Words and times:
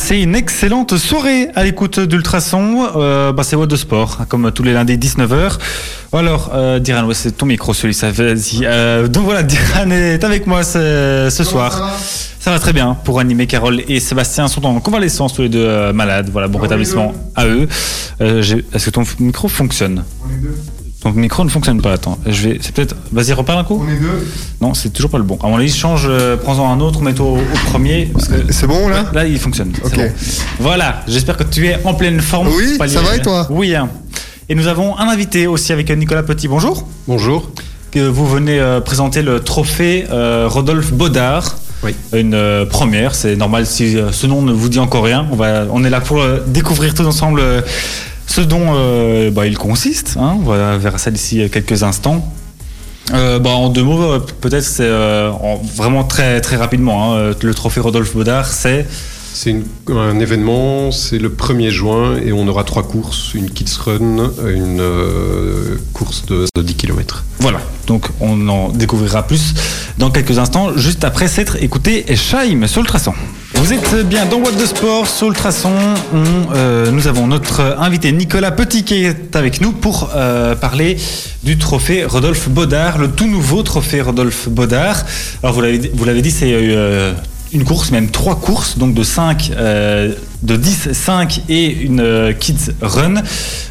passez 0.00 0.16
une 0.16 0.34
excellente 0.34 0.96
soirée 0.96 1.48
à 1.54 1.62
l'écoute 1.62 2.00
d'Ultrason. 2.00 2.88
Euh, 2.96 3.34
bah, 3.34 3.42
c'est 3.42 3.54
What 3.54 3.66
de 3.66 3.76
Sport, 3.76 4.20
comme 4.30 4.50
tous 4.50 4.62
les 4.62 4.72
lundis 4.72 4.96
19h. 4.96 5.58
Alors, 6.14 6.52
euh, 6.54 6.78
Diran, 6.78 7.04
ouais, 7.04 7.12
c'est 7.12 7.32
ton 7.32 7.44
micro 7.44 7.74
celui 7.74 7.92
ça 7.92 8.10
vas-y. 8.10 8.64
Euh, 8.64 9.08
donc 9.08 9.24
voilà, 9.24 9.42
Diran 9.42 9.90
est 9.90 10.24
avec 10.24 10.46
moi 10.46 10.62
ce, 10.62 11.28
ce 11.30 11.44
soir. 11.44 11.98
Ça 12.38 12.50
va 12.50 12.58
très 12.58 12.72
bien 12.72 12.96
pour 13.04 13.20
animer. 13.20 13.46
Carole 13.46 13.82
et 13.88 14.00
Sébastien 14.00 14.48
sont 14.48 14.64
en 14.64 14.80
convalescence, 14.80 15.34
tous 15.34 15.42
les 15.42 15.50
deux 15.50 15.66
euh, 15.66 15.92
malades. 15.92 16.30
Voilà, 16.32 16.48
bon 16.48 16.60
Ah, 16.60 16.62
rétablissement 16.62 17.12
à 17.36 17.46
eux. 17.46 17.68
Est-ce 18.20 18.84
que 18.86 18.90
ton 18.90 19.02
micro 19.18 19.48
fonctionne? 19.48 20.02
On 20.24 20.34
est 20.34 20.40
deux. 20.40 20.56
Ton 21.02 21.12
micro 21.12 21.44
ne 21.44 21.48
fonctionne 21.48 21.80
pas. 21.80 21.92
Attends, 21.94 22.18
je 22.26 22.48
vais. 22.48 22.58
C'est 22.60 22.74
peut-être. 22.74 22.94
Vas-y, 23.10 23.32
reparle 23.32 23.60
un 23.60 23.64
coup. 23.64 23.82
On 23.82 23.90
est 23.90 23.96
deux. 23.96 24.26
Non, 24.60 24.74
c'est 24.74 24.90
toujours 24.90 25.10
pas 25.10 25.16
le 25.18 25.24
bon. 25.24 25.38
À 25.42 25.46
mon 25.48 25.56
avis, 25.56 25.72
change, 25.72 26.06
euh, 26.06 26.36
prends-en 26.36 26.70
un 26.70 26.80
autre, 26.80 27.00
mets-toi 27.00 27.24
au, 27.26 27.36
au 27.38 27.70
premier. 27.70 28.12
C'est 28.50 28.66
bon 28.66 28.88
là? 28.88 29.06
Là, 29.14 29.26
il 29.26 29.38
fonctionne. 29.38 29.72
Ok. 29.82 29.96
bon. 29.96 30.10
Voilà, 30.58 31.02
j'espère 31.08 31.36
que 31.38 31.44
tu 31.44 31.66
es 31.68 31.78
en 31.84 31.94
pleine 31.94 32.20
forme. 32.20 32.48
Oui, 32.48 32.76
ça 32.88 33.00
va 33.00 33.16
et 33.16 33.22
toi? 33.22 33.46
Oui. 33.50 33.74
hein. 33.74 33.88
Et 34.50 34.54
nous 34.54 34.66
avons 34.66 34.98
un 34.98 35.08
invité 35.08 35.46
aussi 35.46 35.72
avec 35.72 35.90
Nicolas 35.90 36.22
Petit. 36.22 36.48
Bonjour. 36.48 36.86
Bonjour. 37.08 37.48
Que 37.92 38.00
vous 38.00 38.26
venez 38.28 38.58
euh, 38.60 38.80
présenter 38.80 39.22
le 39.22 39.40
trophée 39.40 40.04
euh, 40.10 40.46
Rodolphe 40.48 40.92
Baudard. 40.92 41.56
Oui. 41.82 41.94
Une 42.12 42.34
euh, 42.34 42.66
première, 42.66 43.14
c'est 43.14 43.36
normal 43.36 43.64
si 43.64 43.96
euh, 43.96 44.12
ce 44.12 44.26
nom 44.26 44.42
ne 44.42 44.52
vous 44.52 44.68
dit 44.68 44.78
encore 44.78 45.02
rien. 45.04 45.26
On, 45.32 45.36
va, 45.36 45.64
on 45.72 45.82
est 45.82 45.88
là 45.88 46.00
pour 46.02 46.20
euh, 46.20 46.40
découvrir 46.46 46.92
tous 46.92 47.06
ensemble 47.06 47.40
euh, 47.40 47.62
ce 48.30 48.40
dont 48.40 48.74
euh, 48.76 49.30
bah, 49.32 49.46
il 49.48 49.58
consiste. 49.58 50.16
hein. 50.18 50.36
On 50.40 50.44
va 50.44 50.76
vers 50.78 51.00
ça 51.00 51.10
d'ici 51.10 51.42
euh, 51.42 51.48
quelques 51.48 51.82
instants. 51.82 52.32
Euh, 53.12 53.40
bah, 53.40 53.50
en 53.50 53.70
deux 53.70 53.82
mots, 53.82 54.20
peut-être 54.40 54.62
c'est 54.64 54.88
en- 54.88 55.60
vraiment 55.76 56.04
très 56.04 56.40
très 56.40 56.54
rapidement. 56.56 57.16
hein, 57.16 57.32
le 57.42 57.54
trophée 57.54 57.80
Rodolphe 57.80 58.14
Baudard, 58.14 58.46
c'est 58.46 58.86
C'est 59.32 59.56
un 59.88 60.18
événement, 60.20 60.90
c'est 60.90 61.18
le 61.18 61.30
1er 61.30 61.70
juin 61.70 62.16
et 62.24 62.32
on 62.32 62.46
aura 62.48 62.64
trois 62.64 62.82
courses, 62.82 63.32
une 63.34 63.50
Kids 63.50 63.78
Run, 63.84 64.30
une 64.46 64.80
euh, 64.80 65.76
course 65.92 66.26
de, 66.26 66.46
de 66.54 66.62
10 66.62 66.74
km. 66.74 67.24
Voilà, 67.38 67.60
donc 67.86 68.06
on 68.20 68.48
en 68.48 68.68
découvrira 68.68 69.22
plus 69.22 69.54
dans 69.98 70.10
quelques 70.10 70.38
instants, 70.38 70.76
juste 70.76 71.04
après 71.04 71.28
s'être 71.28 71.62
écouté 71.62 72.04
Shaim 72.16 72.66
sur 72.66 72.82
Ultrason. 72.82 73.14
Vous 73.54 73.74
êtes 73.74 74.08
bien 74.08 74.24
dans 74.24 74.38
What 74.38 74.52
de 74.52 74.64
Sport 74.64 75.06
sur 75.06 75.28
Ultrason. 75.28 75.70
On, 76.14 76.54
euh, 76.54 76.90
nous 76.90 77.06
avons 77.08 77.26
notre 77.26 77.60
invité 77.78 78.10
Nicolas 78.10 78.52
Petit 78.52 78.84
qui 78.84 79.04
est 79.04 79.36
avec 79.36 79.60
nous 79.60 79.72
pour 79.72 80.10
euh, 80.14 80.54
parler 80.54 80.96
du 81.42 81.58
trophée 81.58 82.06
Rodolphe 82.06 82.48
Baudard, 82.48 82.96
le 82.96 83.10
tout 83.10 83.26
nouveau 83.26 83.62
trophée 83.62 84.00
Rodolphe 84.00 84.48
Baudard. 84.48 85.04
Alors 85.42 85.54
vous 85.54 85.60
l'avez 85.60 85.90
vous 85.92 86.04
l'avez 86.06 86.22
dit, 86.22 86.30
c'est 86.30 86.52
euh, 86.54 87.12
une 87.52 87.64
course, 87.64 87.90
même 87.90 88.10
trois 88.10 88.36
courses, 88.36 88.78
donc 88.78 88.94
de 88.94 89.02
5, 89.02 89.52
de 90.42 90.56
10, 90.56 90.92
5 90.92 91.42
et 91.48 91.66
une 91.66 92.00
euh, 92.00 92.32
Kids 92.32 92.72
Run. 92.80 93.14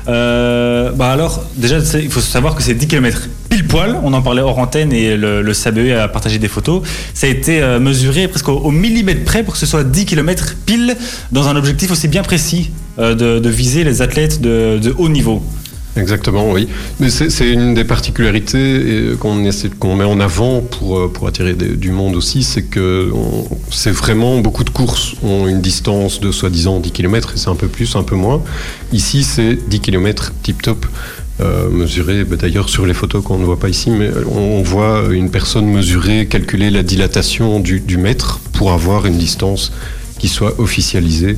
Euh, 0.08 0.92
bah 0.92 1.12
alors, 1.12 1.44
déjà, 1.56 1.78
il 2.00 2.12
faut 2.12 2.20
savoir 2.20 2.56
que 2.56 2.64
c'est 2.64 2.74
10 2.74 2.88
km 2.88 3.28
pile 3.50 3.66
poil. 3.66 4.00
On 4.04 4.14
en 4.14 4.22
parlait 4.22 4.42
hors 4.42 4.60
antenne 4.60 4.94
et 4.94 5.18
le, 5.18 5.42
le 5.42 5.54
SABE 5.54 5.98
a 6.00 6.08
partagé 6.08 6.38
des 6.38 6.48
photos. 6.48 6.84
Ça 7.14 7.28
a 7.28 7.30
été 7.30 7.62
euh, 7.62 7.80
mesuré 7.80 8.28
presque 8.28 8.50
au, 8.50 8.72
millimètre 8.72 9.24
près 9.24 9.44
pour 9.44 9.54
que 9.54 9.60
ce 9.60 9.66
soit 9.66 9.84
10 9.84 10.06
km 10.06 10.56
pile 10.66 10.96
dans 11.32 11.48
un 11.48 11.56
objectif 11.56 11.92
aussi 11.92 12.08
bien 12.08 12.24
précis 12.24 12.72
euh, 13.00 13.16
de, 13.16 13.50
viser 13.50 13.84
les 13.84 14.02
athlètes 14.02 14.42
de 14.42 14.94
haut 14.98 15.10
niveau. 15.10 15.44
Exactement, 16.00 16.52
oui. 16.52 16.68
Mais 17.00 17.10
c'est 17.10 17.50
une 17.50 17.74
des 17.74 17.84
particularités 17.84 18.58
euh, 18.58 19.16
qu'on 19.16 19.96
met 19.96 20.04
en 20.04 20.20
avant 20.20 20.62
pour, 20.62 20.98
euh, 20.98 21.12
pour 21.12 21.28
attirer 21.28 21.54
du 21.54 21.92
monde 21.92 22.16
aussi, 22.16 22.44
c'est 22.44 22.64
que 22.64 23.12
c'est 23.70 23.92
vraiment 23.92 24.40
beaucoup 24.40 24.64
de 24.64 24.70
courses 24.70 25.16
ont 25.24 25.48
une 25.48 25.62
distance 25.62 26.20
de 26.20 26.32
soi-disant 26.32 26.80
10 26.80 26.92
km 26.92 27.34
et 27.34 27.38
c'est 27.38 27.50
un 27.50 27.56
peu 27.56 27.68
plus, 27.68 27.96
un 27.96 28.04
peu 28.04 28.16
moins. 28.16 28.42
Ici, 28.94 29.24
c'est 29.24 29.56
10 29.56 29.80
km 29.80 30.34
tip-top. 30.44 30.86
Euh, 31.42 31.70
mesuré, 31.70 32.26
bah, 32.26 32.36
d'ailleurs 32.36 32.68
sur 32.68 32.86
les 32.86 32.94
photos 32.94 33.24
qu'on 33.24 33.38
ne 33.38 33.46
voit 33.46 33.58
pas 33.58 33.70
ici, 33.70 33.92
mais 33.92 34.10
on, 34.30 34.62
voit 34.62 35.06
une 35.10 35.32
personne 35.32 35.66
mesurer, 35.68 36.28
calculer 36.28 36.70
la 36.70 36.84
dilatation 36.84 37.62
du 37.62 37.98
mètre 37.98 38.42
pour 38.52 38.74
avoir 38.74 39.06
une 39.06 39.18
distance 39.18 39.72
qui 40.18 40.28
soit 40.28 40.60
officialisée 40.60 41.38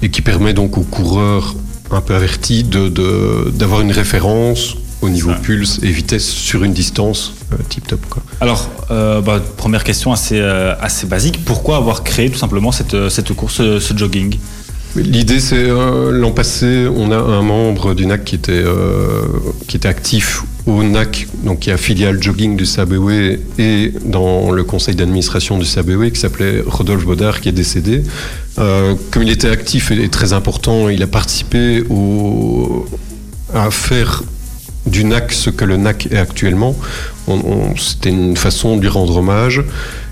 et 0.00 0.08
qui 0.08 0.22
permet 0.22 0.54
donc 0.54 0.78
aux 0.78 0.82
coureurs 0.82 1.54
un 1.96 2.00
peu 2.00 2.14
avertis 2.14 2.62
de- 2.64 2.88
de- 2.88 3.50
d'avoir 3.54 3.80
une 3.80 3.92
référence 3.92 4.76
au 5.02 5.08
niveau 5.10 5.30
Ça. 5.30 5.36
pulse 5.36 5.80
et 5.82 5.90
vitesse 5.90 6.26
sur 6.26 6.64
une 6.64 6.72
distance 6.72 7.34
euh, 7.52 7.56
tip 7.68 7.86
top. 7.86 8.00
Quoi. 8.08 8.22
Alors, 8.40 8.70
euh, 8.90 9.20
bah, 9.20 9.40
première 9.56 9.84
question 9.84 10.12
assez, 10.12 10.38
euh, 10.40 10.74
assez 10.80 11.06
basique. 11.06 11.44
Pourquoi 11.44 11.76
avoir 11.76 12.02
créé 12.04 12.30
tout 12.30 12.38
simplement 12.38 12.72
cette, 12.72 12.94
euh, 12.94 13.10
cette 13.10 13.32
course, 13.34 13.56
ce, 13.56 13.92
jogging? 13.96 14.38
L'idée, 14.96 15.40
c'est 15.40 15.66
l'an 15.66 16.30
passé, 16.30 16.86
on 16.94 17.10
a 17.10 17.16
un 17.16 17.42
membre 17.42 17.94
du 17.94 18.06
NAC 18.06 18.24
qui 18.24 18.36
était, 18.36 18.62
qui 19.66 19.76
était 19.76 19.88
actif 19.88 20.44
au 20.66 20.82
NAC, 20.82 21.26
donc 21.42 21.60
qui 21.60 21.70
est 21.70 21.76
filiale 21.76 22.22
jogging 22.22 22.56
du 22.56 22.64
SABW 22.64 23.38
et 23.58 23.92
dans 24.04 24.50
le 24.50 24.64
conseil 24.64 24.94
d'administration 24.94 25.58
du 25.58 25.64
SABW, 25.64 26.10
qui 26.10 26.20
s'appelait 26.20 26.62
Rodolphe 26.66 27.04
Baudard, 27.04 27.40
qui 27.40 27.48
est 27.50 27.52
décédé. 27.52 28.02
Euh, 28.58 28.94
comme 29.10 29.22
il 29.22 29.30
était 29.30 29.50
actif 29.50 29.90
et, 29.90 30.08
très 30.08 30.32
important, 30.32 30.88
il 30.88 31.02
a 31.02 31.06
participé 31.06 31.84
à 33.52 33.70
faire 33.70 34.22
du 34.86 35.04
NAC 35.04 35.32
ce 35.32 35.50
que 35.50 35.64
le 35.64 35.76
NAC 35.76 36.08
est 36.10 36.18
actuellement. 36.18 36.74
C'était 37.76 38.10
une 38.10 38.36
façon 38.36 38.76
de 38.76 38.82
lui 38.82 38.88
rendre 38.88 39.16
hommage. 39.16 39.62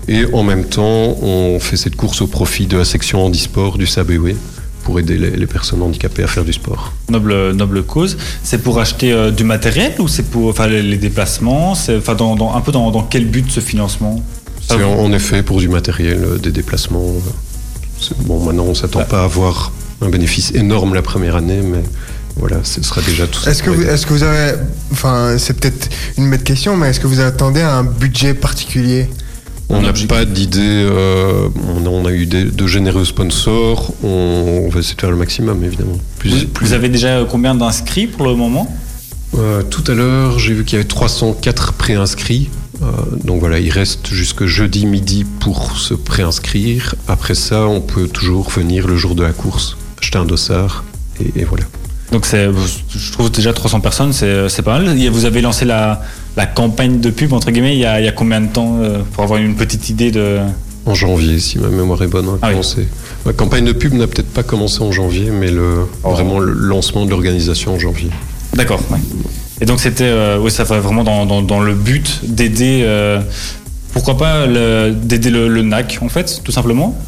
Et 0.07 0.25
en 0.33 0.43
même 0.43 0.65
temps, 0.65 1.17
on 1.21 1.59
fait 1.59 1.77
cette 1.77 1.95
course 1.95 2.21
au 2.21 2.27
profit 2.27 2.67
de 2.67 2.77
la 2.77 2.85
section 2.85 3.25
handisport 3.25 3.77
du 3.77 3.87
SABW 3.87 4.35
pour 4.83 4.99
aider 4.99 5.17
les, 5.17 5.31
les 5.31 5.47
personnes 5.47 5.81
handicapées 5.81 6.23
à 6.23 6.27
faire 6.27 6.43
du 6.45 6.53
sport. 6.53 6.93
Noble, 7.09 7.51
noble 7.51 7.83
cause. 7.83 8.17
C'est 8.43 8.59
pour 8.59 8.79
acheter 8.79 9.11
euh, 9.13 9.31
du 9.31 9.43
matériel 9.43 9.93
ou 9.99 10.07
c'est 10.07 10.23
pour 10.23 10.49
enfin, 10.49 10.67
les, 10.67 10.81
les 10.81 10.97
déplacements? 10.97 11.71
Enfin, 11.71 12.15
dans, 12.15 12.35
dans- 12.35 12.53
un 12.55 12.61
peu 12.61 12.71
dans, 12.71 12.91
dans 12.91 13.03
quel 13.03 13.25
but 13.25 13.49
ce 13.49 13.59
financement? 13.59 14.21
C'est 14.67 14.81
en, 14.83 14.99
en 14.99 15.11
effet 15.13 15.43
pour 15.43 15.59
du 15.59 15.67
matériel, 15.69 16.19
euh, 16.23 16.37
des 16.37 16.51
déplacements. 16.51 17.03
euh, 17.05 18.13
Bon, 18.25 18.43
maintenant, 18.43 18.65
on 18.65 18.75
s'attend 18.75 18.99
Ah. 19.01 19.05
pas 19.05 19.21
à 19.21 19.23
avoir 19.25 19.71
un 20.01 20.09
bénéfice 20.09 20.51
énorme 20.53 20.93
la 20.93 21.01
première 21.01 21.35
année, 21.37 21.61
mais 21.63 21.81
voilà, 22.35 22.57
ce 22.63 22.81
sera 22.83 23.01
déjà 23.01 23.27
tout 23.27 23.39
ça. 23.39 23.51
Est-ce 23.51 23.63
que, 23.63 23.69
vous, 23.69 23.83
est-ce 23.83 24.05
que 24.05 24.11
vous 24.13 24.23
avez. 24.23 24.55
Enfin, 24.91 25.35
c'est 25.37 25.53
peut-être 25.57 25.87
une 26.17 26.29
bête 26.29 26.43
question, 26.43 26.75
mais 26.75 26.89
est-ce 26.89 26.99
que 26.99 27.07
vous 27.07 27.21
attendez 27.21 27.61
à 27.61 27.75
un 27.77 27.83
budget 27.85 28.33
particulier? 28.33 29.07
On 29.69 29.81
n'a 29.81 29.93
pas 30.07 30.25
d'idée. 30.25 30.59
euh, 30.61 31.47
on, 31.75 31.85
a, 31.85 31.89
on 31.89 32.05
a 32.05 32.11
eu 32.11 32.25
des- 32.25 32.45
de 32.45 32.67
généreux 32.67 33.05
sponsors. 33.05 33.93
On, 34.03 34.63
on 34.65 34.69
va 34.69 34.79
essayer 34.79 34.95
de 34.95 35.01
faire 35.01 35.11
le 35.11 35.17
maximum, 35.17 35.63
évidemment. 35.63 35.97
Plus, 36.19 36.29
vous, 36.31 36.47
plus- 36.47 36.67
vous 36.67 36.73
avez 36.73 36.89
déjà 36.89 37.07
euh, 37.19 37.25
combien 37.25 37.55
d'inscrits 37.55 38.07
pour 38.07 38.25
le 38.27 38.35
moment? 38.35 38.75
Euh, 39.35 39.63
tout 39.63 39.83
à 39.91 39.95
l'heure, 39.95 40.37
j'ai 40.37 40.53
vu 40.53 40.63
qu'il 40.63 40.77
y 40.77 40.79
avait 40.79 40.87
304 40.87 41.73
préinscrits. 41.73 42.49
Euh, 42.81 42.85
donc 43.23 43.39
voilà, 43.39 43.59
il 43.59 43.71
reste 43.71 44.07
jusque 44.07 44.45
jeudi 44.45 44.85
midi 44.85 45.25
pour 45.39 45.77
se 45.77 45.93
préinscrire. 45.93 46.95
Après 47.07 47.33
ça, 47.35 47.67
on 47.67 47.81
peut 47.81 48.07
toujours 48.07 48.49
venir 48.51 48.87
le 48.87 48.95
jour 48.95 49.15
de 49.15 49.23
la 49.23 49.31
course, 49.31 49.75
acheter 50.01 50.17
un 50.19 50.25
dossard 50.25 50.83
et, 51.19 51.41
et 51.41 51.45
voilà. 51.45 51.63
Donc 52.11 52.27
je 52.27 53.11
trouve 53.11 53.31
déjà 53.31 53.53
300 53.53 53.79
personnes, 53.79 54.13
c'est, 54.13 54.61
pas 54.61 54.79
mal. 54.79 54.95
Vous 55.09 55.25
avez 55.25 55.41
lancé 55.41 55.65
la, 55.65 56.03
la 56.35 56.45
campagne 56.45 56.99
de 56.99 57.09
pub 57.09 57.33
entre 57.33 57.51
guillemets 57.51 57.75
il 57.75 57.79
y 57.79 57.85
a, 57.85 57.99
il 57.99 58.05
y 58.05 58.07
a 58.07 58.11
combien 58.11 58.41
de 58.41 58.47
temps 58.47 58.77
euh, 58.81 58.99
pour 59.13 59.23
avoir 59.23 59.39
une 59.39 59.55
petite 59.55 59.89
idée 59.89 60.11
de 60.11 60.39
En 60.85 60.93
janvier, 60.95 61.39
si 61.39 61.59
ma 61.59 61.67
mémoire 61.69 62.01
est 62.03 62.07
bonne, 62.07 62.27
on 62.27 62.33
a 62.33 62.37
Ah 62.41 62.47
oui. 62.47 62.51
commencé. 62.53 62.87
La 63.25 63.33
campagne 63.33 63.65
de 63.65 63.71
pub 63.71 63.93
n'a 63.93 64.07
peut-être 64.07 64.29
pas 64.33 64.43
commencé 64.43 64.81
en 64.81 64.91
janvier, 64.91 65.29
mais 65.31 65.49
le, 65.51 65.85
Oh. 66.03 66.11
vraiment 66.11 66.39
le 66.39 66.51
lancement 66.51 67.05
de 67.05 67.09
l'organisation 67.11 67.75
en 67.75 67.79
janvier. 67.79 68.09
D'accord. 68.53 68.81
ouais. 68.91 68.97
Et 69.61 69.65
donc 69.65 69.79
c'était, 69.79 70.03
euh, 70.03 70.39
oui, 70.41 70.51
ça 70.51 70.63
va 70.65 70.79
vraiment 70.79 71.03
dans, 71.05 71.25
dans, 71.25 71.41
dans 71.41 71.61
le 71.61 71.73
but 71.75 72.19
d'aider, 72.23 72.81
euh, 72.83 73.21
pourquoi 73.93 74.17
pas 74.17 74.47
d'aider 74.47 75.29
le, 75.29 75.47
le 75.47 75.61
NAC 75.61 75.99
en 76.01 76.09
fait, 76.09 76.41
tout 76.43 76.51
simplement. 76.51 76.99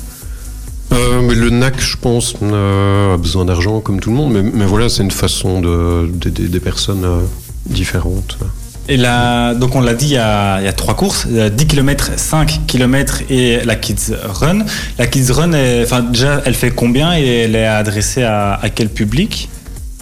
Euh, 0.93 1.19
mais 1.21 1.33
le 1.35 1.49
NAC, 1.49 1.81
je 1.81 1.97
pense, 1.97 2.35
a 2.41 3.17
besoin 3.17 3.43
d'argent 3.43 3.81
comme 3.81 3.99
tout 3.99 4.11
le 4.11 4.15
monde, 4.15 4.31
mais, 4.31 4.43
mais 4.43 4.65
voilà, 4.65 4.87
c'est 4.87 5.03
une 5.03 5.11
façon 5.11 5.59
de- 5.59 6.07
d'aider 6.13 6.47
des 6.47 6.59
personnes 6.59 7.05
différentes. 7.65 8.37
Et 8.87 8.97
là, 8.97 9.55
donc 9.55 9.75
on 9.75 9.81
l'a 9.81 9.95
dit, 9.95 10.07
il 10.07 10.11
y, 10.11 10.17
a, 10.17 10.73
trois 10.73 10.95
courses, 10.95 11.27
euh, 11.31 11.49
10 11.49 11.65
km, 11.67 12.11
5 12.17 12.61
km 12.67 13.23
et 13.29 13.61
la 13.65 13.75
Kids 13.75 14.13
Run. 14.23 14.59
La 14.99 15.07
Kids 15.07 15.31
Run, 15.31 15.51
déjà, 16.11 16.41
elle 16.45 16.53
fait 16.53 16.71
combien 16.71 17.17
et 17.17 17.25
elle 17.25 17.55
est 17.55 17.65
adressée 17.65 18.23
à 18.23 18.59
quel 18.73 18.89
public? 18.89 19.49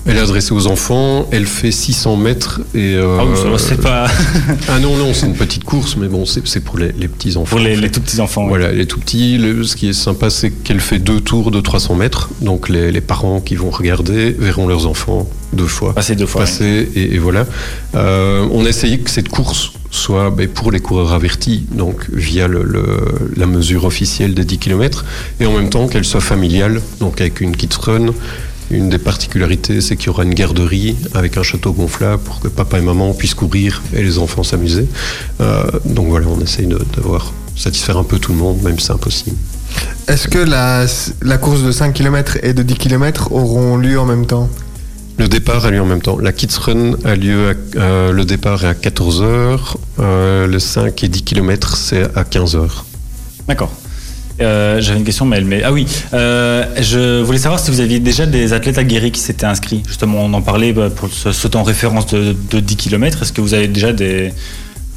Elle 0.05 0.17
est 0.17 0.21
adressée 0.21 0.51
aux 0.51 0.67
enfants, 0.67 1.27
elle 1.31 1.45
fait 1.45 1.71
600 1.71 2.17
mètres 2.17 2.59
et... 2.75 2.95
Euh, 2.95 3.19
ah 3.21 3.23
oui, 3.25 3.37
c'est 3.57 3.79
pas... 3.79 4.07
ah 4.67 4.79
non, 4.79 4.97
non, 4.97 5.13
c'est 5.13 5.27
une 5.27 5.35
petite 5.35 5.63
course, 5.63 5.95
mais 5.95 6.07
bon, 6.07 6.25
c'est 6.25 6.59
pour 6.59 6.77
les, 6.77 6.91
petits-enfants. 6.91 7.55
Pour 7.55 7.59
les, 7.59 7.89
tout 7.89 8.01
petits-enfants, 8.01 8.47
Voilà, 8.47 8.73
les 8.73 8.85
tout 8.85 8.99
petits, 8.99 9.39
ce 9.63 9.75
qui 9.77 9.87
est 9.87 9.93
sympa, 9.93 10.29
c'est 10.29 10.51
qu'elle 10.51 10.81
fait 10.81 10.99
deux 10.99 11.21
tours 11.21 11.51
de 11.51 11.61
300 11.61 11.95
mètres, 11.95 12.29
donc 12.41 12.67
les, 12.67 13.01
parents 13.01 13.39
qui 13.39 13.55
vont 13.55 13.69
regarder 13.69 14.31
verront 14.37 14.67
leurs 14.67 14.87
enfants 14.87 15.27
deux 15.53 15.67
fois. 15.67 15.93
Passer 15.93 16.15
deux 16.15 16.25
fois. 16.25 16.41
Passer, 16.41 16.89
et, 16.95 17.17
voilà. 17.17 17.45
Euh, 17.95 18.47
on 18.51 18.65
a 18.65 18.69
essayé 18.69 18.99
que 18.99 19.09
cette 19.09 19.29
course 19.29 19.71
soit 19.89 20.31
ben, 20.31 20.47
pour 20.47 20.71
les 20.71 20.79
coureurs 20.79 21.13
avertis, 21.13 21.65
donc 21.71 22.09
via 22.11 22.47
le, 22.47 22.65
la 23.37 23.45
mesure 23.45 23.85
officielle 23.85 24.33
des 24.33 24.43
10 24.43 24.57
km, 24.57 25.05
et 25.39 25.45
en 25.45 25.53
même 25.53 25.69
temps 25.69 25.87
qu'elle 25.87 26.05
soit 26.05 26.21
familiale, 26.21 26.81
donc 26.99 27.21
avec 27.21 27.39
une 27.39 27.55
kids 27.55 27.69
run, 27.79 28.07
une 28.73 28.89
des 28.89 28.97
particularités, 28.97 29.81
c'est 29.81 29.95
qu'il 29.95 30.07
y 30.07 30.09
aura 30.09 30.23
une 30.23 30.33
garderie 30.33 30.95
avec 31.13 31.37
un 31.37 31.43
château 31.43 31.71
gonflable 31.71 32.21
pour 32.23 32.39
que 32.39 32.47
papa 32.47 32.79
et 32.79 32.81
maman 32.81 33.13
puissent 33.13 33.35
courir 33.35 33.81
et 33.93 34.03
les 34.03 34.17
enfants 34.17 34.43
s'amuser. 34.43 34.87
Euh, 35.41 35.63
donc 35.85 36.07
voilà, 36.07 36.27
on 36.27 36.39
essaye 36.41 36.67
de, 36.67 36.79
satisfaire 37.55 37.97
un 37.97 38.03
peu 38.03 38.19
tout 38.19 38.31
le 38.31 38.39
monde, 38.39 38.61
même 38.63 38.79
si 38.79 38.87
c'est 38.87 38.93
impossible. 38.93 39.37
Est-ce 40.07 40.27
que 40.27 40.39
la, 40.39 41.37
course 41.37 41.63
de 41.63 41.71
5 41.71 41.93
km 41.93 42.37
et 42.43 42.53
de 42.53 42.63
10 42.63 42.75
km 42.75 43.31
auront 43.31 43.77
lieu 43.77 43.99
en 43.99 44.05
même 44.05 44.25
temps? 44.25 44.49
Le 45.17 45.27
départ 45.27 45.65
a 45.65 45.71
lieu 45.71 45.81
en 45.81 45.85
même 45.85 46.01
temps. 46.01 46.17
La 46.17 46.33
Kids 46.33 46.57
Run 46.59 46.93
a 47.05 47.15
lieu, 47.15 47.55
euh, 47.75 48.11
le 48.11 48.25
départ 48.25 48.65
est 48.65 48.67
à 48.67 48.73
14h, 48.73 49.75
euh, 49.99 50.47
le 50.47 50.59
5 50.59 51.03
et 51.03 51.07
10 51.07 51.23
km 51.23 51.77
c'est 51.77 52.03
à 52.17 52.23
15h. 52.23 52.67
D'accord. 53.47 53.71
Euh, 54.41 54.81
j'avais 54.81 54.99
une 54.99 55.05
question, 55.05 55.25
mais 55.25 55.37
elle 55.37 55.63
Ah 55.63 55.71
oui, 55.71 55.85
euh, 56.13 56.65
je 56.81 57.21
voulais 57.21 57.37
savoir 57.37 57.59
si 57.59 57.71
vous 57.71 57.79
aviez 57.79 57.99
déjà 57.99 58.25
des 58.25 58.53
athlètes 58.53 58.77
aguerris 58.77 59.11
qui 59.11 59.19
s'étaient 59.19 59.45
inscrits. 59.45 59.83
Justement, 59.87 60.23
on 60.23 60.33
en 60.33 60.41
parlait 60.41 60.73
bah, 60.73 60.89
pour 60.89 61.09
ce, 61.09 61.47
temps 61.47 61.63
référence 61.63 62.07
de, 62.07 62.59
10 62.59 62.75
km. 62.75 63.21
Est-ce 63.21 63.33
que 63.33 63.41
vous 63.41 63.53
avez 63.53 63.67
déjà 63.67 63.93
des, 63.93 64.33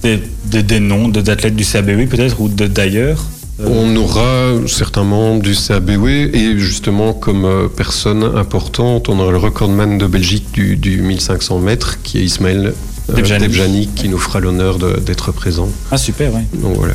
des, 0.02 0.62
des, 0.62 0.80
noms 0.80 1.08
d'athlètes 1.08 1.56
du 1.56 1.64
CABW 1.64 2.06
peut-être 2.08 2.40
ou 2.40 2.48
d'ailleurs? 2.48 3.24
Euh, 3.60 3.68
on 3.68 3.96
aura 3.96 4.66
certains 4.66 5.04
membres 5.04 5.42
du 5.42 5.54
CABW 5.54 6.06
et 6.34 6.58
justement 6.58 7.14
comme 7.14 7.70
personne 7.74 8.22
importante, 8.22 9.08
on 9.08 9.18
aura 9.18 9.32
le 9.32 9.38
recordman 9.38 9.96
de 9.96 10.06
Belgique 10.06 10.46
du, 10.52 10.76
du 10.76 11.00
1500 11.00 11.60
mètres 11.60 12.02
qui 12.02 12.18
est 12.18 12.22
Ismaël 12.22 12.74
Debjani, 13.08 13.88
qui 13.94 14.08
nous 14.08 14.18
fera 14.18 14.40
l'honneur 14.40 14.78
d'être 14.78 15.32
présent. 15.32 15.68
Ah 15.90 15.96
super, 15.96 16.32
oui. 16.34 16.42
Donc 16.60 16.76
voilà. 16.76 16.94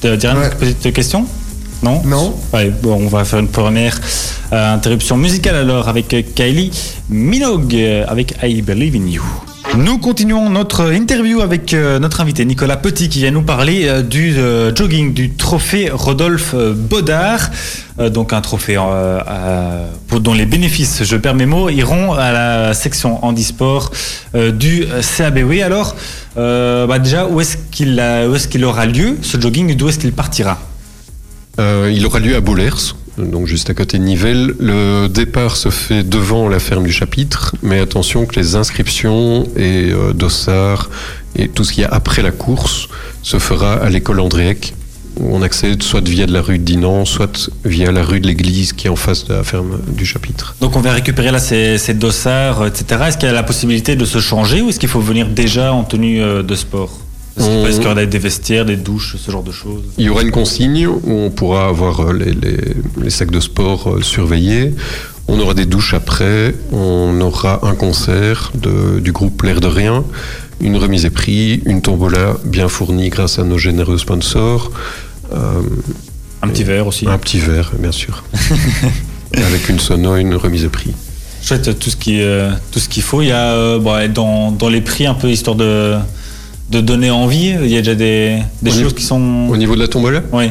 Tu 0.00 0.06
as 0.06 0.12
une 0.12 0.50
petite 0.58 0.92
question? 0.92 1.26
Non? 1.82 2.02
Non. 2.04 2.34
bon, 2.82 2.94
on 3.04 3.08
va 3.08 3.24
faire 3.24 3.38
une 3.38 3.48
première 3.48 3.98
euh, 4.52 4.74
interruption 4.74 5.16
musicale 5.16 5.56
alors 5.56 5.88
avec 5.88 6.08
Kylie 6.34 6.70
Minogue 7.08 7.74
euh, 7.74 8.04
avec 8.08 8.34
I 8.42 8.62
Believe 8.62 8.96
in 8.96 9.06
You. 9.08 9.22
Nous 9.78 9.98
continuons 9.98 10.50
notre 10.50 10.92
interview 10.92 11.40
avec 11.40 11.72
euh, 11.72 12.00
notre 12.00 12.20
invité 12.20 12.44
Nicolas 12.44 12.76
Petit 12.76 13.08
qui 13.08 13.20
vient 13.20 13.30
nous 13.30 13.42
parler 13.42 14.02
du 14.02 14.34
jogging 14.74 15.14
du 15.14 15.34
trophée 15.34 15.88
Rodolphe 15.88 16.52
Baudard. 16.54 17.50
donc 18.10 18.32
un 18.32 18.40
trophée 18.40 18.74
dont 18.74 20.34
les 20.34 20.46
bénéfices, 20.46 21.04
je 21.04 21.16
perds 21.16 21.36
mes 21.36 21.46
mots, 21.46 21.70
iront 21.70 22.12
à 22.12 22.32
la 22.32 22.74
section 22.74 23.24
handisport 23.24 23.92
du 24.34 24.84
CABW. 25.16 25.62
Alors, 25.62 25.94
euh, 26.36 26.86
bah 26.88 26.98
déjà, 26.98 27.26
où 27.26 27.40
est-ce 27.40 27.56
qu'il 27.56 28.64
aura 28.64 28.86
lieu, 28.86 29.16
ce 29.22 29.40
jogging, 29.40 29.76
d'où 29.76 29.88
est-ce 29.88 30.00
qu'il 30.00 30.12
partira? 30.12 30.58
Euh, 31.60 31.92
Il 31.94 32.04
aura 32.04 32.18
lieu 32.18 32.34
à 32.36 32.40
Bollers, 32.40 32.94
donc 33.18 33.46
juste 33.46 33.70
à 33.70 33.74
côté 33.74 33.98
de 33.98 34.04
Nivelles. 34.04 34.54
Le 34.58 35.08
départ 35.08 35.56
se 35.56 35.70
fait 35.70 36.02
devant 36.02 36.48
la 36.48 36.58
ferme 36.58 36.84
du 36.84 36.92
chapitre, 36.92 37.54
mais 37.62 37.80
attention 37.80 38.26
que 38.26 38.38
les 38.38 38.56
inscriptions 38.56 39.44
et 39.56 39.90
euh, 39.92 40.12
dossards 40.12 40.90
et 41.36 41.48
tout 41.48 41.64
ce 41.64 41.72
qu'il 41.72 41.82
y 41.82 41.84
a 41.84 41.88
après 41.90 42.22
la 42.22 42.30
course 42.30 42.88
se 43.22 43.38
fera 43.38 43.74
à 43.74 43.90
l'école 43.90 44.20
Andréec, 44.20 44.74
on 45.20 45.42
accède 45.42 45.82
soit 45.82 46.06
via 46.06 46.26
de 46.26 46.32
la 46.32 46.42
rue 46.42 46.58
de 46.58 46.64
Dinan, 46.64 47.04
soit 47.04 47.50
via 47.64 47.90
la 47.92 48.02
rue 48.02 48.20
de 48.20 48.26
l'église 48.26 48.72
qui 48.72 48.86
est 48.86 48.90
en 48.90 48.96
face 48.96 49.26
de 49.26 49.34
la 49.34 49.42
ferme 49.42 49.78
du 49.88 50.06
chapitre. 50.06 50.54
Donc 50.60 50.76
on 50.76 50.80
va 50.80 50.92
récupérer 50.92 51.30
là 51.30 51.38
ces, 51.38 51.94
dossards, 51.94 52.66
etc. 52.66 53.02
Est-ce 53.08 53.18
qu'il 53.18 53.26
y 53.26 53.30
a 53.30 53.34
la 53.34 53.42
possibilité 53.42 53.96
de 53.96 54.04
se 54.04 54.18
changer 54.18 54.60
ou 54.60 54.68
est-ce 54.68 54.78
qu'il 54.78 54.88
faut 54.88 55.00
venir 55.00 55.28
déjà 55.28 55.72
en 55.72 55.84
tenue 55.84 56.22
euh, 56.22 56.42
de 56.42 56.54
sport? 56.54 57.00
Est-ce 57.38 57.76
qu'il 57.76 57.88
y 57.88 57.90
aura 57.90 58.06
des 58.06 58.18
vestiaires, 58.18 58.64
des 58.64 58.76
douches, 58.76 59.16
ce 59.18 59.30
genre 59.30 59.42
de 59.42 59.52
choses 59.52 59.82
Il 59.98 60.04
y 60.04 60.08
aura 60.08 60.22
une 60.22 60.30
consigne 60.30 60.86
où 60.86 61.00
on 61.06 61.30
pourra 61.30 61.68
avoir 61.68 62.00
euh, 62.00 62.12
les, 62.12 63.10
sacs 63.10 63.30
de 63.30 63.40
sport 63.40 63.90
euh, 63.90 64.02
surveillés. 64.02 64.74
On 65.28 65.38
aura 65.40 65.54
des 65.54 65.66
douches 65.66 65.94
après. 65.94 66.54
On 66.72 67.20
aura 67.20 67.66
un 67.66 67.74
concert 67.74 68.52
du 68.54 69.12
groupe 69.12 69.42
L'air 69.42 69.60
de 69.60 69.66
rien. 69.66 70.04
Une 70.60 70.76
remise 70.76 71.04
et 71.04 71.10
prix, 71.10 71.62
une 71.66 71.82
tombola 71.82 72.36
bien 72.44 72.68
fournie 72.68 73.10
grâce 73.10 73.38
à 73.38 73.44
nos 73.44 73.58
généreux 73.58 73.98
sponsors. 73.98 74.72
Euh, 75.32 75.60
un 76.42 76.48
petit 76.48 76.64
verre 76.64 76.86
aussi. 76.86 77.06
Un 77.06 77.18
petit 77.18 77.38
verre, 77.38 77.72
bien 77.78 77.92
sûr. 77.92 78.24
Avec 79.34 79.68
une 79.68 79.78
sono, 79.78 80.16
une 80.16 80.34
remise 80.34 80.62
de 80.62 80.68
prix. 80.68 80.94
Chouette, 81.42 81.78
tout 81.78 81.90
ce 81.90 81.96
qui, 81.96 82.20
euh, 82.20 82.50
tout 82.72 82.78
ce 82.78 82.88
qu'il 82.88 83.02
faut. 83.02 83.22
Il 83.22 83.28
y 83.28 83.32
a 83.32 83.52
euh, 83.52 84.08
dans, 84.08 84.50
dans, 84.50 84.68
les 84.68 84.80
prix 84.80 85.06
un 85.06 85.14
peu 85.14 85.30
histoire 85.30 85.56
de, 85.56 85.96
de 86.70 86.80
donner 86.80 87.10
envie. 87.10 87.54
Il 87.62 87.68
y 87.70 87.76
a 87.76 87.80
déjà 87.80 87.94
des, 87.94 88.38
des 88.62 88.70
choses 88.70 88.94
qui 88.94 89.04
sont. 89.04 89.48
Au 89.50 89.56
niveau 89.56 89.74
de 89.74 89.80
la 89.80 89.88
tombola 89.88 90.22
Oui. 90.32 90.50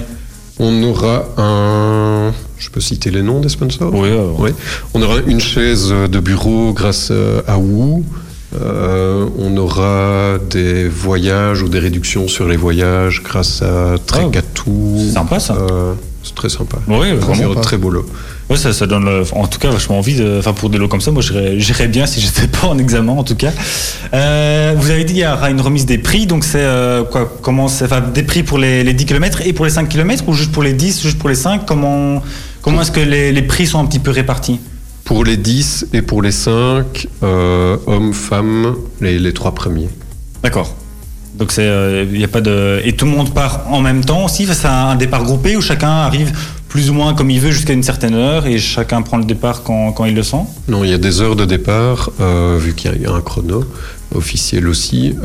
On 0.60 0.82
aura 0.84 1.26
un. 1.38 2.32
Je 2.58 2.70
peux 2.70 2.82
citer 2.82 3.12
les 3.12 3.22
noms 3.22 3.40
des 3.40 3.50
sponsors 3.50 3.94
Oui. 3.94 4.10
oui. 4.40 4.50
On 4.96 5.02
aura 5.04 5.18
une 5.28 5.40
chaise 5.40 5.90
de 5.90 6.20
bureau 6.20 6.74
grâce 6.74 7.12
à 7.48 7.58
Woo. 7.58 8.04
Euh, 8.60 9.28
on 9.38 9.56
aura 9.58 10.38
des 10.50 10.88
voyages 10.88 11.62
ou 11.62 11.70
des 11.70 11.80
réductions 11.80 12.28
sur 12.28 12.48
les 12.48 12.56
voyages 12.56 13.22
grâce 13.24 13.62
à 13.62 13.96
Trekatou. 14.06 14.96
c'est 14.98 15.14
sympa 15.14 15.40
ça. 15.40 15.56
Euh, 15.56 15.94
c'est 16.24 16.34
très 16.34 16.50
sympa. 16.50 16.78
Oui, 16.88 17.12
vraiment. 17.14 17.56
Très 17.56 17.78
beau 17.78 17.90
lot. 17.90 18.06
Oui, 18.50 18.58
ça, 18.58 18.72
ça, 18.72 18.88
donne 18.88 19.10
en 19.34 19.48
tout 19.48 19.60
cas 19.60 19.70
vachement 19.70 19.98
envie. 19.98 20.16
De, 20.16 20.38
enfin, 20.40 20.54
pour 20.54 20.70
des 20.70 20.78
lots 20.78 20.88
comme 20.88 21.02
ça, 21.02 21.12
moi 21.12 21.22
j'irais 21.22 21.88
bien 21.88 22.06
si 22.06 22.22
j'étais 22.22 22.48
pas 22.62 22.68
en 22.68 22.78
examen 22.78 23.12
en 23.12 23.24
tout 23.24 23.36
cas. 23.36 23.52
Euh, 24.14 24.74
vous 24.78 24.90
avez 24.90 25.04
dit 25.04 25.14
qu'il 25.14 25.24
y 25.24 25.28
aura 25.28 25.50
une 25.50 25.62
remise 25.62 25.86
des 25.86 25.98
prix, 25.98 26.28
donc 26.28 26.44
c'est 26.44 26.66
quoi 27.12 27.32
Comment 27.42 27.68
c'est 27.68 27.86
enfin, 27.86 28.02
des 28.02 28.24
prix 28.24 28.44
pour 28.44 28.58
les, 28.58 28.94
10 28.94 29.06
km 29.06 29.42
et 29.46 29.54
pour 29.54 29.66
les 29.66 29.72
5 29.72 29.90
km 29.90 30.24
ou 30.28 30.34
juste 30.34 30.52
pour 30.52 30.64
les 30.64 30.74
10, 30.74 31.02
juste 31.02 31.20
pour 31.20 31.30
les 31.30 31.36
5 31.36 31.66
Comment, 31.66 32.22
comment 32.62 32.82
est-ce 32.82 32.92
que 32.92 33.02
les, 33.02 33.32
les 33.32 33.42
prix 33.42 33.68
sont 33.68 33.80
un 33.80 33.86
petit 33.86 34.00
peu 34.00 34.12
répartis? 34.12 34.60
Pour 35.08 35.24
les 35.24 35.38
10 35.38 35.88
et 35.94 36.02
pour 36.02 36.22
les 36.22 36.34
5, 36.34 37.08
euh, 37.24 37.78
hommes, 37.88 38.12
femmes, 38.12 38.76
les, 39.00 39.32
trois 39.32 39.56
premiers. 39.56 39.88
D'accord. 40.44 40.76
Donc 41.36 41.54
c'est, 41.54 41.64
il 41.64 41.66
euh, 41.70 42.26
a 42.26 42.28
pas 42.28 42.42
de 42.42 42.82
et 42.84 42.92
tout 42.92 43.06
le 43.06 43.12
monde 43.12 43.34
part 43.34 43.62
en 43.72 43.80
même 43.80 44.04
temps 44.04 44.26
aussi. 44.26 44.46
C'est 44.46 44.68
un, 44.68 44.98
départ 44.98 45.24
groupé 45.24 45.56
où 45.56 45.62
chacun 45.62 45.92
arrive 45.92 46.38
plus 46.70 46.90
ou 46.90 46.94
moins 46.94 47.14
comme 47.14 47.30
il 47.30 47.40
veut 47.40 47.52
jusqu'à 47.52 47.74
une 47.74 47.84
certaine 47.84 48.14
heure 48.14 48.46
et 48.46 48.58
chacun 48.58 49.02
prend 49.02 49.18
le 49.18 49.26
départ 49.26 49.64
quand, 49.64 50.06
il 50.06 50.16
le 50.16 50.24
sent. 50.24 50.44
Non, 50.68 50.84
il 50.84 50.90
y 50.90 50.94
a 50.94 50.98
des 50.98 51.22
heures 51.22 51.36
de 51.36 51.46
départ 51.46 52.12
euh, 52.20 52.58
vu 52.60 52.74
qu'il 52.74 53.02
y 53.02 53.06
a 53.06 53.12
un 53.12 53.22
chrono 53.22 53.64
officiel 54.16 54.68
aussi. 54.68 55.16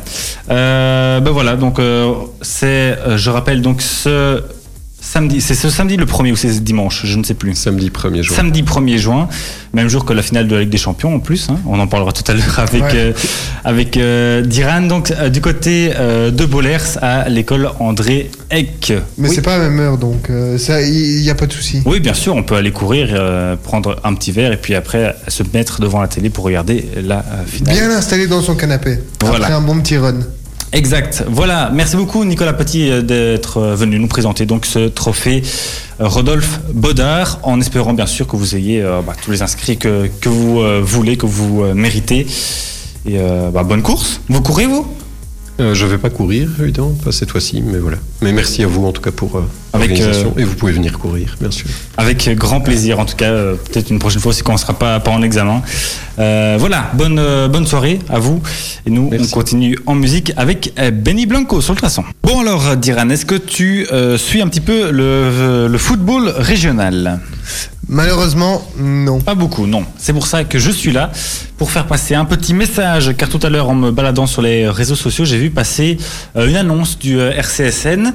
Euh, 0.51 1.21
ben 1.21 1.31
voilà. 1.31 1.57
Donc, 1.57 1.79
euh, 1.79 2.13
c'est, 2.41 2.67
euh, 2.67 3.17
je 3.19 3.29
rappelle 3.31 3.61
donc 3.63 3.83
ce 3.83 4.43
samedi. 5.09 5.41
C'est 5.41 5.55
ce 5.55 5.71
samedi 5.71 5.97
le 5.97 6.07
premier 6.07 6.33
ou 6.33 6.37
c'est 6.37 6.53
ce 6.53 6.61
dimanche 6.61 7.03
Je 7.05 7.17
ne 7.17 7.25
sais 7.25 7.35
plus. 7.35 7.55
Samedi 7.55 7.91
1er 7.91 8.23
juin. 8.23 8.37
Samedi 8.37 8.63
1er 8.63 8.97
juin, 8.99 9.29
même 9.73 9.89
jour 9.89 10.05
que 10.05 10.13
la 10.13 10.23
finale 10.23 10.47
de 10.49 10.55
la 10.55 10.61
Ligue 10.63 10.71
des 10.71 10.79
Champions 10.79 11.15
en 11.15 11.21
plus. 11.21 11.49
hein. 11.51 11.57
On 11.67 11.79
en 11.81 11.87
parlera 11.87 12.13
tout 12.13 12.25
à 12.31 12.35
l'heure 12.35 12.59
avec 12.59 12.83
Ouais. 12.83 12.91
euh, 12.95 13.13
avec 13.65 13.97
euh, 13.97 14.43
Diran. 14.43 14.83
Donc 14.83 15.11
euh, 15.11 15.29
du 15.29 15.41
côté 15.41 15.91
euh, 15.97 16.31
de 16.31 16.45
Bollers 16.45 16.99
à 17.03 17.29
l'école 17.29 17.71
André 17.81 18.31
Eck. 18.51 18.93
Mais 19.19 19.29
oui. 19.29 19.35
c'est 19.35 19.43
pas 19.43 19.55
à 19.57 19.59
la 19.59 19.69
même 19.69 19.81
heure, 19.81 19.99
donc 19.99 20.31
euh, 20.31 20.57
ça, 20.59 20.81
il 20.83 21.21
n'y 21.23 21.31
a 21.31 21.35
pas 21.35 21.47
de 21.47 21.53
souci. 21.53 21.83
Oui, 21.85 22.01
bien 22.01 22.15
sûr, 22.15 22.35
on 22.37 22.43
peut 22.43 22.57
aller 22.57 22.71
courir, 22.73 23.09
euh, 23.13 23.57
prendre 23.57 23.97
un 24.05 24.15
petit 24.15 24.33
verre 24.33 24.53
et 24.53 24.57
puis 24.57 24.75
après 24.75 25.17
se 25.29 25.43
mettre 25.55 25.81
devant 25.81 26.01
la 26.01 26.09
télé 26.09 26.31
pour 26.31 26.45
regarder 26.45 26.89
la 27.03 27.19
euh, 27.19 27.45
finale. 27.47 27.75
Bien 27.75 27.91
installé 27.91 28.27
dans 28.27 28.41
son 28.43 28.55
canapé. 28.55 28.99
Voilà. 29.21 29.47
Après 29.47 29.55
un 29.55 29.61
bon 29.61 29.79
petit 29.81 29.97
run. 29.97 30.15
Exact. 30.73 31.25
Voilà. 31.27 31.71
Merci 31.73 31.97
beaucoup 31.97 32.25
Nicolas 32.25 32.53
Petit 32.53 32.91
euh, 32.91 33.03
d'être 33.03 33.59
euh, 33.59 33.75
venu 33.75 33.99
nous 33.99 34.07
présenter 34.07 34.45
donc 34.45 34.67
ce 34.67 34.89
trophée 34.89 35.43
euh, 36.01 36.07
Rodolphe 36.07 36.61
Baudard, 36.75 37.39
en 37.43 37.61
espérant 37.61 37.95
bien 37.95 38.07
sûr 38.07 38.27
que 38.27 38.37
vous 38.37 38.55
ayez 38.55 38.83
bah, 39.07 39.15
tous 39.21 39.31
les 39.31 39.43
inscrits 39.43 39.79
que, 39.79 40.09
vous 40.25 40.63
voulez, 40.83 41.17
que 41.17 41.27
vous 41.27 41.65
méritez. 41.75 42.27
Et 43.07 43.19
bah, 43.53 43.65
bonne 43.65 43.83
course. 43.83 44.21
Vous 44.29 44.43
courez 44.43 44.67
vous? 44.67 44.87
Euh, 45.61 45.75
je 45.75 45.87
vais 45.87 45.99
pas 45.99 46.09
courir, 46.11 46.49
évidemment, 46.61 46.95
pas 47.05 47.11
cette 47.11 47.31
fois-ci, 47.33 47.61
mais 47.67 47.79
voilà. 47.79 47.97
Mais 48.23 48.33
merci 48.33 48.63
à 48.63 48.69
vous, 48.69 48.87
en 48.87 48.93
tout 48.93 49.03
cas, 49.03 49.11
pour 49.11 49.37
euh, 49.39 49.43
l'organisation. 49.75 50.33
euh, 50.37 50.41
Et 50.41 50.45
vous 50.45 50.55
pouvez 50.55 50.71
venir 50.71 50.97
courir, 51.01 51.35
bien 51.41 51.51
sûr. 51.51 51.67
Avec 51.97 52.29
grand 52.37 52.61
plaisir. 52.61 53.01
En 53.01 53.05
tout 53.05 53.17
cas, 53.17 53.31
euh, 53.33 53.55
peut-être 53.57 53.91
une 53.91 53.99
prochaine 53.99 54.21
fois 54.23 54.31
aussi 54.31 54.43
quand 54.45 54.55
on 54.55 54.57
sera 54.57 54.75
pas 54.79 55.01
pas 55.01 55.11
en 55.11 55.21
examen. 55.23 55.63
Voilà. 56.17 56.91
Bonne 56.95 57.21
bonne 57.49 57.67
soirée 57.67 57.99
à 58.09 58.21
vous. 58.21 58.41
Et 58.87 58.91
nous 58.91 59.09
Merci. 59.11 59.31
on 59.33 59.35
continue 59.35 59.77
en 59.87 59.95
musique 59.97 60.33
avec 60.37 60.73
Benny 60.93 61.27
Blanco 61.27 61.61
sur 61.61 61.75
le 61.75 61.79
traçon. 61.79 62.05
Bon 62.23 62.41
alors 62.41 62.77
Diran, 62.77 63.09
est-ce 63.11 63.27
que 63.27 63.35
tu 63.37 63.87
suis 64.17 64.41
un 64.41 64.47
petit 64.49 64.61
peu 64.61 64.91
le, 64.93 65.67
le 65.69 65.79
football 65.79 66.29
régional? 66.37 67.21
Malheureusement, 67.91 68.63
non. 68.79 69.19
Pas 69.19 69.35
beaucoup, 69.35 69.67
non. 69.67 69.85
C'est 69.97 70.13
pour 70.13 70.27
ça 70.27 70.45
que 70.45 70.59
je 70.59 70.71
suis 70.71 70.93
là, 70.93 71.11
pour 71.57 71.71
faire 71.71 71.87
passer 71.87 72.15
un 72.15 72.27
petit 72.27 72.53
message, 72.53 73.15
car 73.17 73.31
tout 73.31 73.41
à 73.43 73.49
l'heure, 73.49 73.71
en 73.71 73.75
me 73.75 73.91
baladant 73.91 74.27
sur 74.27 74.43
les 74.43 74.69
réseaux 74.69 74.95
sociaux, 74.95 75.25
j'ai 75.25 75.39
vu 75.39 75.49
passer 75.49 75.97
euh, 76.37 76.49
une 76.49 76.57
annonce 76.57 76.99
du 76.99 77.19
euh, 77.19 77.33
RCSN, 77.33 78.13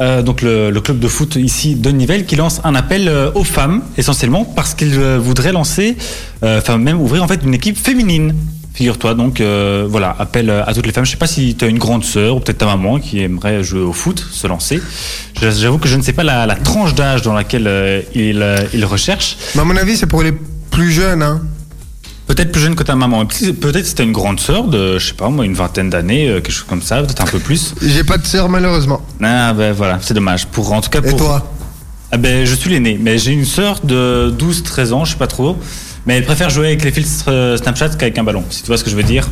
euh, 0.00 0.20
donc 0.20 0.42
le, 0.42 0.78
club 0.80 0.98
de 0.98 1.08
foot 1.08 1.36
ici 1.36 1.74
de 1.74 1.90
Nivelles, 1.90 2.26
qui 2.26 2.36
lance 2.36 2.60
un 2.64 2.74
appel 2.74 3.08
euh, 3.08 3.30
aux 3.34 3.44
femmes, 3.44 3.82
essentiellement 3.96 4.44
parce 4.44 4.74
qu'ils 4.74 4.98
euh, 4.98 5.18
voudraient 5.18 5.52
lancer, 5.52 5.96
euh, 6.42 6.58
enfin 6.58 6.76
même 6.76 7.00
ouvrir 7.00 7.22
en 7.22 7.28
fait 7.28 7.40
une 7.42 7.54
équipe 7.54 7.78
féminine. 7.78 8.34
Figure-toi, 8.74 9.14
donc 9.14 9.40
euh, 9.40 9.86
voilà, 9.88 10.16
appel 10.18 10.50
à 10.50 10.74
toutes 10.74 10.84
les 10.86 10.92
femmes. 10.92 11.04
Je 11.04 11.12
sais 11.12 11.16
pas 11.16 11.28
si 11.28 11.54
tu 11.54 11.64
as 11.64 11.68
une 11.68 11.78
grande 11.78 12.04
sœur 12.04 12.36
ou 12.36 12.40
peut-être 12.40 12.58
ta 12.58 12.66
maman 12.66 12.98
qui 12.98 13.20
aimerait 13.20 13.62
jouer 13.62 13.80
au 13.82 13.92
foot, 13.92 14.26
se 14.32 14.48
lancer. 14.48 14.82
J'avoue 15.40 15.78
que 15.78 15.86
je 15.88 15.96
ne 15.96 16.02
sais 16.02 16.12
pas 16.12 16.24
la, 16.24 16.44
la 16.44 16.56
tranche 16.56 16.92
d'âge 16.94 17.22
dans 17.22 17.34
laquelle 17.34 17.68
euh, 17.68 18.02
il, 18.16 18.42
euh, 18.42 18.58
il 18.74 18.84
recherche. 18.84 19.36
Mais 19.54 19.60
à 19.60 19.64
mon 19.64 19.76
avis, 19.76 19.96
c'est 19.96 20.08
pour 20.08 20.22
les 20.24 20.32
plus 20.72 20.90
jeunes. 20.90 21.22
Hein. 21.22 21.42
Peut-être 22.26 22.50
plus 22.50 22.62
jeune 22.62 22.74
que 22.74 22.82
ta 22.82 22.96
maman. 22.96 23.24
Peut-être 23.26 23.86
si 23.86 23.94
t'as 23.94 24.02
une 24.02 24.10
grande 24.12 24.40
sœur 24.40 24.64
de, 24.64 24.98
je 24.98 25.06
sais 25.08 25.14
pas 25.14 25.28
moi, 25.28 25.44
une 25.44 25.54
vingtaine 25.54 25.88
d'années, 25.90 26.28
euh, 26.28 26.40
quelque 26.40 26.50
chose 26.52 26.66
comme 26.68 26.82
ça, 26.82 27.00
peut-être 27.00 27.22
un 27.22 27.26
peu 27.26 27.38
plus. 27.38 27.74
J'ai 27.80 28.02
pas 28.02 28.18
de 28.18 28.26
sœur, 28.26 28.48
malheureusement. 28.48 29.02
Ah 29.22 29.52
ben 29.52 29.72
voilà, 29.72 29.98
c'est 30.02 30.14
dommage. 30.14 30.46
Pour 30.46 30.72
en 30.72 30.80
tout 30.80 30.90
cas 30.90 30.98
Et 31.00 31.10
pour. 31.10 31.18
toi? 31.18 31.52
Ah 32.10 32.16
ben 32.16 32.44
je 32.44 32.54
suis 32.54 32.70
l'aîné, 32.70 32.98
mais 33.00 33.18
j'ai 33.18 33.32
une 33.32 33.44
sœur 33.44 33.80
de 33.84 34.34
12-13 34.36 34.92
ans, 34.92 35.04
je 35.04 35.12
sais 35.12 35.18
pas 35.18 35.26
trop. 35.28 35.56
Mais 36.06 36.16
elle 36.16 36.24
préfère 36.24 36.50
jouer 36.50 36.66
avec 36.68 36.84
les 36.84 36.90
filtres 36.92 37.24
euh, 37.28 37.56
Snapchat 37.56 37.90
qu'avec 37.90 38.18
un 38.18 38.24
ballon, 38.24 38.44
si 38.50 38.62
tu 38.62 38.66
vois 38.68 38.76
ce 38.76 38.84
que 38.84 38.90
je 38.90 38.96
veux 38.96 39.02
dire. 39.02 39.28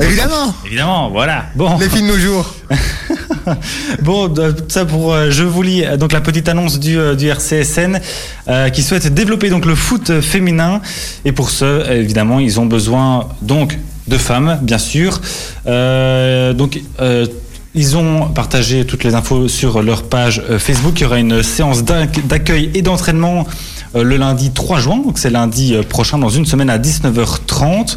Évidemment 0.00 0.54
Évidemment, 0.66 1.10
voilà. 1.10 1.46
Bon. 1.54 1.76
Les 1.78 1.88
filles 1.88 2.02
de 2.02 2.06
nos 2.08 2.18
jours. 2.18 2.54
Bon, 4.02 4.28
tout 4.28 4.42
ça 4.68 4.84
pour, 4.84 5.14
euh, 5.14 5.30
je 5.30 5.42
vous 5.42 5.62
lis 5.62 5.82
euh, 5.84 5.96
donc 5.96 6.12
la 6.12 6.20
petite 6.20 6.48
annonce 6.50 6.78
du, 6.78 6.98
du 7.16 7.28
RCSN 7.28 7.98
euh, 8.48 8.68
qui 8.68 8.82
souhaite 8.82 9.06
développer 9.14 9.48
donc 9.48 9.64
le 9.64 9.74
foot 9.74 10.20
féminin 10.20 10.82
et 11.24 11.32
pour 11.32 11.48
ce, 11.50 11.90
évidemment, 11.90 12.40
ils 12.40 12.60
ont 12.60 12.66
besoin 12.66 13.28
donc 13.40 13.78
de 14.06 14.18
femmes, 14.18 14.58
bien 14.62 14.76
sûr. 14.78 15.20
Euh, 15.66 16.52
donc 16.52 16.78
euh, 17.00 17.26
ils 17.74 17.96
ont 17.96 18.28
partagé 18.28 18.84
toutes 18.84 19.04
les 19.04 19.14
infos 19.14 19.48
sur 19.48 19.82
leur 19.82 20.02
page 20.04 20.42
Facebook. 20.58 21.00
Il 21.00 21.04
y 21.04 21.06
aura 21.06 21.18
une 21.18 21.42
séance 21.42 21.84
d'ac- 21.84 22.26
d'accueil 22.26 22.70
et 22.74 22.82
d'entraînement 22.82 23.46
le 23.94 24.16
lundi 24.16 24.50
3 24.50 24.80
juin, 24.80 24.98
donc 24.98 25.18
c'est 25.18 25.30
lundi 25.30 25.74
euh, 25.74 25.82
prochain, 25.82 26.18
dans 26.18 26.28
une 26.28 26.46
semaine 26.46 26.70
à 26.70 26.78
19h30. 26.78 27.96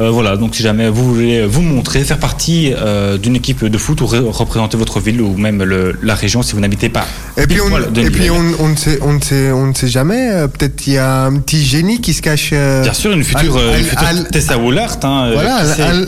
Euh, 0.00 0.10
voilà, 0.10 0.36
donc 0.36 0.54
si 0.54 0.62
jamais 0.62 0.88
vous 0.88 1.12
voulez 1.14 1.44
vous 1.44 1.60
montrer, 1.62 2.04
faire 2.04 2.18
partie 2.18 2.72
euh, 2.76 3.18
d'une 3.18 3.34
équipe 3.34 3.64
de 3.64 3.78
foot 3.78 4.00
ou 4.00 4.06
ré- 4.06 4.20
représenter 4.20 4.76
votre 4.76 5.00
ville 5.00 5.20
ou 5.20 5.36
même 5.36 5.62
le- 5.64 5.98
la 6.02 6.14
région 6.14 6.42
si 6.42 6.52
vous 6.54 6.60
n'habitez 6.60 6.88
pas. 6.88 7.04
Et 7.36 7.46
puis, 7.48 7.60
on, 7.60 7.68
poil 7.68 7.92
de 7.92 8.00
et 8.02 8.10
puis 8.10 8.22
Nivelles. 8.30 8.54
on, 8.60 8.64
on 8.64 8.68
ne 8.68 8.76
sait, 8.76 8.98
on, 9.02 9.12
ne 9.14 9.20
sait, 9.20 9.50
on 9.50 9.66
ne 9.66 9.74
sait 9.74 9.88
jamais. 9.88 10.30
euh, 10.30 10.46
Peut-être 10.46 10.86
il 10.86 10.92
y 10.92 10.98
a 10.98 11.24
un 11.24 11.36
petit 11.38 11.64
génie 11.64 12.00
qui 12.00 12.14
se 12.14 12.22
cache. 12.22 12.50
Bien 12.50 12.92
sûr, 12.92 13.12
une 13.12 13.24
future, 13.24 13.56
à- 13.56 13.76
une 13.78 13.84
à- 13.84 13.88
future 13.88 14.06
à- 14.08 14.24
Tessa 14.30 14.56
Woolard. 14.58 14.98
hein, 15.02 15.30
Voilà, 15.34 15.62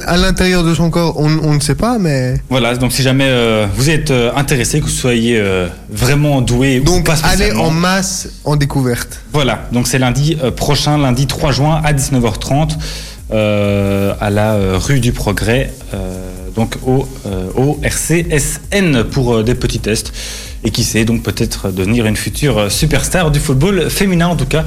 à, 0.07 0.17
l'intérieur 0.17 0.63
de 0.63 0.73
son 0.75 0.91
corps, 0.91 1.19
on, 1.19 1.29
ne 1.55 1.61
sait 1.61 1.75
pas, 1.75 1.99
mais. 1.99 2.41
Voilà, 2.49 2.77
donc 2.77 2.93
si 2.93 3.03
jamais 3.03 3.29
vous 3.77 3.91
êtes 3.91 4.13
intéressé, 4.37 4.79
que 4.81 4.85
vous 4.85 4.91
soyez 4.91 5.43
vraiment 5.91 6.41
doué 6.43 6.79
ou 6.81 6.85
Donc, 6.85 7.07
pas 7.07 7.17
allez 7.25 7.53
en 7.53 7.71
masse 7.71 8.29
en 8.45 8.55
découverte. 8.57 9.21
Voilà, 9.33 9.65
donc 9.73 9.87
c'est 9.89 9.99
lundi 9.99 10.37
prochain, 10.57 10.97
lundi 10.99 11.27
3 11.27 11.53
juin 11.53 11.81
à 11.85 11.93
19h30 11.93 12.73
euh, 12.73 12.75
à 13.33 14.31
la 14.31 14.55
euh, 14.55 14.79
rue 14.79 15.01
du 15.01 15.13
Progrès, 15.13 15.73
euh, 15.95 16.31
donc 16.55 16.77
au, 16.87 17.07
euh, 17.27 17.73
RCSN 17.83 19.05
pour 19.05 19.35
euh, 19.35 19.43
des 19.43 19.55
petits 19.55 19.79
tests. 19.81 20.13
Et 20.63 20.71
qui 20.71 20.85
sait, 20.85 21.05
donc 21.05 21.23
peut-être 21.23 21.71
devenir 21.71 22.07
une 22.07 22.17
future 22.17 22.59
euh, 22.59 22.69
superstar 22.69 23.31
du 23.31 23.41
football 23.41 23.89
féminin 23.89 24.29
en 24.29 24.37
tout 24.37 24.47
cas. 24.47 24.65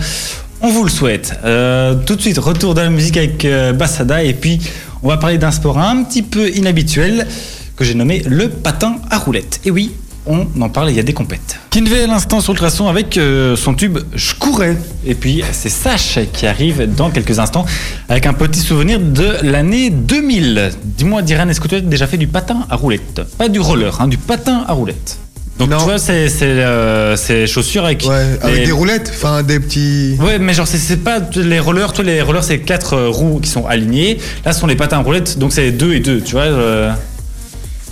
On 0.61 0.69
vous 0.69 0.83
le 0.83 0.89
souhaite. 0.89 1.39
Euh, 1.43 1.93
tout 2.05 2.15
de 2.15 2.21
suite, 2.21 2.37
retour 2.39 2.73
de 2.73 2.81
la 2.81 2.89
musique 2.89 3.17
avec 3.17 3.45
euh, 3.45 3.73
Bassada 3.73 4.23
et 4.23 4.33
puis 4.33 4.59
on 5.03 5.09
va 5.09 5.17
parler 5.17 5.37
d'un 5.37 5.51
sport 5.51 5.77
un 5.77 6.03
petit 6.03 6.23
peu 6.23 6.49
inhabituel 6.49 7.27
que 7.75 7.83
j'ai 7.83 7.95
nommé 7.95 8.23
le 8.25 8.49
patin 8.49 8.95
à 9.11 9.17
roulettes. 9.17 9.59
Et 9.65 9.71
oui, 9.71 9.91
on 10.25 10.47
en 10.61 10.69
parle, 10.69 10.89
il 10.89 10.95
y 10.95 10.99
a 10.99 11.03
des 11.03 11.13
compètes. 11.13 11.57
Kinvey 11.69 12.03
à 12.03 12.07
l'instant 12.07 12.39
sur 12.39 12.53
le 12.53 12.57
traçon 12.57 12.87
avec 12.87 13.17
euh, 13.17 13.55
son 13.55 13.73
tube 13.73 13.99
Je 14.15 14.33
courais. 14.35 14.77
Et 15.05 15.15
puis 15.15 15.43
c'est 15.51 15.69
Sash 15.69 16.19
qui 16.31 16.45
arrive 16.47 16.93
dans 16.95 17.09
quelques 17.09 17.39
instants 17.39 17.65
avec 18.09 18.25
un 18.25 18.33
petit 18.33 18.59
souvenir 18.61 18.99
de 18.99 19.27
l'année 19.43 19.89
2000. 19.89 20.71
Dis-moi, 20.83 21.21
Diran, 21.21 21.49
est-ce 21.49 21.59
que 21.61 21.67
tu 21.67 21.75
as 21.75 21.81
déjà 21.81 22.07
fait 22.07 22.17
du 22.17 22.27
patin 22.27 22.65
à 22.69 22.75
roulettes 22.75 23.21
Pas 23.37 23.49
du 23.49 23.59
roller, 23.59 23.99
hein, 24.01 24.07
du 24.07 24.17
patin 24.17 24.63
à 24.67 24.73
roulettes. 24.73 25.17
Donc 25.59 25.69
Non. 25.69 25.77
tu 25.77 25.83
vois, 25.83 25.99
c'est 25.99 26.29
c'est, 26.29 26.45
euh, 26.45 27.15
ces 27.15 27.45
chaussures 27.45 27.85
avec, 27.85 28.03
Ouais, 28.07 28.39
avec 28.41 28.59
les- 28.61 28.65
des 28.65 28.71
roulettes, 28.71 29.11
enfin 29.13 29.43
des 29.43 29.59
petits. 29.59 30.15
Ouais, 30.19 30.39
mais 30.39 30.51
genre, 30.55 30.65
c'est- 30.65 30.79
c'est 30.79 30.97
pas 30.97 31.19
les 31.35 31.59
rollers. 31.59 31.93
Toi, 31.93 32.03
les 32.05 32.23
rollers, 32.23 32.43
c'est 32.43 32.57
quatre 32.59 32.93
euh, 32.93 33.09
roues 33.09 33.39
qui 33.39 33.49
sont 33.51 33.67
alignées. 33.67 34.17
Là, 34.45 34.51
ce 34.53 34.59
sont 34.61 34.65
les 34.67 34.75
patins 34.75 34.97
à 34.97 35.01
roulettes, 35.03 35.37
donc 35.37 35.53
c'est 35.53 35.71
deux 35.71 35.93
et 35.93 35.99
deux, 35.99 36.21
tu 36.21 36.31
vois. 36.31 36.41
euh, 36.43 36.91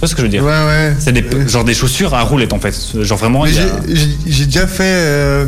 vois 0.02 0.08
ce 0.10 0.16
que 0.16 0.22
je 0.22 0.26
veux 0.26 0.30
dire 0.32 0.44
Ouais, 0.44 0.50
ouais. 0.50 0.94
C'est 1.00 1.14
des, 1.14 1.24
Euh, 1.24 1.48
genre 1.48 1.64
des 1.64 1.74
chaussures 1.74 2.14
à 2.14 2.22
roulettes, 2.24 2.54
en 2.54 2.60
fait. 2.60 2.76
Genre 3.02 3.18
vraiment, 3.18 3.44
mais 3.44 3.52
il 3.52 3.56
y 3.56 3.60
a- 3.60 4.06
j'ai- 4.28 4.46
déjà 4.46 4.68
fait. 4.68 4.84
euh, 4.84 5.46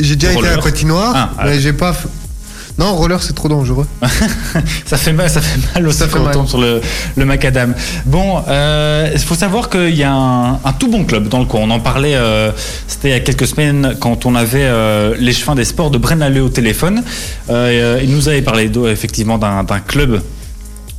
j'ai 0.00 0.16
déjà 0.16 0.32
été 0.32 0.38
à 0.40 0.42
la 0.42 0.48
roller. 0.56 0.64
patinoire, 0.64 1.12
Ah, 1.14 1.30
ah. 1.38 1.42
mais 1.46 1.60
j'ai 1.60 1.72
pas. 1.74 1.92
f- 1.92 2.06
Non, 2.78 2.94
roller 2.94 3.22
c'est 3.22 3.34
trop 3.34 3.48
dangereux. 3.48 3.86
ça 4.86 4.96
fait 4.96 5.12
mal, 5.12 5.28
ça 5.28 5.42
fait 5.42 5.58
mal 5.74 5.86
aussi 5.86 5.98
Ça 5.98 6.06
fait 6.06 6.12
quand 6.14 6.20
on 6.20 6.24
mal. 6.24 6.34
tombe 6.34 6.48
sur 6.48 6.60
le, 6.60 6.80
le 7.16 7.24
macadam. 7.26 7.74
Bon, 8.06 8.42
euh, 8.48 9.10
il 9.12 9.20
faut 9.20 9.34
savoir 9.34 9.68
qu'il 9.68 9.94
y 9.94 10.02
a 10.04 10.12
un, 10.12 10.52
un 10.54 10.72
tout 10.78 10.88
bon 10.88 11.04
club 11.04 11.28
dans 11.28 11.40
le 11.40 11.44
coin. 11.44 11.60
On 11.64 11.70
en 11.70 11.80
parlait, 11.80 12.14
euh, 12.14 12.52
c'était 12.86 13.08
il 13.08 13.12
y 13.12 13.14
a 13.14 13.20
quelques 13.20 13.46
semaines 13.46 13.96
quand 14.00 14.24
on 14.24 14.34
avait 14.34 14.62
euh, 14.64 15.14
les 15.18 15.32
chemins 15.34 15.54
des 15.56 15.66
sports 15.66 15.90
de 15.90 15.98
Brennalé 15.98 16.40
au 16.40 16.48
téléphone. 16.48 17.02
Euh, 17.50 17.70
et, 17.70 17.82
euh, 17.82 18.00
il 18.02 18.14
nous 18.14 18.28
avait 18.28 18.40
parlé 18.42 18.68
d'eau, 18.70 18.88
effectivement 18.88 19.36
d'un 19.36 19.62
d'un 19.64 19.80
club 19.80 20.22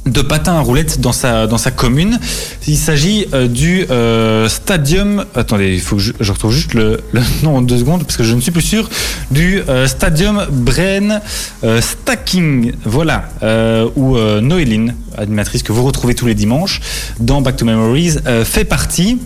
de 0.06 0.22
patins 0.22 0.54
à 0.54 0.62
roulettes 0.62 1.00
dans 1.00 1.12
sa, 1.12 1.48
dans 1.48 1.58
sa 1.58 1.72
commune. 1.72 2.20
Il 2.68 2.78
s'agit 2.78 3.28
euh, 3.34 3.48
du 3.48 3.86
euh, 3.90 4.50
Stadium. 4.50 5.26
Attendez, 5.36 5.74
il 5.74 5.82
faut 5.82 5.98
que 5.98 6.02
je, 6.02 6.32
retrouve 6.32 6.52
juste 6.52 6.74
le, 6.74 7.02
nom 7.44 7.58
en 7.58 7.62
deux 7.62 7.78
secondes 7.78 8.04
parce 8.04 8.18
que 8.18 8.24
je 8.24 8.34
ne 8.34 8.42
suis 8.42 8.52
plus 8.52 8.62
sûr. 8.62 8.90
Du 9.30 9.62
euh, 9.70 9.88
Stadium 9.88 10.46
Bren 10.50 11.22
euh, 11.64 11.82
Stacking. 11.82 12.74
Voilà. 12.84 13.30
Euh, 13.44 13.90
où 13.96 14.18
Noéline, 14.18 14.96
animatrice 15.18 15.64
que 15.64 15.72
vous 15.72 15.84
retrouvez 15.84 16.16
tous 16.16 16.26
les 16.26 16.36
dimanches 16.36 16.80
dans 17.20 17.42
Back 17.42 17.58
to 17.58 17.66
Memories, 17.66 18.18
fait 18.44 18.66
partie. 18.66 19.20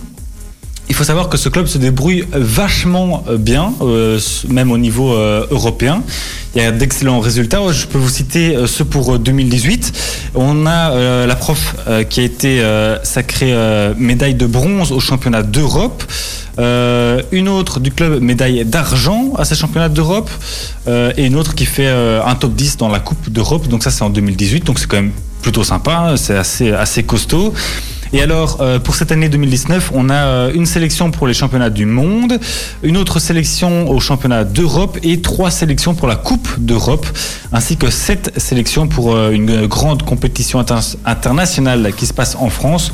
Il 0.90 0.96
faut 0.96 1.04
savoir 1.04 1.30
que 1.30 1.38
ce 1.38 1.50
club 1.50 1.66
se 1.66 1.78
débrouille 1.78 2.26
vachement 2.32 3.24
bien, 3.38 3.74
même 4.50 4.72
au 4.72 4.78
niveau 4.78 5.14
européen. 5.14 6.04
Il 6.56 6.62
y 6.62 6.66
a 6.66 6.72
d'excellents 6.72 7.20
résultats. 7.20 7.60
Je 7.72 7.86
peux 7.86 7.98
vous 7.98 8.10
citer 8.10 8.56
euh, 8.56 8.66
ceux 8.66 8.86
pour 8.86 9.20
2018. 9.20 10.32
On 10.36 10.66
a 10.66 11.26
la 11.26 11.36
prof 11.36 11.76
qui 12.10 12.20
a 12.20 12.24
été 12.24 12.62
sacrée 13.04 13.54
médaille 13.98 14.36
de 14.36 14.46
bronze 14.46 14.92
au 14.92 15.00
championnat 15.00 15.44
d'Europe. 15.44 16.04
une 16.58 17.50
autre 17.50 17.80
du 17.80 17.92
club 17.92 18.22
médaille 18.22 18.66
d'argent 18.66 19.34
à 19.38 19.46
ces 19.46 19.56
championnats 19.56 19.90
d'Europe. 19.90 20.30
et 20.88 21.26
une 21.26 21.36
autre 21.36 21.56
qui 21.56 21.66
fait 21.66 21.88
un 21.88 22.36
top 22.36 22.54
10 22.54 22.78
dans 22.78 22.90
la 22.90 23.00
Coupe 23.00 23.30
d'Europe. 23.30 23.68
Donc 23.68 23.84
ça 23.84 23.92
c'est 23.92 24.04
en 24.04 24.10
2018. 24.10 24.66
Donc 24.66 24.80
c'est 24.80 24.88
quand 24.88 24.98
même 24.98 25.14
plutôt 25.42 25.64
sympa. 25.64 26.16
C'est 26.18 26.36
assez, 26.38 26.72
assez 26.72 27.04
costaud. 27.04 27.54
Et 28.16 28.22
alors, 28.22 28.60
euh, 28.62 28.80
pour 28.80 28.96
cette 28.96 29.12
année 29.12 29.28
2019, 29.28 29.92
on 29.94 30.10
a 30.10 30.14
euh, 30.14 30.54
une 30.54 30.66
sélection 30.66 31.12
pour 31.12 31.28
les 31.28 31.34
championnats 31.34 31.70
du 31.70 31.86
monde, 31.86 32.40
une 32.82 32.96
autre 32.96 33.20
sélection 33.20 33.90
au 33.90 34.00
championnat 34.00 34.46
d'Europe 34.46 34.98
et 35.04 35.20
trois 35.20 35.52
sélections 35.52 35.96
pour 35.96 36.08
la 36.08 36.16
Coupe 36.16 36.48
d'Europe, 36.58 37.06
ainsi 37.52 37.76
que 37.76 37.90
sept 37.90 38.32
sélections 38.40 38.88
pour 38.88 39.14
euh, 39.14 39.32
une 39.32 39.68
grande 39.68 40.04
compétition 40.04 40.60
inter 40.60 40.76
internationale 41.04 41.92
qui 41.94 42.06
se 42.06 42.14
passe 42.14 42.38
en 42.40 42.50
France. 42.50 42.94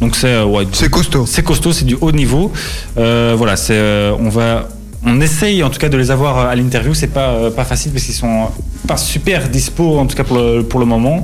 Donc 0.00 0.16
c'est 0.16 0.42
ouais, 0.42 0.64
costaud. 0.90 1.26
C'est 1.26 1.42
costaud, 1.42 1.74
c'est 1.74 1.84
du 1.84 1.98
haut 2.00 2.10
niveau. 2.10 2.50
voilà, 2.96 3.56
c'est 3.56 4.08
on 4.18 4.30
va 4.30 4.68
on 5.04 5.20
essaye 5.20 5.62
en 5.62 5.70
tout 5.70 5.78
cas 5.78 5.88
de 5.88 5.96
les 5.96 6.10
avoir 6.10 6.38
à 6.38 6.54
l'interview. 6.54 6.94
C'est 6.94 7.08
pas 7.08 7.50
pas 7.50 7.64
facile 7.64 7.92
parce 7.92 8.04
qu'ils 8.04 8.14
sont 8.14 8.48
pas 8.86 8.96
super 8.96 9.48
dispo 9.48 9.98
en 9.98 10.06
tout 10.06 10.16
cas 10.16 10.24
pour 10.24 10.38
le, 10.38 10.86
moment. 10.86 11.22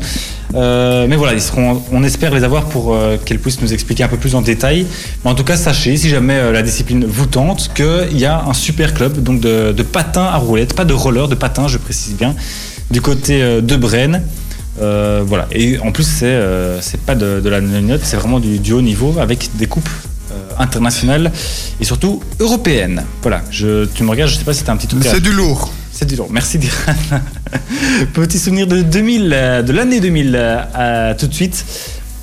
Euh, 0.54 1.06
mais 1.08 1.16
voilà, 1.16 1.34
ils 1.34 1.40
seront, 1.40 1.82
on 1.92 2.02
espère 2.02 2.32
les 2.34 2.44
avoir 2.44 2.64
pour 2.66 2.94
euh, 2.94 3.16
qu'elles 3.22 3.38
puissent 3.38 3.60
nous 3.60 3.72
expliquer 3.72 4.04
un 4.04 4.08
peu 4.08 4.16
plus 4.16 4.34
en 4.34 4.42
détail. 4.42 4.86
Mais 5.24 5.30
en 5.30 5.34
tout 5.34 5.44
cas, 5.44 5.56
sachez, 5.56 5.96
si 5.96 6.08
jamais 6.08 6.34
euh, 6.34 6.52
la 6.52 6.62
discipline 6.62 7.04
vous 7.04 7.26
tente, 7.26 7.70
qu'il 7.74 8.18
y 8.18 8.24
a 8.24 8.44
un 8.44 8.54
super 8.54 8.94
club 8.94 9.22
donc 9.22 9.40
de, 9.40 9.82
patins 9.82 10.24
à 10.24 10.36
roulettes, 10.36 10.74
pas 10.74 10.84
de 10.84 10.94
roller, 10.94 11.28
de 11.28 11.34
patins, 11.34 11.68
je 11.68 11.78
précise 11.78 12.14
bien, 12.14 12.34
du 12.90 13.00
côté 13.00 13.42
euh, 13.42 13.60
de 13.60 13.76
Brenne. 13.76 14.22
Euh, 14.80 15.22
voilà. 15.26 15.48
Et 15.52 15.78
en 15.80 15.90
plus, 15.90 16.04
c'est 16.04 17.00
pas 17.04 17.14
de, 17.14 17.48
la 17.48 17.60
note, 17.60 18.00
c'est 18.04 18.16
vraiment 18.16 18.40
du, 18.40 18.72
haut 18.72 18.82
niveau 18.82 19.16
avec 19.18 19.50
des 19.56 19.66
coupes 19.66 19.90
internationales 20.58 21.32
et 21.80 21.84
surtout 21.84 22.22
européennes. 22.40 23.04
Voilà. 23.22 23.42
Je, 23.50 23.86
tu 23.86 24.02
me 24.02 24.10
regardes, 24.10 24.30
je 24.30 24.36
sais 24.36 24.44
pas 24.44 24.54
si 24.54 24.64
t'as 24.64 24.72
un 24.72 24.76
petit 24.76 24.86
truc. 24.86 25.02
C'est 25.04 25.20
du 25.20 25.32
lourd. 25.32 25.70
C'est 25.92 26.06
du 26.06 26.16
lourd. 26.16 26.28
Merci 26.30 26.58
Diran. 26.58 26.92
Petit 28.14 28.38
souvenir 28.38 28.66
de 28.66 28.82
2000, 28.82 29.64
de 29.66 29.72
l'année 29.72 30.00
2000 30.00 30.36
à 30.36 31.14
tout 31.14 31.26
de 31.26 31.34
suite. 31.34 31.64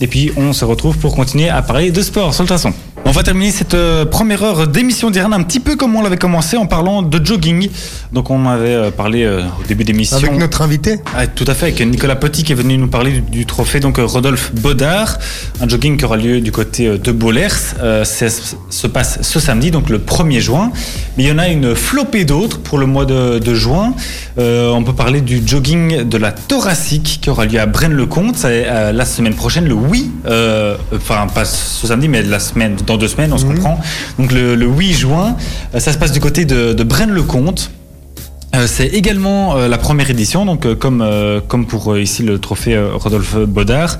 Et 0.01 0.07
puis 0.07 0.31
on 0.38 0.53
se 0.53 0.65
retrouve 0.65 0.98
pour 0.98 1.15
continuer 1.15 1.50
à 1.50 1.62
parler 1.62 1.91
de 1.91 2.01
sport 2.01 2.34
sur 2.34 2.43
le 2.43 2.48
traçon. 2.48 2.74
On 3.07 3.12
va 3.12 3.21
terminer 3.21 3.51
cette 3.51 3.75
euh, 3.75 4.03
première 4.03 4.41
heure 4.41 4.67
d'émission 4.67 5.12
d'Iran 5.12 5.31
un 5.31 5.43
petit 5.43 5.59
peu 5.59 5.75
comme 5.75 5.95
on 5.95 6.01
l'avait 6.01 6.17
commencé 6.17 6.57
en 6.57 6.65
parlant 6.65 7.03
de 7.03 7.24
jogging. 7.24 7.69
Donc 8.12 8.31
on 8.31 8.47
avait 8.47 8.74
euh, 8.74 8.89
parlé 8.89 9.24
euh, 9.24 9.43
au 9.43 9.67
début 9.67 9.83
d'émission. 9.83 10.17
Avec 10.17 10.39
notre 10.39 10.63
invité 10.63 11.01
ah, 11.15 11.27
Tout 11.27 11.45
à 11.45 11.53
fait, 11.53 11.67
avec 11.67 11.79
Nicolas 11.81 12.15
Petit 12.15 12.43
qui 12.43 12.53
est 12.53 12.55
venu 12.55 12.79
nous 12.79 12.88
parler 12.88 13.12
du, 13.12 13.21
du 13.21 13.45
trophée 13.45 13.79
donc 13.79 13.97
Rodolphe 14.00 14.55
Baudard. 14.55 15.19
Un 15.62 15.67
jogging 15.67 15.97
qui 15.97 16.05
aura 16.05 16.17
lieu 16.17 16.41
du 16.41 16.51
côté 16.51 16.97
de 16.97 17.12
Bollers. 17.12 17.75
Euh, 17.79 18.03
ça 18.05 18.25
se 18.29 18.88
passe 18.88 19.19
ce 19.21 19.39
samedi, 19.39 19.69
donc 19.69 19.89
le 19.89 20.00
1er 20.00 20.39
juin. 20.39 20.71
Mais 21.15 21.25
il 21.25 21.29
y 21.29 21.31
en 21.31 21.38
a 21.38 21.47
une 21.47 21.75
flopée 21.75 22.25
d'autres 22.25 22.57
pour 22.57 22.79
le 22.79 22.88
mois 22.88 23.05
de, 23.05 23.38
de 23.38 23.53
juin. 23.53 23.93
Euh, 24.39 24.71
on 24.71 24.83
peut 24.83 24.93
parler 24.95 25.21
du 25.21 25.43
jogging 25.45 26.09
de 26.09 26.17
la 26.17 26.31
thoracique 26.31 27.19
qui 27.21 27.29
aura 27.29 27.45
lieu 27.45 27.59
à 27.59 27.67
Braine-le-Comte. 27.67 28.35
C'est 28.35 28.65
la 28.65 29.05
semaine 29.05 29.35
prochaine, 29.35 29.65
le 29.65 29.75
oui. 29.75 30.09
Enfin, 30.25 31.27
pas 31.27 31.45
ce 31.45 31.85
samedi, 31.85 32.07
mais 32.07 32.24
la 32.24 32.39
semaine 32.39 32.77
dans 32.88 32.94
deux 32.97 33.07
semaines, 33.07 33.33
on 33.33 33.37
se 33.37 33.45
mmh. 33.45 33.55
comprend. 33.55 33.79
Donc 34.19 34.31
le, 34.31 34.55
le, 34.55 34.65
8 34.65 34.93
juin, 34.93 35.35
ça 35.77 35.93
se 35.93 35.97
passe 35.97 36.11
du 36.11 36.19
côté 36.19 36.45
de, 36.45 36.73
de 36.73 36.83
Braine-le-Comte. 36.83 37.71
Euh, 38.55 38.67
c'est 38.67 38.88
également 38.88 39.57
euh, 39.57 39.67
la 39.67 39.77
première 39.77 40.09
édition, 40.09 40.45
donc 40.45 40.65
euh, 40.65 40.75
comme, 40.75 41.05
comme 41.47 41.65
pour 41.65 41.97
ici 41.97 42.24
le 42.24 42.39
trophée 42.39 42.77
Rodolphe 42.93 43.38
Baudard. 43.38 43.97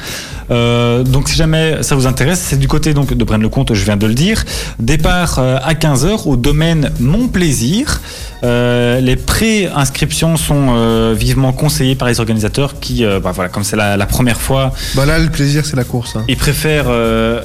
donc 0.50 1.30
si 1.30 1.36
jamais 1.36 1.82
ça 1.82 1.96
vous 1.96 2.08
intéresse, 2.08 2.40
c'est 2.40 2.60
du 2.60 2.68
côté 2.68 2.94
donc 2.94 3.14
de 3.14 3.24
Braine-le-Comte, 3.24 3.74
je 3.74 3.84
viens 3.84 3.98
de 3.98 4.08
le 4.08 4.14
dire. 4.14 4.44
Départ 4.80 5.40
à 5.40 5.74
15h 5.74 6.28
au 6.28 6.36
domaine 6.36 6.92
Mon 7.00 7.28
Plaisir. 7.28 8.02
les 8.44 9.16
pré-inscriptions 9.16 10.38
sont 10.38 11.14
vivement 11.14 11.52
conseillées 11.52 11.96
par 11.96 12.08
les 12.08 12.20
organisateurs 12.20 12.80
qui, 12.80 13.04
bah, 13.24 13.32
voilà, 13.34 13.50
comme 13.50 13.64
c'est 13.64 13.76
la, 13.76 13.98
la, 13.98 14.06
première 14.06 14.40
fois. 14.40 14.74
Bah 14.96 15.06
là, 15.06 15.18
le 15.18 15.30
plaisir, 15.30 15.66
c'est 15.66 15.76
la 15.76 15.84
course. 15.84 16.16
Hein. 16.16 16.24
Ils 16.28 16.38
préfèrent, 16.38 16.92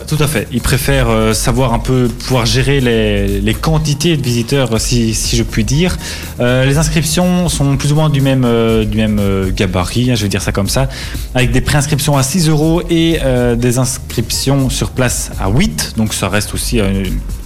tout 0.06 0.20
à 0.20 0.26
fait, 0.26 0.46
ils 0.52 0.60
préfèrent 0.60 1.34
savoir 1.34 1.72
un 1.72 1.78
peu 1.78 2.08
pouvoir 2.08 2.46
gérer 2.46 2.80
les, 2.80 3.40
les 3.40 3.54
quantités 3.54 4.16
de 4.16 4.22
visiteurs, 4.22 4.80
si, 4.80 5.14
si 5.14 5.36
je 5.36 5.42
puis 5.42 5.64
dire. 5.64 5.96
les 6.38 6.76
inscriptions 6.76 6.99
sont 7.06 7.76
plus 7.76 7.92
ou 7.92 7.94
moins 7.94 8.10
du 8.10 8.20
même, 8.20 8.44
euh, 8.44 8.84
du 8.84 8.96
même 8.96 9.18
euh, 9.18 9.50
gabarit, 9.52 10.10
hein, 10.10 10.14
je 10.14 10.22
vais 10.22 10.28
dire 10.28 10.42
ça 10.42 10.52
comme 10.52 10.68
ça, 10.68 10.88
avec 11.34 11.52
des 11.52 11.60
préinscriptions 11.60 12.16
à 12.16 12.22
6 12.22 12.48
euros 12.48 12.82
et 12.90 13.18
euh, 13.22 13.56
des 13.56 13.78
inscriptions 13.78 14.70
sur 14.70 14.90
place 14.90 15.30
à 15.40 15.48
8. 15.48 15.94
Donc 15.96 16.14
ça 16.14 16.28
reste 16.28 16.54
aussi 16.54 16.80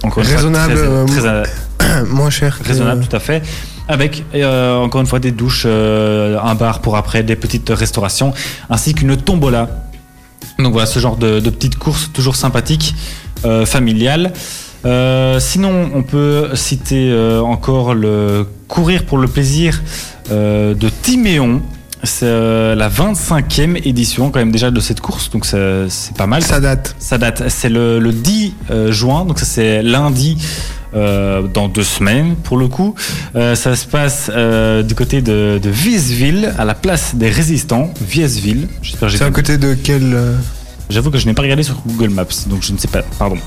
encore 0.03 0.23
une 0.23 0.29
raisonnable, 0.29 0.77
fois, 0.77 1.05
très, 1.07 1.43
très, 1.77 2.03
moins 2.09 2.29
cher. 2.29 2.59
Raisonnable, 2.63 3.05
tout 3.07 3.15
à 3.15 3.19
fait. 3.19 3.43
Avec 3.87 4.23
encore 4.33 5.01
une 5.01 5.07
fois 5.07 5.19
des 5.19 5.31
douches, 5.31 5.65
un 5.65 6.55
bar 6.55 6.81
pour 6.81 6.97
après, 6.97 7.21
des 7.21 7.35
petites 7.35 7.69
restaurations, 7.69 8.33
ainsi 8.69 8.93
qu'une 8.93 9.15
tombola. 9.15 9.69
Donc 10.57 10.71
voilà, 10.71 10.87
ce 10.87 10.99
genre 10.99 11.17
de, 11.17 11.39
de 11.39 11.49
petites 11.49 11.77
courses 11.77 12.09
toujours 12.11 12.35
sympathiques, 12.35 12.95
familiales. 13.65 14.33
Euh, 14.85 15.39
sinon, 15.39 15.91
on 15.93 16.03
peut 16.03 16.49
citer 16.53 17.11
euh, 17.11 17.41
encore 17.41 17.93
le 17.93 18.47
Courir 18.67 19.05
pour 19.05 19.17
le 19.17 19.27
plaisir 19.27 19.81
euh, 20.31 20.73
de 20.73 20.89
Timéon. 20.89 21.61
C'est 22.03 22.75
la 22.75 22.87
25e 22.87 23.77
édition 23.87 24.29
quand 24.29 24.37
même 24.37 24.51
déjà 24.51 24.69
de 24.69 24.79
cette 24.79 25.01
course, 25.01 25.31
donc 25.31 25.43
c'est 25.45 25.87
pas 26.15 26.27
mal. 26.27 26.43
Ça 26.43 26.59
date. 26.59 26.95
Ça 26.99 27.17
date. 27.17 27.43
C'est 27.47 27.69
le, 27.69 27.97
le, 27.99 28.11
10 28.11 28.53
juin, 28.89 29.25
donc 29.25 29.39
ça 29.39 29.45
c'est 29.45 29.81
lundi. 29.81 30.37
Euh, 30.95 31.41
dans 31.41 31.67
deux 31.67 31.83
semaines 31.83 32.35
pour 32.37 32.55
le 32.55 32.69
coup. 32.69 32.95
Euh, 33.35 33.55
ça 33.55 33.75
se 33.75 33.85
passe 33.85 34.31
euh, 34.33 34.81
du 34.81 34.95
côté 34.95 35.21
de, 35.21 35.59
de 35.61 35.69
Viesville, 35.69 36.53
à 36.57 36.63
la 36.63 36.73
place 36.73 37.15
des 37.15 37.27
résistants, 37.27 37.93
Viesville. 37.99 38.69
C'est 38.81 39.21
à 39.21 39.31
côté 39.31 39.57
de 39.57 39.73
quel 39.73 40.17
J'avoue 40.89 41.11
que 41.11 41.17
je 41.17 41.25
n'ai 41.25 41.33
pas 41.33 41.41
regardé 41.41 41.63
sur 41.63 41.81
Google 41.85 42.11
Maps, 42.11 42.47
donc 42.47 42.63
je 42.63 42.71
ne 42.71 42.77
sais 42.77 42.87
pas. 42.87 43.01
Pardon. 43.19 43.37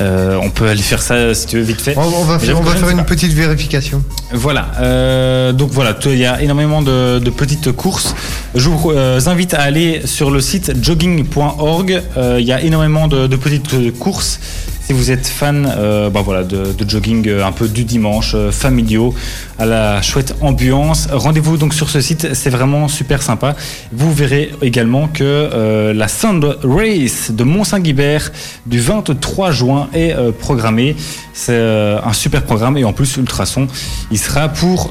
Euh, 0.00 0.38
on 0.42 0.50
peut 0.50 0.68
aller 0.68 0.82
faire 0.82 1.02
ça 1.02 1.34
si 1.34 1.46
tu 1.46 1.56
veux 1.56 1.62
vite 1.62 1.80
fait. 1.80 1.94
On, 1.96 2.02
on 2.02 2.24
va, 2.24 2.38
faire, 2.38 2.58
on 2.58 2.62
va 2.62 2.74
faire 2.74 2.88
une 2.88 3.04
petite 3.04 3.32
vérification. 3.32 4.02
Voilà. 4.32 4.68
Euh, 4.80 5.52
donc 5.52 5.70
voilà, 5.70 5.96
il 6.06 6.18
y 6.18 6.26
a 6.26 6.40
énormément 6.40 6.82
de, 6.82 7.18
de 7.18 7.30
petites 7.30 7.72
courses. 7.72 8.14
Je 8.54 8.68
vous 8.68 8.90
euh, 8.90 9.20
invite 9.26 9.54
à 9.54 9.60
aller 9.60 10.02
sur 10.06 10.30
le 10.30 10.40
site 10.40 10.72
jogging.org. 10.82 12.02
Il 12.38 12.44
y 12.44 12.52
a 12.52 12.60
énormément 12.62 13.08
de, 13.08 13.26
de 13.26 13.36
petites 13.36 13.98
courses 13.98 14.40
si 14.84 14.92
vous 14.92 15.10
êtes 15.10 15.26
fan 15.26 15.72
euh, 15.76 16.10
bah 16.10 16.22
voilà, 16.24 16.42
de, 16.42 16.72
de, 16.72 16.90
jogging 16.90 17.28
euh, 17.28 17.46
un 17.46 17.52
peu 17.52 17.68
du 17.68 17.84
dimanche, 17.84 18.32
euh, 18.34 18.50
familiaux, 18.50 19.14
à 19.58 19.64
la 19.64 20.02
chouette 20.02 20.34
ambiance, 20.40 21.06
rendez-vous 21.12 21.56
donc 21.56 21.72
sur 21.72 21.88
ce 21.88 22.00
site, 22.00 22.34
c'est 22.34 22.50
vraiment 22.50 22.88
super 22.88 23.22
sympa. 23.22 23.54
Vous 23.92 24.12
verrez 24.12 24.50
également 24.60 25.06
que 25.06 25.22
euh, 25.22 25.94
la 25.94 26.08
Sound 26.08 26.58
Race 26.64 27.30
de 27.30 27.44
Mont-Saint-Guibert 27.44 28.32
du 28.66 28.80
23 28.80 29.52
juin 29.52 29.88
est 29.94 30.14
programmée. 30.40 30.96
C'est 31.32 31.58
un 31.58 32.12
super 32.12 32.42
programme 32.42 32.76
et 32.76 32.84
en 32.84 32.92
plus 32.92 33.16
Ultrason, 33.16 33.66
il 34.10 34.18
sera 34.18 34.48
pour 34.48 34.90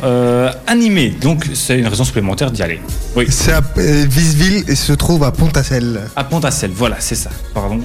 animer. 0.68 1.10
Donc 1.10 1.50
c'est 1.54 1.78
une 1.78 1.88
raison 1.88 2.04
supplémentaire 2.04 2.52
d'y 2.52 2.64
aller. 2.64 2.80
Oui. 3.16 3.26
C'est 3.30 3.52
à 3.52 3.62
Visville 3.76 4.64
et 4.68 4.76
se 4.76 4.94
trouve 4.94 5.24
à 5.24 5.32
Pontacelle. 5.32 6.02
À 6.16 6.24
Pontacelle, 6.24 6.72
voilà, 6.74 6.98
c'est 7.00 7.16
ça. 7.16 7.30
Pardon 7.54 7.80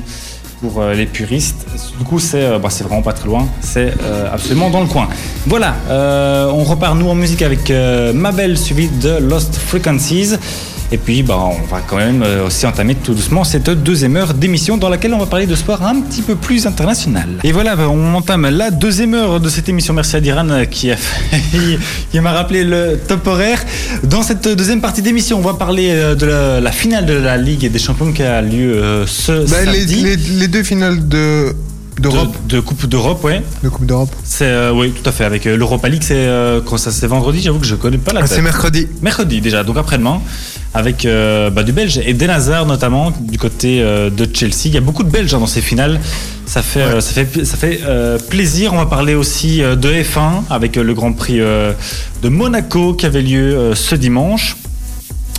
pour 0.60 0.80
euh, 0.80 0.94
les 0.94 1.06
puristes. 1.06 1.66
Du 1.98 2.04
coup, 2.04 2.18
c'est 2.18 2.42
euh, 2.42 2.58
bah, 2.58 2.68
vraiment 2.68 3.02
pas 3.02 3.12
très 3.12 3.26
loin, 3.26 3.46
c'est 3.60 3.94
euh, 4.02 4.32
absolument 4.32 4.70
dans 4.70 4.80
le 4.80 4.86
coin. 4.86 5.08
Voilà, 5.46 5.74
on 6.52 6.64
repart 6.64 6.96
nous 6.96 7.08
en 7.08 7.14
musique 7.14 7.42
avec 7.42 7.72
Mabel 8.14 8.58
suivi 8.58 8.88
de 8.88 9.18
Lost 9.18 9.56
Frequencies. 9.56 10.36
Et 10.92 10.98
puis, 10.98 11.22
bah, 11.24 11.36
on 11.38 11.66
va 11.66 11.80
quand 11.80 11.96
même 11.96 12.22
euh, 12.22 12.46
aussi 12.46 12.64
entamer 12.64 12.94
tout 12.94 13.12
doucement 13.12 13.42
cette 13.42 13.70
deuxième 13.70 14.16
heure 14.16 14.34
d'émission 14.34 14.76
dans 14.76 14.88
laquelle 14.88 15.12
on 15.14 15.18
va 15.18 15.26
parler 15.26 15.46
de 15.46 15.54
sport 15.56 15.82
un 15.82 16.00
petit 16.00 16.22
peu 16.22 16.36
plus 16.36 16.64
international. 16.66 17.28
Et 17.42 17.50
voilà, 17.50 17.74
bah, 17.74 17.88
on 17.88 18.14
entame 18.14 18.48
la 18.48 18.70
deuxième 18.70 19.14
heure 19.14 19.40
de 19.40 19.48
cette 19.48 19.68
émission. 19.68 19.94
Merci 19.94 20.16
à 20.16 20.20
Diran 20.20 20.48
euh, 20.50 20.64
qui 20.64 20.90
a 20.92 20.96
m'a 22.22 22.32
rappelé 22.32 22.62
le 22.64 22.98
top 23.08 23.26
horaire. 23.26 23.64
Dans 24.04 24.22
cette 24.22 24.46
deuxième 24.48 24.80
partie 24.80 25.02
d'émission, 25.02 25.38
on 25.38 25.42
va 25.42 25.54
parler 25.54 25.88
euh, 25.90 26.14
de 26.14 26.26
la, 26.26 26.60
la 26.60 26.72
finale 26.72 27.04
de 27.04 27.14
la 27.14 27.36
Ligue 27.36 27.70
des 27.70 27.78
Champions 27.80 28.12
qui 28.12 28.22
a 28.22 28.40
lieu 28.40 28.76
euh, 28.82 29.06
ce 29.06 29.32
Bah, 29.50 29.64
les, 29.64 29.80
samedi. 29.80 30.02
les- 30.02 30.16
les 30.16 30.48
deux 30.48 30.62
finales 30.62 31.08
de 31.08 31.54
d'Europe. 32.00 32.34
De, 32.46 32.56
de 32.56 32.60
Coupe 32.60 32.86
d'Europe, 32.86 33.24
ouais. 33.24 33.42
De 33.62 33.68
Coupe 33.68 33.86
d'Europe. 33.86 34.14
C'est 34.24 34.46
euh, 34.46 34.72
oui, 34.72 34.92
tout 34.92 35.08
à 35.08 35.12
fait. 35.12 35.24
Avec 35.24 35.46
euh, 35.46 35.56
l'Europa 35.56 35.88
League, 35.88 36.02
c'est 36.04 36.14
euh, 36.14 36.60
quand 36.64 36.76
ça 36.76 36.90
c'est 36.90 37.06
vendredi. 37.06 37.40
J'avoue 37.40 37.58
que 37.58 37.66
je 37.66 37.74
connais 37.74 37.98
pas 37.98 38.12
la 38.12 38.20
Ah, 38.22 38.26
c'est 38.26 38.42
mercredi. 38.42 38.88
Mercredi 39.02 39.40
déjà, 39.40 39.64
donc 39.64 39.76
après-demain, 39.76 40.20
avec 40.74 41.04
euh, 41.04 41.50
bah, 41.50 41.62
du 41.62 41.72
Belge 41.72 42.00
et 42.04 42.14
Den 42.14 42.30
Hazard 42.30 42.66
notamment 42.66 43.12
du 43.20 43.38
côté 43.38 43.80
de 43.80 44.28
Chelsea. 44.32 44.66
Il 44.66 44.74
y 44.74 44.78
a 44.78 44.80
beaucoup 44.80 45.02
de 45.04 45.10
Belges 45.10 45.34
hein, 45.34 45.38
dans 45.38 45.46
ces 45.46 45.62
finales. 45.62 46.00
Ça 46.44 46.62
fait, 46.62 47.00
ça 47.00 47.12
fait, 47.12 47.44
ça 47.44 47.56
fait 47.56 47.80
plaisir. 48.28 48.72
On 48.72 48.76
va 48.76 48.86
parler 48.86 49.14
aussi 49.14 49.58
de 49.58 49.88
F1 49.92 50.44
avec 50.48 50.76
le 50.76 50.94
Grand 50.94 51.12
Prix 51.12 51.38
de 51.38 52.28
Monaco 52.28 52.94
qui 52.94 53.04
avait 53.06 53.22
lieu 53.22 53.74
ce 53.74 53.96
dimanche. 53.96 54.56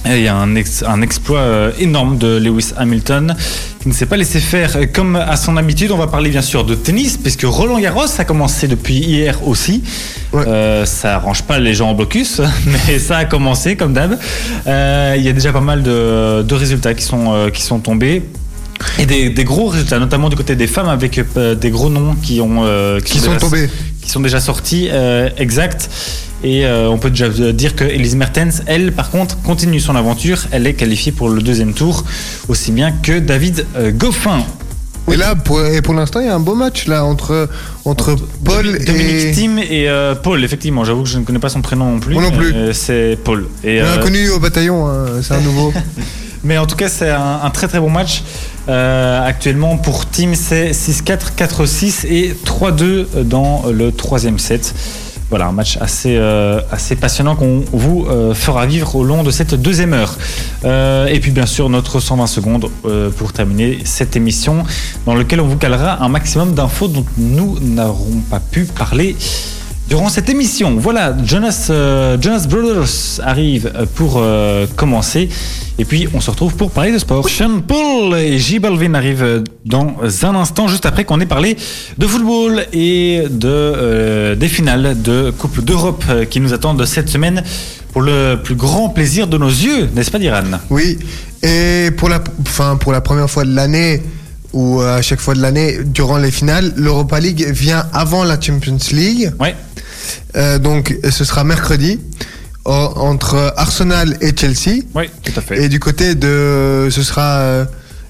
Et 0.09 0.17
il 0.19 0.23
y 0.23 0.27
a 0.27 0.35
un, 0.35 0.55
ex- 0.55 0.83
un 0.87 1.01
exploit 1.01 1.39
euh, 1.39 1.71
énorme 1.79 2.17
de 2.17 2.37
Lewis 2.37 2.71
Hamilton 2.77 3.35
qui 3.81 3.89
ne 3.89 3.93
s'est 3.93 4.05
pas 4.05 4.15
laissé 4.17 4.39
faire 4.39 4.75
euh, 4.77 4.85
comme 4.91 5.15
à 5.15 5.35
son 5.35 5.57
habitude. 5.57 5.91
On 5.91 5.97
va 5.97 6.07
parler 6.07 6.29
bien 6.29 6.41
sûr 6.41 6.63
de 6.63 6.75
tennis 6.75 7.17
puisque 7.17 7.43
Roland 7.43 7.79
Garros 7.79 8.05
a 8.17 8.23
commencé 8.25 8.67
depuis 8.67 8.95
hier 8.95 9.45
aussi. 9.45 9.83
Ouais. 10.33 10.43
Euh, 10.47 10.85
ça 10.85 11.15
arrange 11.15 11.43
pas 11.43 11.59
les 11.59 11.73
gens 11.73 11.89
en 11.89 11.93
blocus, 11.93 12.41
mais 12.87 12.99
ça 12.99 13.17
a 13.17 13.25
commencé 13.25 13.75
comme 13.75 13.93
d'hab. 13.93 14.17
Euh, 14.67 15.15
Il 15.17 15.23
y 15.23 15.29
a 15.29 15.33
déjà 15.33 15.51
pas 15.51 15.61
mal 15.61 15.83
de, 15.83 16.41
de 16.41 16.55
résultats 16.55 16.93
qui 16.93 17.03
sont, 17.03 17.33
euh, 17.33 17.49
qui 17.49 17.61
sont 17.61 17.79
tombés. 17.79 18.23
Et 18.99 19.07
des, 19.07 19.29
des 19.31 19.43
gros 19.43 19.67
résultats, 19.69 19.97
notamment 19.97 20.29
du 20.29 20.35
côté 20.35 20.55
des 20.55 20.67
femmes 20.67 20.87
avec 20.89 21.19
euh, 21.35 21.55
des 21.55 21.71
gros 21.71 21.89
noms 21.89 22.15
qui 22.21 22.39
ont 22.41 22.63
euh, 22.63 22.99
Qui 22.99 23.17
sont 23.17 23.27
déjà- 23.33 23.39
tombés. 23.39 23.69
Qui 24.07 24.13
sont 24.13 24.21
déjà 24.21 24.39
sortis, 24.39 24.87
euh, 24.89 25.29
exact. 25.37 25.89
Et 26.41 26.65
euh, 26.65 26.87
on 26.89 26.97
peut 26.97 27.09
déjà 27.09 27.27
dire 27.51 27.75
que 27.75 27.83
Elise 27.83 28.15
Mertens, 28.15 28.61
elle, 28.65 28.93
par 28.93 29.09
contre, 29.09 29.41
continue 29.41 29.81
son 29.81 29.97
aventure. 29.97 30.45
Elle 30.51 30.65
est 30.65 30.75
qualifiée 30.75 31.11
pour 31.11 31.27
le 31.29 31.41
deuxième 31.41 31.73
tour, 31.73 32.05
aussi 32.47 32.71
bien 32.71 32.93
que 33.03 33.19
David 33.19 33.65
euh, 33.75 33.91
Goffin. 33.91 34.45
Et 35.11 35.17
là, 35.17 35.35
pour, 35.35 35.61
et 35.65 35.81
pour 35.81 35.93
l'instant, 35.93 36.21
il 36.21 36.27
y 36.27 36.29
a 36.29 36.35
un 36.35 36.39
beau 36.39 36.55
match 36.55 36.87
là 36.87 37.03
entre, 37.03 37.49
entre 37.85 38.15
Paul 38.45 38.77
et. 38.79 38.85
Dominique 38.85 39.33
Thiem 39.33 39.57
et 39.59 39.89
euh, 39.89 40.15
Paul, 40.15 40.41
effectivement. 40.43 40.85
J'avoue 40.85 41.03
que 41.03 41.09
je 41.09 41.17
ne 41.17 41.23
connais 41.25 41.39
pas 41.39 41.49
son 41.49 41.61
prénom 41.61 41.91
non 41.91 41.99
plus. 41.99 42.13
Moi 42.13 42.23
non 42.23 42.31
plus. 42.31 42.53
euh, 42.53 42.73
c'est 42.73 43.17
Paul. 43.23 43.47
Et, 43.63 43.81
On 43.81 43.85
l'a 43.85 43.93
euh, 43.93 44.03
connu 44.03 44.29
au 44.29 44.39
bataillon, 44.39 44.87
hein, 44.87 45.05
c'est 45.21 45.33
un 45.33 45.41
nouveau. 45.41 45.73
Mais 46.43 46.57
en 46.57 46.65
tout 46.65 46.75
cas, 46.75 46.89
c'est 46.89 47.09
un, 47.09 47.49
très 47.51 47.67
très 47.67 47.79
bon 47.79 47.89
match. 47.89 48.23
Euh, 48.69 49.25
actuellement, 49.25 49.77
pour 49.77 50.09
Team, 50.09 50.35
c'est 50.35 50.71
6-4, 50.71 51.35
4-6 51.37 52.05
et 52.07 52.35
3-2 52.45 53.23
dans 53.23 53.63
le 53.71 53.91
troisième 53.91 54.39
set. 54.39 54.73
Voilà, 55.29 55.47
un 55.47 55.51
match 55.51 55.77
assez, 55.81 56.15
euh, 56.15 56.61
assez 56.71 56.95
passionnant 56.95 57.35
qu'on 57.35 57.61
vous 57.73 58.05
euh, 58.09 58.33
fera 58.33 58.65
vivre 58.65 58.95
au 58.95 59.03
long 59.03 59.23
de 59.23 59.31
cette 59.31 59.55
deuxième 59.55 59.93
heure. 59.93 60.17
Et 60.63 61.19
puis 61.19 61.31
bien 61.31 61.45
sûr, 61.45 61.69
notre 61.69 61.99
120 61.99 62.27
secondes 62.27 62.69
pour 63.17 63.33
terminer 63.33 63.79
cette 63.83 64.15
émission 64.15 64.63
dans 65.05 65.15
lequel 65.15 65.41
on 65.41 65.47
vous 65.47 65.57
calera 65.57 66.03
un 66.03 66.09
maximum 66.09 66.53
d'infos 66.53 66.87
dont 66.87 67.05
nous 67.17 67.57
n'aurons 67.61 68.21
pas 68.29 68.39
pu 68.39 68.65
parler 68.65 69.15
durant 69.89 70.09
cette 70.09 70.29
émission. 70.29 70.75
Voilà, 70.77 71.15
Jonas, 71.23 71.67
euh, 71.69 72.17
Jonas 72.19 72.45
Brothers 72.49 73.21
arrive 73.23 73.71
euh, 73.73 73.85
pour 73.95 74.15
euh, 74.17 74.67
commencer. 74.75 75.29
Et 75.79 75.85
puis, 75.85 76.07
on 76.13 76.21
se 76.21 76.29
retrouve 76.31 76.55
pour 76.55 76.71
parler 76.71 76.91
de 76.91 76.97
sport. 76.97 77.29
Sean 77.29 77.61
Paul 77.65 78.17
et 78.17 78.37
J 78.39 78.59
Balvin 78.59 78.93
arrivent 78.95 79.43
dans 79.65 79.95
un 80.23 80.35
instant, 80.35 80.67
juste 80.67 80.85
après 80.85 81.05
qu'on 81.05 81.19
ait 81.19 81.27
parlé 81.27 81.55
de 81.97 82.07
football 82.07 82.65
et 82.73 83.23
de, 83.29 83.47
euh, 83.47 84.35
des 84.35 84.47
finales 84.47 85.01
de 85.01 85.31
Coupe 85.31 85.63
d'Europe 85.63 86.03
qui 86.29 86.39
nous 86.39 86.53
attendent 86.53 86.83
cette 86.85 87.09
semaine 87.09 87.43
pour 87.93 88.01
le 88.01 88.35
plus 88.43 88.55
grand 88.55 88.89
plaisir 88.89 89.27
de 89.27 89.37
nos 89.37 89.49
yeux, 89.49 89.89
n'est-ce 89.95 90.11
pas, 90.11 90.19
Diran? 90.19 90.43
Oui, 90.69 90.97
et 91.43 91.91
pour 91.95 92.09
la, 92.09 92.23
enfin, 92.41 92.75
pour 92.77 92.91
la 92.91 93.01
première 93.01 93.29
fois 93.29 93.45
de 93.45 93.55
l'année, 93.55 94.01
ou 94.53 94.81
à 94.81 95.01
chaque 95.01 95.19
fois 95.19 95.35
de 95.35 95.41
l'année, 95.41 95.77
durant 95.85 96.17
les 96.17 96.31
finales, 96.31 96.73
l'Europa 96.75 97.19
League 97.19 97.45
vient 97.51 97.85
avant 97.93 98.23
la 98.23 98.39
Champions 98.41 98.77
League. 98.91 99.31
Ouais. 99.39 99.55
Euh, 100.35 100.59
donc, 100.59 100.95
ce 101.09 101.23
sera 101.25 101.43
mercredi 101.43 101.99
en- 102.65 102.93
entre 102.97 103.53
Arsenal 103.57 104.17
et 104.21 104.31
Chelsea. 104.37 104.81
Oui, 104.95 105.05
tout 105.23 105.33
à 105.35 105.41
fait. 105.41 105.63
Et 105.63 105.69
du 105.69 105.79
côté 105.79 106.15
de. 106.15 106.87
Ce 106.91 107.03
sera. 107.03 107.39
euh, 107.39 107.65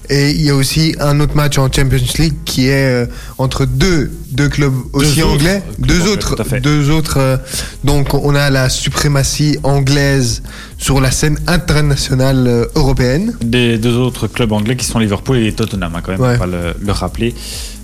et 0.09 0.31
il 0.31 0.41
y 0.41 0.49
a 0.49 0.55
aussi 0.55 0.95
un 1.01 1.19
autre 1.19 1.35
match 1.35 1.57
en 1.57 1.69
Champions 1.69 1.99
League 2.17 2.35
qui 2.45 2.67
est 2.69 2.85
euh, 3.03 3.05
entre 3.37 3.65
deux, 3.65 4.09
deux 4.31 4.47
clubs 4.47 4.73
aussi 4.93 5.21
autres 5.21 5.33
anglais. 5.33 5.61
clubs 5.75 5.85
deux 5.85 5.99
anglais, 5.99 6.11
autres. 6.13 6.35
tout 6.37 6.41
à 6.41 6.45
fait. 6.45 6.61
Deux 6.61 6.89
autres. 6.91 7.17
euh, 7.19 7.35
donc 7.83 8.13
on 8.13 8.33
a 8.33 8.49
la 8.49 8.69
suprématie 8.69 9.57
anglaise 9.63 10.43
sur 10.77 11.01
la 11.01 11.11
scène 11.11 11.37
internationale 11.45 12.47
euh, 12.47 12.65
européenne. 12.75 13.33
des 13.43 13.77
deux 13.77 13.97
autres 13.97 14.27
clubs 14.27 14.53
anglais 14.53 14.77
qui 14.77 14.85
sont 14.85 14.99
Liverpool 14.99 15.39
et 15.39 15.51
Tottenham, 15.51 15.91
hein, 15.93 15.99
quand 16.01 16.13
même, 16.13 16.21
Ouais. 16.21 16.35
on 16.35 16.39
va 16.39 16.45
le, 16.47 16.73
le 16.79 16.91
rappeler. 16.93 17.35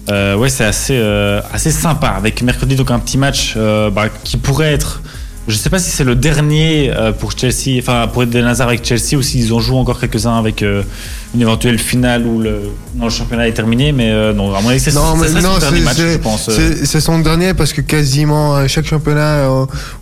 Euh, 0.09 0.35
ouais, 0.35 0.49
c'est 0.49 0.65
assez, 0.65 0.97
euh, 0.97 1.41
assez 1.53 1.71
sympa. 1.71 2.07
Avec 2.07 2.41
mercredi, 2.41 2.75
donc 2.75 2.91
un 2.91 2.99
petit 2.99 3.17
match 3.17 3.53
euh, 3.55 3.89
bah, 3.89 4.07
qui 4.23 4.37
pourrait 4.37 4.73
être. 4.73 5.01
Je 5.45 5.57
sais 5.57 5.69
pas 5.69 5.77
si 5.79 5.91
c'est 5.91 6.05
le 6.05 6.15
dernier 6.15 6.89
euh, 6.95 7.11
pour 7.11 7.33
Chelsea, 7.37 7.77
enfin 7.79 8.07
pour 8.07 8.23
Eden 8.23 8.45
Hazard 8.45 8.69
avec 8.69 8.85
Chelsea, 8.85 9.15
ou 9.17 9.21
s'ils 9.21 9.53
ont 9.53 9.59
joué 9.59 9.77
encore 9.77 9.99
quelques-uns 9.99 10.37
avec 10.39 10.61
une 10.61 11.41
éventuelle 11.41 11.79
finale 11.79 12.25
où 12.25 12.39
le, 12.39 12.61
non, 12.95 13.05
le 13.05 13.09
championnat 13.11 13.49
est 13.49 13.53
terminé, 13.53 13.91
mais 13.91 14.09
non, 14.33 14.55
à 14.55 14.61
mon 14.61 14.69
avis, 14.69 14.79
c'est 14.79 14.91
ça 14.91 15.01
son 15.01 15.59
dernier 15.59 15.81
match, 15.81 15.97
je 15.97 16.17
pense. 16.17 16.49
c'est- 16.49 16.99
son 17.01 17.19
dernier 17.19 17.53
parce 17.53 17.73
que 17.73 17.81
quasiment 17.81 18.65
chaque 18.69 18.85
championnat 18.85 19.49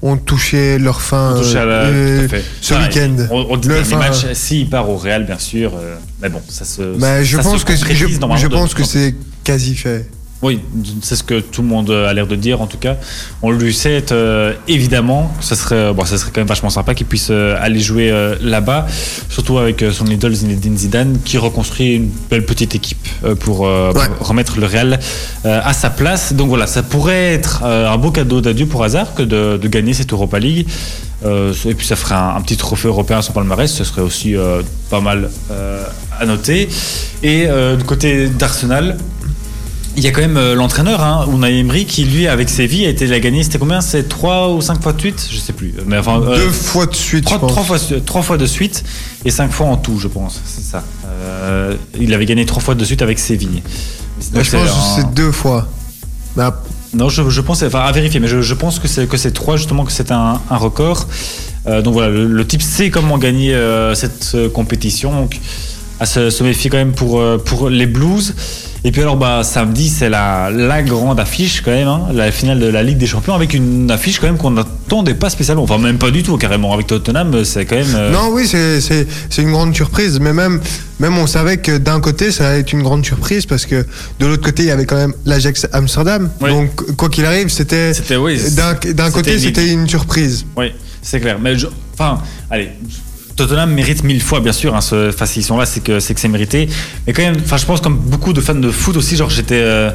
ont 0.03 0.17
touché 0.17 0.77
leur 0.77 1.01
fin 1.01 1.35
à 1.55 1.65
la- 1.65 1.87
ce 2.61 2.73
Enfin, 2.75 2.83
week-end. 2.83 3.15
On, 3.31 3.47
on 3.49 3.57
dit 3.57 3.67
Le- 3.67 3.75
dernier 3.81 3.95
match 3.95 4.25
s'il 4.33 4.69
part 4.69 4.87
au 4.91 4.97
Real, 4.97 5.25
bien 5.25 5.39
sûr. 5.39 5.71
mais 6.21 6.29
bon, 6.29 6.41
ça 6.49 6.65
se. 6.65 6.83
bah, 6.99 7.23
je 7.23 7.37
ça 7.37 7.41
se 7.41 7.47
pense 7.49 7.63
que 7.63 7.73
je, 7.75 8.47
pense 8.47 8.73
que 8.75 8.83
c'est 8.83 9.15
quasi 9.43 9.75
fait. 9.75 10.07
Oui, 10.43 10.59
c'est 11.03 11.15
ce 11.15 11.23
que 11.23 11.39
tout 11.39 11.61
le 11.61 11.67
monde 11.67 11.91
a 11.91 12.11
l'air 12.13 12.25
de 12.25 12.35
dire 12.35 12.61
en 12.63 12.65
tout 12.65 12.79
cas. 12.79 12.95
On 13.43 13.51
lui 13.51 13.71
sait 13.75 14.03
euh, 14.11 14.53
évidemment, 14.67 15.31
ça 15.39 15.55
serait, 15.55 15.93
bon, 15.93 16.03
ça 16.03 16.17
serait 16.17 16.31
quand 16.33 16.41
même 16.41 16.47
vachement 16.47 16.71
sympa 16.71 16.95
qu'il 16.95 17.05
puisse 17.05 17.27
euh, 17.29 17.55
aller 17.61 17.79
jouer 17.79 18.09
euh, 18.09 18.35
là-bas, 18.41 18.87
surtout 19.29 19.59
avec 19.59 19.85
son 19.91 20.07
idole 20.07 20.33
Zinedine 20.33 20.75
Zidane 20.75 21.19
qui 21.23 21.37
reconstruit 21.37 21.93
une 21.93 22.09
belle 22.31 22.43
petite 22.43 22.73
équipe 22.73 23.07
pour, 23.39 23.61
Ouais. 23.61 23.91
pour 24.17 24.29
remettre 24.29 24.59
le 24.59 24.65
Real 24.65 24.99
à 25.43 25.73
sa 25.73 25.91
place. 25.91 26.33
Donc 26.33 26.49
voilà, 26.49 26.65
ça 26.65 26.81
pourrait 26.81 27.33
être 27.35 27.63
un 27.63 27.97
beau 27.97 28.09
cadeau 28.09 28.41
d'adieu 28.41 28.65
pour 28.65 28.83
hasard 28.83 29.13
que 29.13 29.21
de, 29.21 29.57
de 29.61 29.67
gagner 29.67 29.93
cette 29.93 30.11
Europa 30.11 30.39
League. 30.39 30.65
Et 31.23 31.73
puis 31.75 31.85
ça 31.85 31.95
ferait 31.95 32.15
un, 32.15 32.35
un 32.37 32.41
petit 32.41 32.57
trophée 32.57 32.87
européen 32.87 33.19
à 33.19 33.21
son 33.21 33.33
palmarès, 33.33 33.71
ce 33.71 33.83
serait 33.83 34.01
aussi 34.01 34.33
pas 34.89 35.01
mal 35.01 35.29
à 36.19 36.25
noter. 36.25 36.67
Et 37.21 37.45
du 37.77 37.83
côté 37.83 38.27
d'Arsenal, 38.27 38.97
il 39.97 40.03
y 40.03 40.07
a 40.07 40.11
quand 40.11 40.21
même 40.21 40.37
euh, 40.37 40.55
l'entraîneur, 40.55 41.01
hein, 41.03 41.27
Unai 41.31 41.59
Emery, 41.59 41.85
qui 41.85 42.05
lui, 42.05 42.27
avec 42.27 42.49
Séville, 42.49 42.85
a 42.85 42.89
été 42.89 43.07
la 43.07 43.19
gagné. 43.19 43.43
C'était 43.43 43.57
combien? 43.59 43.81
C'est 43.81 44.07
3 44.07 44.49
ou 44.53 44.61
5 44.61 44.81
fois 44.81 44.93
de 44.93 44.99
suite? 45.01 45.27
Je 45.31 45.37
sais 45.37 45.53
plus. 45.53 45.73
Mais 45.85 45.97
enfin, 45.97 46.21
euh, 46.21 46.35
Deux 46.37 46.49
fois 46.51 46.85
de 46.85 46.95
suite, 46.95 47.25
trois, 47.25 47.37
je 47.37 47.41
pense. 47.41 47.51
trois 47.51 47.63
fois, 47.63 47.77
su- 47.77 48.01
trois 48.01 48.21
fois 48.21 48.37
de 48.37 48.45
suite 48.45 48.83
et 49.25 49.31
5 49.31 49.51
fois 49.51 49.67
en 49.67 49.77
tout, 49.77 49.99
je 49.99 50.07
pense. 50.07 50.39
C'est 50.45 50.63
ça. 50.63 50.83
Euh, 51.05 51.75
il 51.99 52.13
avait 52.13 52.25
gagné 52.25 52.45
3 52.45 52.61
fois 52.61 52.75
de 52.75 52.85
suite 52.85 53.01
avec 53.01 53.19
Séville. 53.19 53.61
Donc, 54.33 54.43
je 54.43 54.51
pense 54.51 54.69
que 54.69 55.01
c'est 55.01 55.13
deux 55.13 55.31
fois. 55.31 55.67
Non, 56.93 57.09
je, 57.09 57.29
je 57.29 57.41
pense, 57.41 57.63
enfin 57.63 57.79
à 57.79 57.91
vérifier, 57.91 58.19
mais 58.19 58.27
je, 58.27 58.41
je 58.41 58.53
pense 58.53 58.79
que 58.79 58.87
c'est 58.87 59.07
que 59.07 59.17
c'est 59.17 59.31
trois 59.31 59.55
justement 59.57 59.85
que 59.85 59.91
c'est 59.91 60.11
un, 60.11 60.41
un 60.49 60.57
record. 60.57 61.07
Euh, 61.67 61.81
donc 61.81 61.93
voilà, 61.93 62.09
le, 62.09 62.27
le 62.27 62.47
type 62.47 62.61
sait 62.61 62.89
comment 62.89 63.17
gagner 63.17 63.53
euh, 63.53 63.93
cette 63.95 64.31
euh, 64.35 64.49
compétition, 64.49 65.11
donc 65.13 65.39
à 65.99 66.05
se, 66.05 66.29
se 66.29 66.43
méfier 66.43 66.69
quand 66.69 66.77
même 66.77 66.93
pour 66.93 67.21
pour 67.45 67.69
les 67.69 67.85
Blues. 67.85 68.33
Et 68.83 68.91
puis 68.91 69.01
alors 69.01 69.15
bah 69.15 69.41
samedi 69.43 69.89
c'est 69.89 70.09
la 70.09 70.49
la 70.49 70.81
grande 70.81 71.19
affiche 71.19 71.61
quand 71.61 71.69
même, 71.69 71.87
hein, 71.87 72.07
la 72.13 72.31
finale 72.31 72.59
de 72.59 72.65
la 72.65 72.81
Ligue 72.81 72.97
des 72.97 73.05
Champions 73.05 73.35
avec 73.35 73.53
une 73.53 73.91
affiche 73.91 74.19
quand 74.19 74.25
même 74.25 74.37
qu'on 74.37 74.49
n'attendait 74.49 75.13
pas 75.13 75.29
spécialement, 75.29 75.61
enfin 75.63 75.77
même 75.77 75.99
pas 75.99 76.09
du 76.09 76.23
tout 76.23 76.35
carrément 76.37 76.73
avec 76.73 76.87
Tottenham, 76.87 77.45
c'est 77.45 77.65
quand 77.65 77.75
même. 77.75 77.93
euh, 77.93 78.11
Non, 78.11 78.29
oui, 78.31 78.47
c'est- 78.47 79.05
une 79.37 79.51
grande 79.51 79.75
surprise. 79.75 80.19
Mais 80.19 80.33
même, 80.33 80.59
même 80.99 81.15
on 81.19 81.27
savait 81.27 81.57
que 81.57 81.77
d'un 81.77 81.99
côté, 81.99 82.31
ça 82.31 82.49
allait 82.49 82.61
être 82.61 82.73
une 82.73 82.81
grande 82.81 83.05
surprise 83.05 83.45
parce 83.45 83.67
que 83.67 83.85
de 84.19 84.25
l'autre 84.25 84.43
côté, 84.43 84.63
il 84.63 84.69
y 84.69 84.71
avait 84.71 84.85
quand 84.87 84.95
même 84.97 85.13
l'Ajax 85.25 85.67
Amsterdam. 85.73 86.31
Oui. 86.41 86.49
Donc, 86.49 86.95
quoi 86.95 87.09
qu'il 87.09 87.25
arrive, 87.25 87.49
c'était. 87.49 87.93
C'était 87.93 88.15
oui. 88.15 88.39
D'un 88.55 88.73
c'était 88.81 89.11
côté, 89.11 89.39
c'était 89.39 89.71
une 89.71 89.87
surprise. 89.87 90.43
Oui, 90.57 90.71
c'est 91.03 91.19
clair. 91.19 91.37
Mais 91.39 91.55
je- 91.55 91.67
enfin, 91.93 92.19
allez, 92.49 92.69
Tottenham 93.41 93.71
mérite 93.71 94.03
mille 94.03 94.21
fois, 94.21 94.39
bien 94.39 94.51
sûr. 94.51 94.75
Hein, 94.75 94.81
ce, 94.81 95.09
enfin, 95.09 95.25
s'ils 95.25 95.43
sont 95.43 95.57
là, 95.57 95.65
c'est 95.65 95.81
que 95.81 95.99
c'est 95.99 96.13
que 96.13 96.19
c'est 96.19 96.27
mérité. 96.27 96.69
Mais 97.07 97.13
quand 97.13 97.23
même, 97.23 97.37
enfin, 97.43 97.57
je 97.57 97.65
pense 97.65 97.81
comme 97.81 97.97
beaucoup 97.97 98.33
de 98.33 98.41
fans 98.41 98.53
de 98.53 98.69
foot 98.69 98.95
aussi, 98.97 99.15
genre 99.15 99.29
j'étais, 99.29 99.61
euh, 99.61 99.89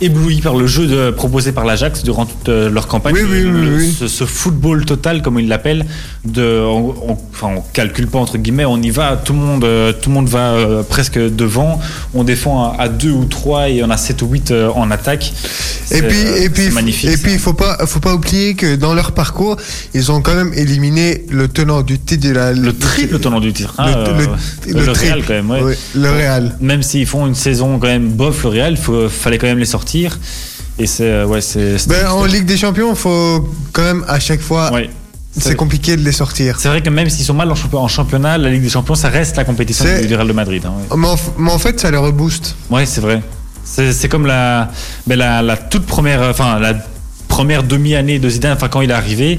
ébloui 0.00 0.40
par 0.40 0.54
le 0.54 0.66
jeu 0.66 0.86
de- 0.86 1.10
proposé 1.10 1.52
par 1.52 1.64
l'Ajax 1.64 2.02
durant 2.04 2.24
toute 2.26 2.48
euh, 2.48 2.70
leur 2.70 2.86
campagne. 2.86 3.14
Oui, 3.14 3.22
oui, 3.28 3.42
oui, 3.44 3.50
le-. 3.66 3.80
Ce, 3.84 4.06
ce 4.08 4.24
football 4.24 4.84
total, 4.84 5.22
comme 5.22 5.38
ils 5.40 5.48
l'appellent, 5.48 5.86
de, 6.24 6.60
on, 6.64 6.94
on- 7.10 7.18
enfin, 7.32 7.54
on 7.56 7.62
calcule 7.72 8.06
pas 8.06 8.18
entre 8.18 8.38
guillemets, 8.38 8.64
on 8.64 8.80
y 8.80 8.90
va, 8.90 9.16
tout 9.16 9.32
le 9.32 9.38
monde, 9.40 9.64
euh, 9.64 9.92
tout 9.92 10.10
le 10.10 10.14
monde 10.14 10.28
va 10.28 10.52
euh, 10.52 10.82
presque 10.82 11.18
devant, 11.18 11.80
on 12.14 12.22
défend 12.24 12.72
à, 12.72 12.82
à 12.82 12.88
deux 12.88 13.10
ou 13.10 13.24
trois 13.24 13.68
et 13.68 13.82
on 13.82 13.90
a 13.90 13.96
sept 13.96 14.22
ou 14.22 14.26
huit 14.28 14.50
euh, 14.50 14.70
en 14.74 14.90
attaque. 14.90 15.32
Et 15.90 16.02
puis, 16.02 16.16
euh, 16.26 16.42
et 16.44 16.50
puis, 16.50 16.70
magnifique. 16.70 17.10
et 17.10 17.16
ça. 17.16 17.22
puis, 17.22 17.32
il 17.32 17.38
faut 17.38 17.54
pas, 17.54 17.78
faut 17.86 18.00
pas 18.00 18.14
oublier 18.14 18.54
que 18.54 18.76
dans 18.76 18.94
leur 18.94 19.12
parcours, 19.12 19.56
ils 19.94 20.12
ont 20.12 20.20
quand 20.20 20.34
même 20.34 20.52
éliminé 20.54 21.24
le 21.30 21.48
tenant 21.48 21.82
du 21.82 21.98
titre 21.98 22.26
de 22.28 22.32
la. 22.34 22.52
le 22.52 22.72
triple 22.76 23.18
tenant 23.18 23.40
du 23.40 23.52
titre. 23.52 23.74
hein, 23.78 23.86
le, 23.86 23.96
euh, 23.96 24.18
le- 24.66 24.72
le 24.74 24.84
le 24.84 24.92
Real 24.92 24.94
triple. 24.94 25.24
quand 25.26 25.34
même. 25.34 25.50
ouais. 25.50 25.78
Le 25.94 26.10
Real. 26.10 26.56
Même 26.60 26.82
s'ils 26.82 27.06
font 27.06 27.26
une 27.26 27.34
saison 27.34 27.78
quand 27.78 27.86
même 27.88 28.08
bof 28.10 28.44
le 28.44 28.50
Real, 28.50 28.76
il 28.78 29.08
fallait 29.08 29.38
quand 29.38 29.46
même 29.46 29.58
les 29.58 29.64
sortir. 29.64 29.87
Et 30.78 30.86
c'est 30.86 31.04
euh, 31.10 31.26
ouais, 31.26 31.40
c'est. 31.40 31.78
c'est- 31.78 31.88
Ben, 31.88 32.08
en 32.10 32.24
Ligue 32.24 32.44
des 32.44 32.56
Champions, 32.56 32.94
faut 32.94 33.48
quand 33.72 33.82
même 33.82 34.04
à 34.08 34.20
chaque 34.20 34.40
fois, 34.40 34.72
ouais. 34.72 34.88
c'est 35.36 35.56
compliqué 35.56 35.96
de 35.96 36.02
les 36.02 36.12
sortir. 36.12 36.58
C'est 36.60 36.68
vrai 36.68 36.82
que 36.82 36.90
même 36.90 37.10
s'ils 37.10 37.24
sont 37.24 37.34
mal 37.34 37.50
en 37.72 37.88
championnat, 37.88 38.38
la 38.38 38.48
Ligue 38.50 38.62
des 38.62 38.68
Champions, 38.68 38.94
ça 38.94 39.08
reste 39.08 39.36
la 39.36 39.44
compétition 39.44 39.84
du, 40.06 40.14
Real 40.14 40.28
de 40.28 40.32
Madrid. 40.32 40.62
hein, 40.66 40.72
ouais. 40.90 40.96
Mais 40.96 41.06
en, 41.08 41.14
f- 41.16 41.32
mais 41.38 41.50
en 41.50 41.58
fait, 41.58 41.78
ça 41.80 41.90
les 41.90 41.96
rebooste. 41.96 42.54
Ouais, 42.70 42.86
c'est 42.86 43.00
vrai. 43.00 43.22
C'est 43.64 44.08
comme 44.08 44.26
la, 44.26 44.70
ben 45.06 45.16
la, 45.18 45.42
la 45.42 45.56
toute 45.56 45.84
première, 45.84 46.22
euh, 46.22 46.30
enfin 46.30 46.58
la 46.58 46.74
première 47.28 47.62
demi-année 47.64 48.18
de 48.18 48.28
Zidane, 48.28 48.54
enfin 48.56 48.68
quand 48.68 48.80
il 48.80 48.90
est 48.90 48.94
arrivé, 48.94 49.38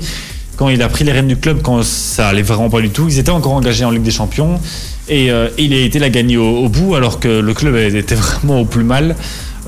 quand 0.56 0.70
il 0.70 0.82
a 0.84 0.88
pris 0.90 1.04
les 1.04 1.12
rênes 1.12 1.28
du 1.28 1.38
club, 1.38 1.62
quand 1.64 1.82
ça 1.84 2.28
allait 2.28 2.44
vraiment 2.44 2.70
pas 2.70 2.80
du 2.82 2.90
tout, 2.92 3.08
ils 3.08 3.18
étaient 3.18 3.32
encore 3.32 3.54
engagés 3.54 3.86
en 3.86 3.90
Ligue 3.92 4.04
des 4.04 4.12
Champions 4.12 4.60
et 5.08 5.32
euh, 5.32 5.48
il 5.58 5.74
a 5.74 5.78
été 5.80 5.98
la 5.98 6.10
gagner 6.10 6.38
au, 6.38 6.58
au 6.60 6.70
bout 6.70 6.94
alors 6.96 7.20
que 7.20 7.28
le 7.40 7.54
club 7.56 7.76
était 7.76 8.14
vraiment 8.16 8.62
au 8.62 8.66
plus 8.66 8.84
mal. 8.84 9.16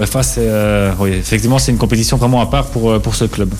Enfin, 0.02 0.24
c'est, 0.24 0.42
euh, 0.44 0.92
oui, 1.00 1.12
effectivement, 1.12 1.60
c'est 1.60 1.72
une 1.72 1.78
compétition 1.78 2.18
vraiment 2.18 2.42
à 2.42 2.46
part 2.48 2.66
pour, 2.66 2.92
euh, 2.92 3.00
pour 3.00 3.16
ce 3.16 3.26
club. 3.26 3.54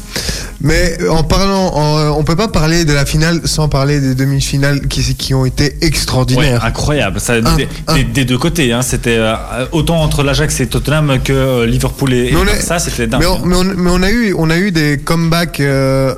Mais 0.62 0.98
en 1.10 1.24
parlant, 1.24 1.74
en- 1.76 2.18
on 2.18 2.24
peut 2.24 2.36
pas 2.36 2.48
parler 2.48 2.86
de 2.86 2.94
la 2.94 3.06
finale 3.06 3.42
sans 3.46 3.68
parler 3.70 4.00
des 4.00 4.16
demi-finales 4.16 4.88
qui, 4.88 5.16
qui 5.16 5.34
ont 5.34 5.46
été 5.46 5.64
Ouais, 5.64 5.78
extraordinaires. 5.82 6.64
incroyable. 6.66 7.20
Ça, 7.20 7.34
Un- 7.34 7.56
des, 7.56 7.68
un. 7.88 7.96
des- 7.96 8.04
des 8.04 8.26
deux 8.26 8.38
côtés. 8.38 8.72
Hein, 8.74 8.82
c'était 8.82 9.18
euh, 9.18 9.34
autant 9.72 10.02
entre 10.02 10.24
l'Ajax 10.24 10.60
et 10.60 10.68
Tottenham 10.68 11.20
que 11.24 11.34
euh, 11.34 11.66
Liverpool 11.66 12.14
et, 12.14 12.32
Barça, 12.32 12.80
c'était 12.80 13.08
dingue. 13.08 13.22
mais, 13.22 13.28
on, 13.28 13.36
hein. 13.36 13.42
mais, 13.46 13.56
on, 13.56 13.64
mais 13.64 13.92
on 13.92 14.02
a 14.04 14.12
eu, 14.12 14.34
on 14.38 14.50
a 14.50 14.58
eu 14.58 14.72
des 14.72 14.98
comebacks, 14.98 15.60
euh, 15.60 16.14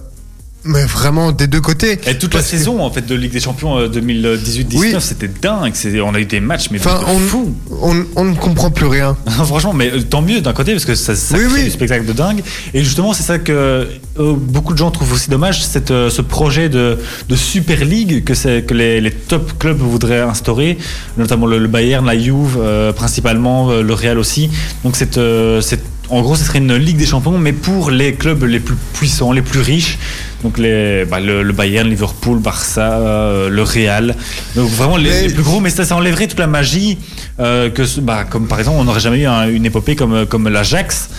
mais 0.65 0.83
vraiment 0.85 1.31
des 1.31 1.47
deux 1.47 1.61
côtés. 1.61 1.99
Et 2.07 2.17
toute 2.17 2.33
la 2.33 2.39
que- 2.41 2.45
saison 2.45 2.81
en 2.83 2.89
fait 2.91 3.05
de 3.05 3.15
Ligue 3.15 3.31
des 3.33 3.39
Champions 3.39 3.77
euh, 3.77 3.87
2018-19, 3.87 4.77
Oui. 4.79 4.95
c'était 4.99 5.27
dingue. 5.27 5.73
On 6.05 6.13
a 6.15 6.19
eu 6.19 6.25
des 6.25 6.39
matchs 6.39 6.67
mais 6.71 6.79
Enfin, 6.79 6.99
de 6.99 7.05
on, 7.07 7.19
fou. 7.19 7.55
on, 7.81 8.05
on 8.15 8.25
ne 8.25 8.35
comprend 8.35 8.71
plus 8.71 8.85
rien. 8.85 9.15
Franchement, 9.45 9.73
mais 9.73 9.91
euh, 9.91 10.01
tant 10.01 10.21
mieux 10.21 10.41
d'un 10.41 10.53
côté 10.53 10.71
parce 10.71 10.85
que 10.85 10.95
ça, 10.95 11.15
ça 11.15 11.35
Oui, 11.37 11.45
crée 11.45 11.53
oui. 11.59 11.63
du 11.65 11.71
spectacle 11.71 12.05
de 12.05 12.13
dingue. 12.13 12.41
Et 12.73 12.83
justement, 12.83 13.13
c'est 13.13 13.23
ça 13.23 13.39
que 13.39 13.51
euh, 13.51 14.33
beaucoup 14.37 14.73
de 14.73 14.77
gens 14.77 14.91
trouvent 14.91 15.13
aussi 15.13 15.29
dommage, 15.29 15.63
cette, 15.65 15.91
euh, 15.91 16.09
ce 16.09 16.21
projet 16.21 16.69
de, 16.69 16.97
de 17.29 17.35
Super 17.35 17.83
League 17.83 18.23
que, 18.23 18.73
les, 18.73 19.01
les 19.01 19.11
top 19.11 19.57
clubs 19.59 19.77
voudraient 19.79 20.21
instaurer, 20.21 20.77
notamment 21.17 21.45
le, 21.45 21.57
le 21.57 21.67
Bayern, 21.67 22.05
la 22.05 22.17
Juve, 22.17 22.57
euh, 22.59 22.91
principalement 22.93 23.69
euh, 23.71 23.81
le 23.81 23.93
Real 23.93 24.17
aussi. 24.17 24.49
Donc, 24.83 24.95
euh, 25.17 25.61
c'est- 25.61 25.83
en 26.13 26.21
gros, 26.21 26.35
ce 26.35 26.43
serait 26.43 26.59
une 26.59 26.75
Ligue 26.75 26.97
des 26.97 27.05
Champions, 27.05 27.37
mais 27.37 27.53
pour 27.53 27.91
les 27.91 28.13
clubs 28.13 28.43
les 28.43 28.59
plus 28.59 28.75
puissants, 28.93 29.31
les 29.31 29.41
plus 29.41 29.59
riches. 29.61 29.97
Donc 30.43 30.57
les, 30.57 31.05
bah, 31.05 31.19
le, 31.19 31.41
le 31.43 31.53
Bayern, 31.53 31.87
Liverpool, 31.89 32.39
Barça, 32.39 32.93
euh, 32.99 33.49
le 33.49 33.63
Real. 33.63 34.15
Donc 34.55 34.69
vraiment 34.69 34.97
les, 34.97 35.09
Mais- 35.09 35.27
les 35.27 35.33
plus 35.33 35.43
gros, 35.43 35.59
mais 35.59 35.69
ça, 35.69 35.85
ça 35.85 35.95
enlèverait 35.95 36.27
toute 36.27 36.39
la 36.39 36.47
magie. 36.47 36.97
euh, 37.39 37.69
que, 37.69 37.81
bah, 38.01 38.25
comme 38.29 38.47
par 38.47 38.59
exemple, 38.59 38.77
on 38.79 38.83
n'aurait 38.83 38.99
jamais 38.99 39.19
eu 39.21 39.25
un- 39.25 39.47
une 39.49 39.65
épopée 39.65 39.95
comme, 39.95 40.25
comme 40.25 40.47
l'Ajax. 40.49 41.09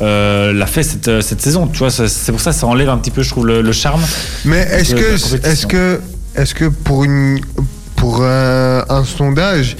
Euh, 0.00 0.52
l'a 0.54 0.66
fait 0.66 0.82
cette, 0.82 1.20
cette 1.20 1.42
saison, 1.42 1.66
tu 1.66 1.78
vois, 1.80 1.90
c'est 1.90 2.32
pour 2.32 2.40
ça 2.40 2.52
que 2.52 2.56
ça 2.56 2.66
enlève 2.66 2.88
un 2.88 2.96
petit 2.96 3.10
peu, 3.10 3.22
je 3.22 3.28
trouve, 3.28 3.46
le, 3.46 3.60
le 3.60 3.72
charme. 3.72 4.00
Mais 4.46 4.66
est-ce 4.72 4.94
que, 4.94 5.46
est-ce 5.46 5.66
que, 5.66 6.00
est-ce 6.36 6.54
que 6.54 6.64
pour 6.64 7.04
une, 7.04 7.38
pour 7.96 8.24
un, 8.24 8.82
un 8.88 9.04
sondage, 9.04 9.76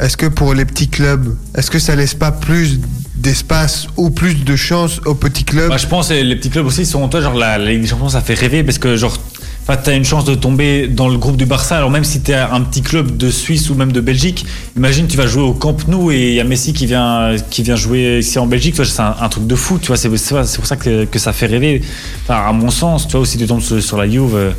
est-ce 0.00 0.18
que 0.18 0.26
pour 0.26 0.52
les 0.52 0.66
petits 0.66 0.88
clubs, 0.88 1.34
est-ce 1.56 1.70
que 1.70 1.78
ça 1.78 1.96
laisse 1.96 2.12
pas 2.12 2.30
plus 2.30 2.78
d'espace 3.24 3.88
ou 3.96 4.10
plus 4.10 4.44
de 4.44 4.54
chance 4.54 5.00
aux 5.06 5.14
petits 5.14 5.44
clubs 5.44 5.70
Bah, 5.70 5.78
je 5.78 5.86
pense 5.86 6.08
que 6.08 6.14
les 6.14 6.36
petits 6.36 6.50
clubs 6.50 6.66
aussi 6.66 6.84
sont, 6.84 7.08
toi, 7.08 7.22
genre 7.22 7.34
la, 7.34 7.58
Ligue 7.58 7.80
des 7.80 7.86
Champions, 7.86 8.10
ça 8.10 8.20
fait 8.20 8.34
rêver 8.34 8.62
parce 8.62 8.78
que 8.78 9.02
enfin, 9.02 9.78
t'as 9.82 9.96
une 9.96 10.04
chance 10.04 10.26
de 10.26 10.34
tomber 10.34 10.88
dans 10.88 11.08
le 11.08 11.16
groupe 11.16 11.38
du 11.38 11.46
Barça. 11.46 11.78
Alors 11.78 11.90
même 11.90 12.04
si 12.04 12.20
t'es 12.20 12.34
un 12.34 12.60
petit 12.60 12.82
club 12.82 13.16
de 13.16 13.30
Suisse 13.30 13.70
ou 13.70 13.74
même 13.74 13.92
de 13.92 14.02
Belgique, 14.02 14.44
imagine 14.76 15.06
tu 15.06 15.16
vas 15.16 15.26
jouer 15.26 15.42
au 15.42 15.54
Camp 15.54 15.88
Nou 15.88 16.12
et 16.12 16.28
il 16.28 16.34
y 16.34 16.40
a 16.40 16.44
Messi 16.44 16.74
qui 16.74 16.84
vient, 16.84 17.34
qui 17.50 17.62
vient 17.62 17.76
jouer 17.76 18.18
ici 18.18 18.38
en 18.38 18.46
Belgique. 18.46 18.74
Tu 18.74 18.84
c'est 18.84 19.00
un, 19.00 19.16
un 19.18 19.28
truc 19.30 19.46
de 19.46 19.56
fou. 19.56 19.78
Tu 19.78 19.86
vois, 19.86 19.96
c'est 19.96 20.10
pour 20.10 20.66
ça 20.66 20.76
que, 20.76 21.06
que 21.06 21.18
ça 21.18 21.32
fait 21.32 21.46
rêver. 21.46 21.80
À 22.28 22.52
mon 22.52 22.70
sens, 22.70 23.08
tu 23.08 23.16
aussi 23.16 23.38
tu 23.38 23.46
tombes 23.46 23.62
sur, 23.62 23.96
la 23.96 24.08
Juve. 24.08 24.54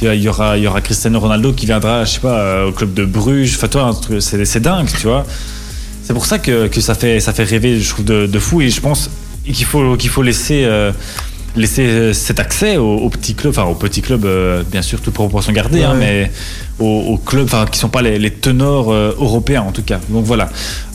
Il 0.00 0.22
y, 0.22 0.28
aura, 0.28 0.56
y 0.58 0.66
aura 0.66 0.80
Cristiano 0.80 1.20
Ronaldo 1.20 1.52
qui 1.52 1.64
viendra, 1.64 2.04
je 2.04 2.12
sais 2.12 2.20
pas, 2.20 2.38
euh, 2.38 2.68
au 2.68 2.72
club 2.72 2.92
de 2.92 3.04
Bruges. 3.04 3.54
Enfin, 3.56 3.68
toi, 3.68 3.98
c'est 4.20 4.60
dingue, 4.60 4.88
tu 4.88 5.06
vois. 5.06 5.26
C'est 6.06 6.12
pour 6.14 6.24
ça 6.26 6.38
que, 6.38 6.68
que 6.68 6.80
ça, 6.80 6.94
fait, 6.94 7.18
ça 7.18 7.32
fait 7.32 7.42
rêver, 7.42 7.80
je 7.80 7.88
trouve, 7.88 8.04
de, 8.04 8.26
de 8.26 8.38
fou. 8.38 8.60
Et 8.60 8.70
je 8.70 8.80
pense 8.80 9.10
qu'il 9.44 9.64
faut, 9.64 9.96
qu'il 9.96 10.08
faut 10.08 10.22
laisser, 10.22 10.62
euh, 10.64 10.92
laisser 11.56 11.82
euh, 11.84 12.12
cet 12.12 12.38
accès 12.38 12.76
aux, 12.76 12.94
aux 12.98 13.08
petits 13.10 13.34
clubs, 13.34 13.50
enfin 13.50 13.64
aux 13.68 13.74
petits 13.74 14.02
clubs, 14.02 14.24
euh, 14.24 14.62
bien 14.70 14.82
sûr, 14.82 15.00
toute 15.00 15.14
proportion 15.14 15.52
gardée, 15.52 15.82
hein, 15.82 15.94
Ouais. 15.94 15.98
mais 15.98 16.32
aux, 16.78 17.00
aux 17.14 17.16
clubs 17.18 17.46
enfin, 17.46 17.66
qui 17.70 17.78
sont 17.80 17.88
pas 17.88 18.02
les, 18.02 18.18
euh, 18.20 19.12
européens 19.18 19.62
en 19.62 19.72
tout 19.72 19.82
cas. 19.82 19.98
Donc 20.08 20.24
voilà. 20.24 20.48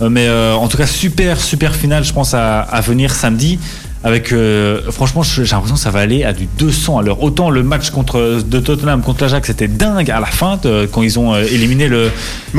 Mais 0.10 0.30
en 0.30 0.68
tout 0.70 0.78
cas, 0.78 0.88
super, 0.88 1.42
super 1.42 1.76
finale, 1.76 2.06
je 2.06 2.14
pense, 2.14 2.34
à, 2.34 2.62
à 2.62 2.80
venir 2.80 3.14
samedi. 3.14 3.60
Avec, 4.04 4.32
euh, 4.32 4.82
franchement, 4.92 5.22
j'ai 5.22 5.44
l'impression 5.44 5.76
que 5.76 5.80
ça 5.82 5.92
va 5.92 6.00
aller 6.00 6.24
à 6.24 6.34
du 6.34 6.48
200 6.58 6.98
à 6.98 7.02
l'heure. 7.04 7.22
Autant 7.22 7.52
le 7.52 7.62
match 7.62 7.92
contre, 7.92 8.42
de 8.44 8.60
Tottenham 8.60 9.02
contre 9.04 9.22
l'Ajax, 9.24 9.46
c'était 9.48 9.68
dingue 9.68 10.10
à 10.10 10.20
la 10.20 10.26
fin, 10.26 10.58
de- 10.64 10.88
quand 10.92 11.04
ils 11.04 11.20
ont 11.20 11.36
euh, 11.36 11.44
éliminé 11.44 11.88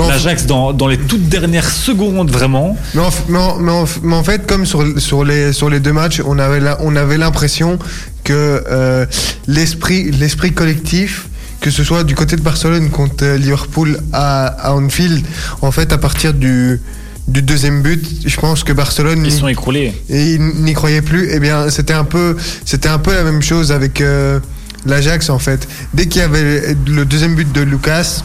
l'Ajax 0.09 0.47
dans, 0.47 0.73
dans 0.73 0.87
les 0.87 0.99
toutes 0.99 1.29
dernières 1.29 1.69
secondes, 1.69 2.31
vraiment. 2.31 2.77
Mais 2.95 3.01
en, 3.01 3.09
f- 3.09 3.23
mais 3.29 3.39
en- 3.39 3.57
mais 3.59 3.73
en 3.73 3.85
f- 3.85 3.99
mais 4.05 4.15
en 4.15 4.23
fait, 4.23 4.47
comme 4.47 4.67
sur, 4.67 4.85
sur, 5.01 5.25
les, 5.25 5.53
sur 5.53 5.69
les 5.69 5.81
deux 5.81 5.93
matchs, 5.93 6.23
on 6.25 6.39
avait 6.39 6.61
la- 6.61 6.79
on 6.81 6.95
avait 6.95 7.19
l'impression 7.19 7.77
que 8.23 8.63
euh, 8.71 9.05
l'esprit 9.49 10.13
l'esprit 10.13 10.53
collectif, 10.53 11.27
que 11.61 11.71
ce 11.73 11.83
soit 11.83 12.05
du 12.05 12.15
côté 12.15 12.37
de 12.37 12.41
Barcelone 12.43 12.89
contre 12.91 13.25
euh, 13.25 13.37
Liverpool 13.37 13.99
à, 14.13 14.47
à 14.47 14.75
Anfield, 14.75 15.25
en 15.61 15.73
fait, 15.73 15.93
à 15.93 15.99
partir 15.99 16.35
du, 16.35 16.81
du 17.29 17.43
deuxième 17.43 17.83
but, 17.83 18.05
je 18.27 18.37
pense 18.41 18.65
que 18.65 18.73
Barcelone 18.73 19.19
Ils 19.25 19.33
n'y- 19.33 19.39
sont 19.39 19.49
écroulés. 19.49 19.93
et 20.09 20.35
ils 20.35 20.41
n'y 20.41 20.73
croyaient 20.75 21.03
plus. 21.03 21.29
Eh 21.33 21.39
bien, 21.41 21.71
c'était 21.71 21.93
un 21.93 22.05
peu, 22.05 22.37
c'était 22.65 22.89
un 22.89 22.99
peu 22.99 23.15
la 23.15 23.23
même 23.23 23.43
chose 23.43 23.71
avec 23.73 24.01
euh, 24.01 24.41
l'Ajax 24.87 25.31
en 25.31 25.39
fait. 25.39 25.69
Dès 25.95 26.07
qu'il 26.07 26.21
y 26.21 26.25
avait 26.25 26.77
le 26.87 27.05
deuxième 27.05 27.35
but 27.35 27.51
de 27.53 27.61
Lucas, 27.63 28.23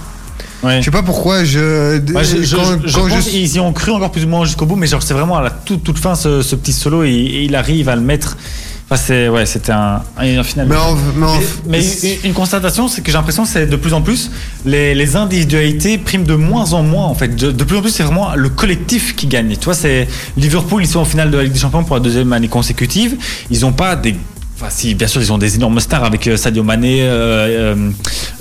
Ouais. 0.63 0.79
je 0.79 0.85
sais 0.85 0.91
pas 0.91 1.03
pourquoi 1.03 1.43
je, 1.43 1.99
Ouais, 2.13 2.23
je, 2.23 2.41
je- 2.43 2.55
quand- 2.55 2.79
je 2.83 2.93
quand 2.95 3.07
pense 3.07 3.25
je- 3.25 3.29
qu'ils 3.29 3.55
y 3.55 3.59
ont 3.59 3.71
cru 3.73 3.91
encore 3.91 4.11
plus 4.11 4.23
ou 4.25 4.27
moins 4.27 4.43
jusqu'au 4.43 4.65
bout, 4.65 4.75
mais 4.75 4.87
genre 4.87 5.03
c'est 5.03 5.13
vraiment 5.13 5.37
à 5.37 5.43
la 5.43 5.51
toute, 5.51 5.83
toute 5.83 5.99
fin 5.99 6.15
ce, 6.15 6.41
ce 6.41 6.55
petit 6.55 6.73
solo 6.73 7.03
et, 7.03 7.09
et 7.11 7.43
il 7.43 7.55
arrive 7.55 7.89
à 7.89 7.95
le 7.95 8.01
mettre. 8.01 8.35
Enfin, 8.89 9.01
c'est 9.05 9.27
ouais, 9.27 9.45
c'était 9.45 9.73
un, 9.73 10.01
un 10.17 10.43
final. 10.43 10.65
mais 10.67 10.75
en- 10.77 10.95
mais 11.17 11.25
en- 11.25 11.39
Mais, 11.65 11.79
mais 11.79 12.09
une, 12.23 12.29
une 12.29 12.33
constatation, 12.33 12.87
c'est 12.87 13.01
que 13.01 13.07
j'ai 13.11 13.17
l'impression 13.17 13.43
que 13.43 13.49
c'est 13.49 13.65
de 13.67 13.75
plus 13.75 13.93
en 13.93 14.01
plus 14.01 14.31
les, 14.65 14.95
les 14.95 15.15
individualités 15.17 15.97
priment 15.97 16.23
de 16.23 16.35
moins 16.35 16.71
en 16.71 16.83
moins 16.83 17.03
en 17.05 17.13
fait. 17.13 17.35
De, 17.35 17.51
de 17.51 17.63
plus 17.65 17.77
en 17.77 17.81
plus, 17.81 17.89
c'est 17.91 18.03
vraiment 18.03 18.33
le 18.35 18.47
collectif 18.47 19.13
qui 19.15 19.27
gagne. 19.27 19.55
Tu 19.57 19.65
vois, 19.65 19.73
c'est 19.73 20.07
Liverpool, 20.37 20.83
ils 20.83 20.87
sont 20.87 20.99
en 20.99 21.05
finale 21.05 21.31
de 21.31 21.37
la 21.37 21.43
Ligue 21.43 21.51
des 21.53 21.59
Champions 21.59 21.83
pour 21.83 21.97
la 21.97 22.01
deuxième 22.01 22.31
année 22.31 22.47
consécutive. 22.47 23.17
Ils 23.51 23.59
n'ont 23.61 23.73
pas 23.73 23.97
des 23.97 24.15
Enfin, 24.59 24.71
si, 24.71 24.95
bien 24.95 25.05
sûr, 25.07 25.21
ils 25.21 25.31
ont 25.31 25.37
des 25.37 25.55
énormes 25.55 25.79
stars 25.79 26.03
avec 26.03 26.25
euh, 26.27 26.35
Sadio 26.35 26.63
Mané, 26.63 26.99
euh, 27.01 27.75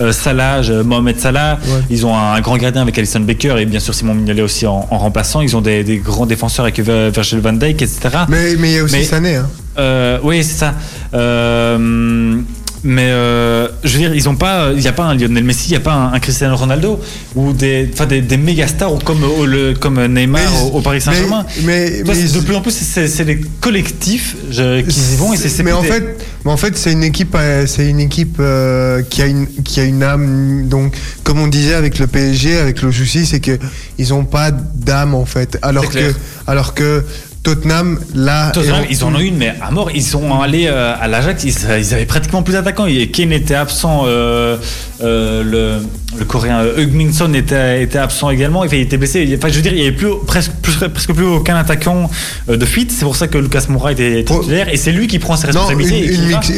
euh, 0.01 0.13
Salah, 0.13 0.63
Mohamed 0.83 1.21
Salah. 1.21 1.59
Ouais. 1.67 1.81
Ils 1.91 2.07
ont 2.07 2.17
un 2.17 2.41
grand 2.41 2.57
gardien 2.57 2.81
avec 2.81 2.97
Alisson 2.97 3.21
Becker 3.21 3.57
et 3.59 3.67
bien 3.67 3.81
sûr 3.81 3.95
Simon 3.95 4.15
Mignolet 4.15 4.41
aussi 4.41 4.67
en, 4.67 4.89
en 4.91 4.97
remplaçant. 4.99 5.43
Ils 5.43 5.55
ont 5.57 5.61
des, 5.61 5.85
des 5.85 5.99
grands 5.99 6.25
défenseurs 6.25 6.65
avec 6.65 6.79
Vir- 6.81 7.11
Virgil 7.11 7.41
van 7.41 7.53
Dijk, 7.53 7.83
etc. 7.83 8.01
mais 8.31 8.57
mais 8.57 8.71
il 8.71 8.75
y 8.77 8.79
a 8.79 8.85
aussi 8.85 8.97
Mais- 8.97 9.05
Sané. 9.05 9.35
Hein. 9.37 9.49
Euh, 9.79 10.19
oui, 10.23 10.43
c'est 10.43 10.55
ça. 10.57 10.75
Euh, 11.13 12.39
mais 12.85 13.09
euh, 13.11 13.69
je 13.85 13.93
veux 13.95 13.99
dire, 13.99 14.15
ils 14.15 14.29
ont 14.29 14.37
pas, 14.37 14.71
il 14.73 14.79
n'y 14.81 14.87
a 14.89 14.93
pas 14.93 15.05
un 15.05 15.15
Lionel 15.15 15.43
Messi, 15.45 15.69
il 15.69 15.71
n'y 15.73 15.77
a 15.77 15.81
pas 15.81 15.93
un, 15.95 16.13
un 16.13 16.21
Cristiano 16.21 16.57
Ronaldo 16.57 17.01
ou 17.35 17.53
des, 17.53 17.89
enfin 17.93 18.07
des, 18.07 18.21
des 18.21 18.37
méga 18.37 18.67
stars 18.69 18.93
ou 18.95 18.99
comme, 18.99 19.25
au- 19.25 19.47
le, 19.47 19.75
comme 19.75 20.05
Neymar 20.07 20.43
Mais- 20.43 20.71
au, 20.73 20.79
au 20.79 20.81
Paris 20.83 21.01
Saint-Germain. 21.01 21.45
Mais, 21.65 22.03
de 22.03 22.41
plus 22.41 22.55
en 22.55 22.61
plus, 22.61 22.73
c'est 22.73 23.25
les 23.25 23.41
collectifs 23.61 24.37
je- 24.51 24.83
qui 24.83 25.01
y 25.01 25.17
vont 25.17 25.33
et 25.33 25.37
c'est 25.37 25.63
mais 25.63 25.73
en 25.73 25.83
des- 25.83 25.89
fait, 25.89 26.17
mais 26.45 26.51
en 26.53 26.57
fait, 26.57 26.77
c'est 26.77 26.93
une 26.93 27.03
équipe, 27.05 27.35
euh, 27.35 27.67
c'est 27.67 27.89
une 27.89 28.01
équipe 28.01 28.37
euh, 28.41 29.03
qui 29.03 29.23
a 29.23 29.27
une 29.27 29.47
qui 29.65 29.81
a 29.81 29.85
une 29.85 30.03
âme. 30.03 30.69
Donc, 30.69 30.95
comme 31.25 31.41
on 31.41 31.49
disait 31.49 31.75
avec 31.75 31.99
le 31.99 32.07
PSG, 32.07 32.59
avec 32.59 32.83
le 32.83 32.93
souci, 32.93 33.27
c'est 33.27 33.41
que 33.41 33.59
ils 33.99 34.13
ont 34.15 34.25
pas 34.25 34.51
d'âme 34.51 35.15
en 35.15 35.25
fait. 35.27 35.59
Alors 35.63 35.89
que 35.89 36.15
alors 36.47 36.75
que 36.75 37.05
Tottenham, 37.47 37.99
là. 38.15 38.51
Tottenham, 38.51 38.83
et 38.83 38.87
on- 38.87 38.91
ils 38.91 39.05
en 39.05 39.15
ont 39.15 39.21
une, 39.21 39.37
mais 39.37 39.55
à 39.63 39.71
mort. 39.71 39.91
Ils 39.95 40.03
sont 40.03 40.41
allés 40.41 40.67
euh, 40.67 40.95
à 41.01 41.07
l'Ajax, 41.07 41.45
ils, 41.45 41.55
ils 41.79 41.95
avaient 41.95 42.05
pratiquement 42.05 42.43
plus 42.43 42.55
d'attaquants. 42.55 42.87
Kane 43.13 43.31
était 43.33 43.55
absent, 43.55 44.03
euh, 44.07 44.57
euh, 45.03 45.43
le, 45.45 46.19
le 46.19 46.25
Coréen 46.25 46.65
Hugminson 46.77 47.33
était, 47.35 47.83
était 47.85 47.99
absent 47.99 48.31
également. 48.31 48.61
Enfin, 48.61 48.75
il 48.77 48.83
était 48.83 48.97
blessé. 48.97 49.33
Enfin, 49.39 49.49
je 49.49 49.55
veux 49.55 49.63
dire, 49.63 49.73
il 49.73 49.81
n'y 49.81 49.87
avait 49.87 49.97
plus, 49.97 50.11
presque, 50.27 50.51
plus- 50.61 50.89
presque 50.89 51.13
plus 51.13 51.25
aucun 51.25 51.55
attaquant 51.57 52.11
de 52.49 52.65
fit. 52.67 52.89
C'est 52.91 53.05
pour 53.05 53.15
ça 53.17 53.29
que 53.29 53.39
Lucas 53.39 53.67
Moura 53.69 53.93
était 53.93 54.25
titulaire. 54.25 54.69
Et 54.73 54.77
c'est 54.77 54.91
lui 54.93 55.07
qui 55.07 55.19
prend 55.21 55.37
ses 55.37 55.47
Non, 55.53 55.67
responsabilités. 55.67 56.17
qui 56.43 56.53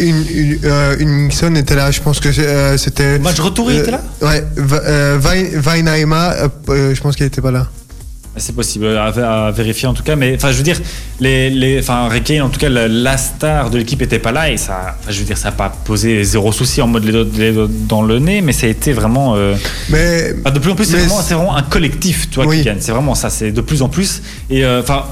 une, 1.05 1.57
était 1.57 1.75
là, 1.77 1.91
je 1.91 2.01
pense 2.01 2.19
que 2.21 2.31
c'était. 2.79 3.19
Match 3.19 3.41
retour, 3.41 3.71
il 3.71 3.79
était 3.81 3.91
là? 3.91 4.01
Ouais, 4.23 4.43
Va- 4.57 5.19
Wein- 5.19 5.61
Weinheima, 5.61 6.35
euh, 6.71 6.95
je 6.95 7.01
pense 7.03 7.15
qu'il 7.17 7.27
était 7.27 7.43
pas 7.43 7.51
là. 7.51 7.67
C'est 8.39 8.55
possible 8.55 8.87
à, 8.97 9.07
à 9.47 9.51
vérifier 9.51 9.89
en 9.89 9.95
tout 9.95 10.03
cas, 10.03 10.17
mais 10.17 10.35
enfin 10.37 10.51
je 10.53 10.57
veux 10.57 10.63
dire, 10.63 10.81
les, 11.21 11.51
les, 11.51 11.79
enfin 11.81 12.07
Harry 12.07 12.23
Kane, 12.23 12.43
en 12.43 12.49
tout 12.49 12.61
cas 12.61 12.69
la, 12.69 12.89
la 12.89 13.17
star 13.17 13.71
de 13.71 13.79
l'équipe 13.79 14.01
était 14.03 14.19
pas 14.19 14.33
là 14.33 14.51
et 14.51 14.57
ça, 14.57 14.97
je 15.09 15.19
veux 15.19 15.25
dire 15.25 15.37
ça 15.39 15.49
n'a 15.49 15.53
pas 15.57 15.69
posé 15.85 16.23
zéro 16.25 16.53
souci 16.53 16.81
en 16.83 16.87
mode 16.87 17.05
les 17.05 17.13
doigts, 17.13 17.25
les 17.37 17.53
doigts 17.53 17.69
dans 17.89 18.03
le 18.03 18.19
nez, 18.19 18.41
mais 18.41 18.53
ça 18.53 18.67
a 18.67 18.71
été 18.71 18.93
vraiment. 18.93 19.35
euh, 19.37 19.55
Mais. 19.91 20.35
ah, 20.45 20.51
de 20.51 20.59
plus 20.59 20.71
en 20.71 20.75
plus, 20.75 20.85
c'est 20.85 21.35
vraiment, 21.35 21.57
un 21.57 21.63
collectif, 21.63 22.29
tu 22.31 22.37
vois, 22.37 22.47
Oui. 22.47 22.59
qui 22.59 22.65
gagne. 22.65 22.79
C'est 22.81 22.93
vraiment 22.93 23.15
ça, 23.15 23.31
c'est 23.31 23.51
de 23.53 23.61
plus 23.61 23.83
en 23.83 23.89
plus. 23.89 24.23
Et 24.51 24.65
euh, 24.65 24.81
enfin, 24.81 25.05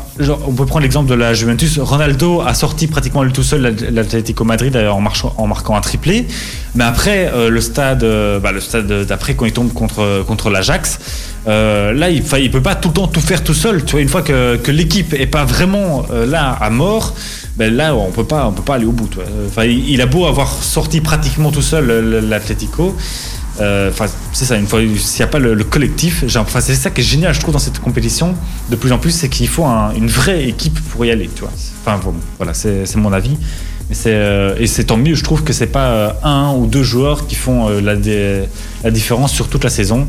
on 0.47 0.53
peut 0.53 0.67
prendre 0.67 0.83
l'exemple 0.83 1.09
de 1.09 1.15
la 1.15 1.35
Juventus. 1.35 1.79
Ronaldo 1.79 2.41
a 2.41 2.55
sorti 2.55 2.87
pratiquement 2.87 3.23
lui 3.23 3.33
tout 3.33 3.43
seul 3.43 3.63
l'At- 3.63 3.91
l'Atlético 3.91 4.45
Madrid 4.45 4.77
en, 4.77 5.01
marchant, 5.01 5.35
en 5.37 5.47
marquant 5.47 5.77
un 5.77 5.81
triplé. 5.81 6.27
Mais 6.75 6.85
après, 6.85 7.31
euh, 7.33 7.49
le 7.49 7.61
stade, 7.61 8.03
euh, 8.05 8.39
bah, 8.39 8.53
le 8.53 8.61
stade 8.61 8.87
d'après, 9.07 9.35
quand 9.35 9.47
il 9.47 9.53
tombe 9.53 9.73
contre, 9.73 10.25
contre 10.27 10.51
l'Ajax, 10.51 10.99
euh, 11.47 11.93
là, 11.93 12.11
il, 12.11 12.23
il 12.41 12.51
peut 12.51 12.61
pas 12.63 12.75
tout 12.75 12.89
le 12.89 12.95
temps 12.95 13.07
tout 13.07 13.21
faire 13.21 13.43
tout 13.45 13.55
seul. 13.55 13.85
Tu 13.85 13.93
vois, 13.93 14.01
une 14.01 14.09
fois 14.09 14.23
que, 14.23 14.59
l'équipe 14.71 15.15
est 15.15 15.27
pas 15.27 15.45
vraiment 15.45 16.05
euh, 16.11 16.27
là 16.27 16.51
à 16.61 16.71
mort, 16.71 17.15
ben 17.57 17.73
là, 17.75 17.95
on 17.95 18.11
on 18.49 18.53
peut 18.53 18.63
pas 18.63 18.75
aller 18.75 18.85
au 18.87 18.93
bout. 18.93 19.09
tu 19.09 19.19
vois. 19.55 19.65
Il, 19.67 19.89
il 19.91 20.01
a 20.01 20.07
beau 20.07 20.27
avoir 20.27 20.51
sorti 20.53 21.01
pratiquement 21.01 21.51
tout 21.51 21.63
seul 21.63 21.87
le- 21.87 22.21
l'Atlético. 22.21 22.97
Euh, 23.59 23.91
c'est 24.33 24.45
ça. 24.45 24.57
Une 24.57 24.67
fois, 24.67 24.81
s'il 24.99 25.21
n'y 25.21 25.25
a 25.25 25.29
pas 25.29 25.39
le, 25.39 25.55
le 25.55 25.65
collectif, 25.65 26.25
c'est 26.29 26.75
ça 26.75 26.91
qui 26.91 27.01
est 27.01 27.05
génial, 27.05 27.33
je 27.33 27.41
trouve, 27.41 27.55
dans 27.55 27.59
cette 27.61 27.79
compétition. 27.79 28.35
De 28.69 28.77
plus 28.77 28.93
en 28.93 28.99
plus, 28.99 29.13
c'est 29.13 29.29
qu'il 29.31 29.49
faut 29.49 29.65
un- 29.65 29.93
une 29.95 30.09
vraie 30.09 30.47
équipe 30.47 30.79
pour 30.91 31.05
y 31.07 31.11
aller. 31.11 31.31
Tu 31.35 31.41
vois. 31.41 31.53
Enfin, 31.87 32.01
voilà, 32.39 32.53
c'est 32.55 32.97
mon 32.97 33.13
avis. 33.13 33.37
Mais 33.89 33.97
euh, 34.07 34.57
et 34.59 34.67
c'est 34.67 34.85
tant 34.85 34.97
mieux. 34.97 35.15
Je 35.15 35.23
trouve 35.23 35.45
que 35.45 35.53
c'est 35.53 35.69
pas 35.69 35.87
euh, 35.87 36.11
un 36.25 36.53
ou 36.55 36.67
deux 36.67 36.83
joueurs 36.83 37.29
qui 37.29 37.37
font 37.37 37.69
euh, 37.71 37.81
la 37.81 38.91
différence 38.91 39.33
sur 39.33 39.49
toute 39.49 39.63
la 39.65 39.71
saison. 39.71 40.09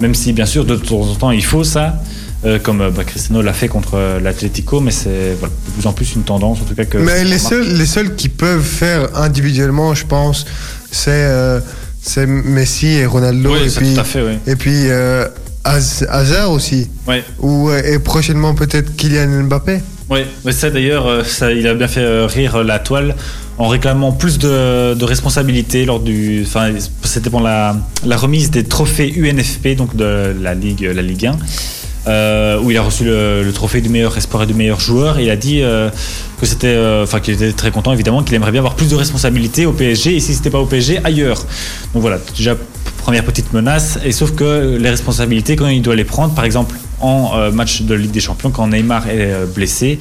Même 0.00 0.14
si, 0.14 0.32
bien 0.32 0.46
sûr, 0.46 0.64
de 0.64 0.76
temps 0.76 1.02
en 1.02 1.14
temps, 1.14 1.30
il 1.30 1.44
faut 1.44 1.64
ça. 1.64 2.02
euh, 2.44 2.58
comme 2.58 2.80
euh, 2.82 2.90
bah, 2.90 3.04
Cristiano 3.04 3.40
l'a 3.42 3.52
fait 3.54 3.68
contre 3.68 3.92
euh, 3.94 4.20
l'Atlético, 4.20 4.80
mais 4.80 4.90
c'est 4.90 5.34
voilà, 5.38 5.54
de 5.66 5.72
plus 5.72 5.86
en 5.86 5.92
plus 5.92 6.14
une 6.14 6.22
tendance, 6.24 6.58
en 6.60 6.64
tout 6.64 6.74
cas 6.74 6.84
que. 6.84 6.98
Mais 6.98 7.24
les 7.24 7.38
seuls, 7.38 7.66
les 7.76 7.86
seuls 7.86 8.14
qui 8.16 8.28
peuvent 8.28 8.62
faire 8.62 9.08
individuellement, 9.16 9.94
je 9.94 10.04
pense, 10.04 10.44
c'est 10.90 11.10
euh, 11.12 11.60
c'est 12.02 12.26
Messi 12.26 12.88
et 12.88 13.06
Ronaldo. 13.06 13.52
Oui, 13.54 13.60
et, 13.66 13.70
puis, 13.70 13.94
tout 13.94 14.00
à 14.00 14.04
fait, 14.04 14.22
oui. 14.22 14.38
et 14.46 14.56
puis 14.56 14.88
euh, 14.90 15.26
Az- 15.64 16.06
Hazard 16.10 16.50
aussi. 16.50 16.90
Ou, 17.40 17.70
et 17.70 17.98
prochainement 17.98 18.54
peut-être 18.54 18.94
Kylian 18.96 19.44
Mbappé. 19.44 19.80
Ouais, 20.10 20.26
mais 20.44 20.52
ça 20.52 20.68
d'ailleurs, 20.68 21.24
ça, 21.24 21.50
il 21.50 21.66
a 21.66 21.72
bien 21.72 21.88
fait 21.88 22.26
rire 22.26 22.62
la 22.62 22.78
toile 22.78 23.14
en 23.58 23.68
réclamant 23.68 24.12
plus 24.12 24.38
de, 24.38 25.04
responsabilités 25.04 25.84
lors 25.84 26.00
du. 26.00 26.42
Enfin, 26.46 26.72
c'était 27.02 27.30
pour 27.30 27.40
la, 27.40 27.76
remise 28.04 28.50
des 28.50 28.64
trophées 28.64 29.12
UNFP, 29.16 29.76
donc 29.76 29.96
de 29.96 30.34
la 30.40 30.54
Ligue, 30.54 30.82
la 30.82 31.02
Ligue 31.02 31.26
1. 31.26 31.36
euh, 32.06 32.60
où 32.60 32.70
il 32.70 32.76
a 32.76 32.82
reçu 32.82 33.04
le, 33.04 33.50
trophée 33.54 33.80
du 33.80 33.88
meilleur 33.88 34.16
espoir 34.16 34.42
et 34.42 34.46
du 34.46 34.54
meilleur 34.54 34.80
joueur. 34.80 35.20
Il 35.20 35.30
a 35.30 35.36
dit 35.36 35.62
euh, 35.62 35.88
que 36.40 36.46
c'était, 36.46 36.66
euh, 36.66 37.04
enfin 37.04 37.20
qu'il 37.20 37.34
était 37.34 37.52
très 37.52 37.70
content 37.70 37.92
évidemment, 37.92 38.22
qu'il 38.22 38.34
aimerait 38.34 38.50
bien 38.50 38.60
avoir 38.60 38.74
plus 38.74 38.90
de 38.90 38.96
responsabilités 38.96 39.66
au 39.66 39.72
PSG 39.72 40.16
et 40.16 40.20
si 40.20 40.34
c'était 40.34 40.50
pas 40.50 40.60
au 40.60 40.66
PSG 40.66 41.00
ailleurs. 41.04 41.38
Donc 41.92 42.02
voilà, 42.02 42.18
déjà 42.36 42.56
première 42.98 43.24
petite 43.24 43.52
menace. 43.52 43.98
Et 44.04 44.12
sauf 44.12 44.32
que 44.34 44.76
les 44.78 44.90
responsabilités 44.90 45.56
quand 45.56 45.68
il 45.68 45.82
doit 45.82 45.96
les 45.96 46.04
prendre, 46.04 46.34
par 46.34 46.44
exemple 46.44 46.76
en 47.00 47.50
match 47.50 47.82
de 47.82 47.94
Ligue 47.94 48.12
des 48.12 48.20
Champions, 48.20 48.50
quand 48.50 48.66
Neymar 48.68 49.08
est 49.10 49.46
blessé, 49.54 49.98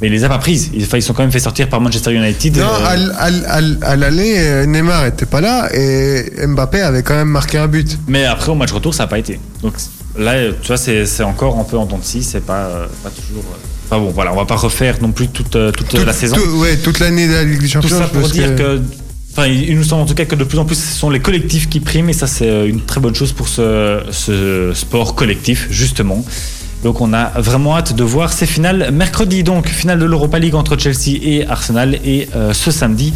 mais 0.00 0.08
il 0.08 0.12
les 0.12 0.24
a 0.24 0.28
pas 0.28 0.38
prises. 0.38 0.70
Ils, 0.74 0.82
ils 0.92 1.02
sont 1.02 1.12
quand 1.14 1.22
même 1.22 1.32
fait 1.32 1.38
sortir 1.40 1.68
par 1.68 1.80
Manchester 1.80 2.12
United. 2.12 2.56
Non, 2.56 2.64
euh, 2.64 3.74
à, 3.82 3.96
l'aller, 3.96 4.34
euh, 4.38 4.66
Neymar 4.66 5.06
était 5.06 5.26
pas 5.26 5.40
là 5.40 5.68
et 5.74 6.46
Mbappé 6.46 6.80
avait 6.80 7.02
quand 7.02 7.14
même 7.14 7.28
marqué 7.28 7.58
un 7.58 7.68
but. 7.68 7.98
Mais 8.08 8.24
après, 8.24 8.50
au 8.50 8.54
match 8.54 8.72
retour, 8.72 8.94
ça 8.94 9.04
n'a 9.04 9.06
pas 9.08 9.18
été. 9.18 9.38
Donc 9.62 9.74
là, 10.18 10.34
tu 10.60 10.66
vois, 10.68 10.76
c'est 10.76 11.22
encore 11.22 11.58
un 11.58 11.64
peu 11.64 11.76
en 11.78 11.86
dents 11.86 11.98
de 11.98 12.04
scie, 12.04 12.22
c'est 12.22 12.44
pas, 12.44 12.64
euh, 12.66 12.86
pas 13.02 13.10
toujours. 13.10 13.44
Enfin 13.86 13.98
bon, 13.98 14.10
voilà, 14.10 14.32
on 14.32 14.36
va 14.36 14.46
pas 14.46 14.56
refaire 14.56 14.96
non 15.02 15.12
plus 15.12 15.28
toute, 15.28 15.50
toute 15.50 15.88
Tout- 15.88 16.04
la 16.04 16.12
saison. 16.12 16.36
tout- 16.36 16.58
ouais, 16.58 16.76
toute 16.76 16.98
l'année 17.00 17.28
de 17.28 17.32
la 17.34 17.44
Ligue 17.44 17.60
des 17.60 17.66
Tout 17.68 17.72
Champions. 17.82 17.98
ça 17.98 18.10
je 18.12 18.18
pour 18.18 18.28
dire 18.28 18.56
que. 18.56 18.80
Enfin, 19.36 19.48
il 19.48 19.76
nous 19.76 19.82
semble 19.82 20.02
en 20.02 20.06
tout 20.06 20.14
cas 20.14 20.26
que 20.26 20.36
de 20.36 20.44
plus 20.44 20.58
en 20.60 20.64
plus, 20.64 20.76
ce 20.76 20.96
sont 20.96 21.10
les 21.10 21.18
collectifs 21.18 21.68
qui 21.68 21.80
priment, 21.80 22.08
et 22.08 22.12
ça, 22.12 22.28
c'est 22.28 22.68
une 22.68 22.80
très 22.82 23.00
bonne 23.00 23.16
chose 23.16 23.32
pour 23.32 23.48
ce, 23.48 24.00
ce 24.12 24.70
sport 24.74 25.16
collectif, 25.16 25.66
justement. 25.70 26.24
Donc, 26.84 27.00
on 27.00 27.14
a 27.14 27.30
vraiment 27.40 27.78
hâte 27.78 27.94
de 27.94 28.04
voir 28.04 28.30
ces 28.30 28.44
finales. 28.44 28.90
Mercredi, 28.92 29.42
donc, 29.42 29.68
finale 29.68 29.98
de 29.98 30.04
l'Europa 30.04 30.38
League 30.38 30.54
entre 30.54 30.76
Chelsea 30.78 31.18
et 31.22 31.46
Arsenal, 31.46 31.94
et 32.04 32.28
euh, 32.36 32.52
ce 32.52 32.70
samedi, 32.70 33.14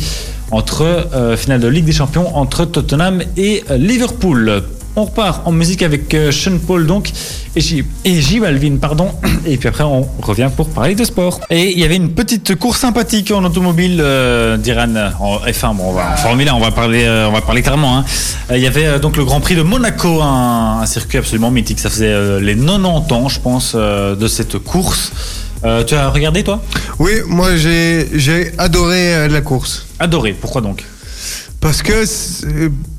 entre 0.50 0.84
euh, 0.84 1.36
finale 1.36 1.60
de 1.60 1.68
Ligue 1.68 1.84
des 1.84 1.92
Champions 1.92 2.34
entre 2.34 2.64
Tottenham 2.64 3.22
et 3.36 3.64
euh, 3.70 3.76
Liverpool. 3.76 4.62
On 5.00 5.04
repart 5.04 5.46
en 5.46 5.52
musique 5.52 5.82
avec 5.84 6.12
euh, 6.12 6.32
Sean 6.32 6.58
Paul 6.58 6.84
donc 6.84 7.12
et 7.54 7.60
J, 7.60 7.84
et 8.04 8.20
J 8.20 8.40
Balvin 8.40 8.78
pardon 8.78 9.12
et 9.46 9.56
puis 9.56 9.68
après 9.68 9.84
on 9.84 10.08
revient 10.20 10.50
pour 10.56 10.68
parler 10.70 10.96
de 10.96 11.04
sport. 11.04 11.40
Et 11.50 11.70
il 11.70 11.78
y 11.78 11.84
avait 11.84 11.94
une 11.94 12.10
petite 12.10 12.56
course 12.56 12.80
sympathique 12.80 13.30
en 13.30 13.44
automobile 13.44 14.00
euh, 14.00 14.56
d'Iran 14.56 15.12
en 15.20 15.38
F1 15.38 15.76
bon 15.76 15.90
on 15.90 15.92
va 15.92 16.14
en 16.14 16.16
Formule 16.16 16.48
1 16.48 16.54
on 16.54 16.58
va 16.58 16.72
parler 16.72 17.04
euh, 17.04 17.28
on 17.28 17.32
va 17.32 17.42
parler 17.42 17.62
clairement 17.62 17.98
hein. 17.98 18.04
Il 18.50 18.58
y 18.58 18.66
avait 18.66 18.86
euh, 18.86 18.98
donc 18.98 19.16
le 19.16 19.24
Grand 19.24 19.38
Prix 19.40 19.54
de 19.54 19.62
Monaco 19.62 20.20
un, 20.20 20.80
un 20.82 20.86
circuit 20.86 21.18
absolument 21.18 21.52
mythique 21.52 21.78
ça 21.78 21.90
faisait 21.90 22.40
les 22.40 22.56
90 22.56 23.12
ans 23.12 23.28
je 23.28 23.38
pense 23.38 23.76
de 23.76 24.26
cette 24.26 24.58
course. 24.58 25.12
Tu 25.86 25.94
as 25.94 26.10
regardé 26.10 26.42
toi? 26.42 26.60
Oui, 26.98 27.12
moi 27.28 27.56
j'ai 27.56 28.08
j'ai 28.14 28.50
adoré 28.58 29.28
la 29.28 29.42
course. 29.42 29.86
Adoré 30.00 30.32
pourquoi 30.32 30.60
donc? 30.60 30.84
Parce 31.60 31.82
que, 31.82 32.04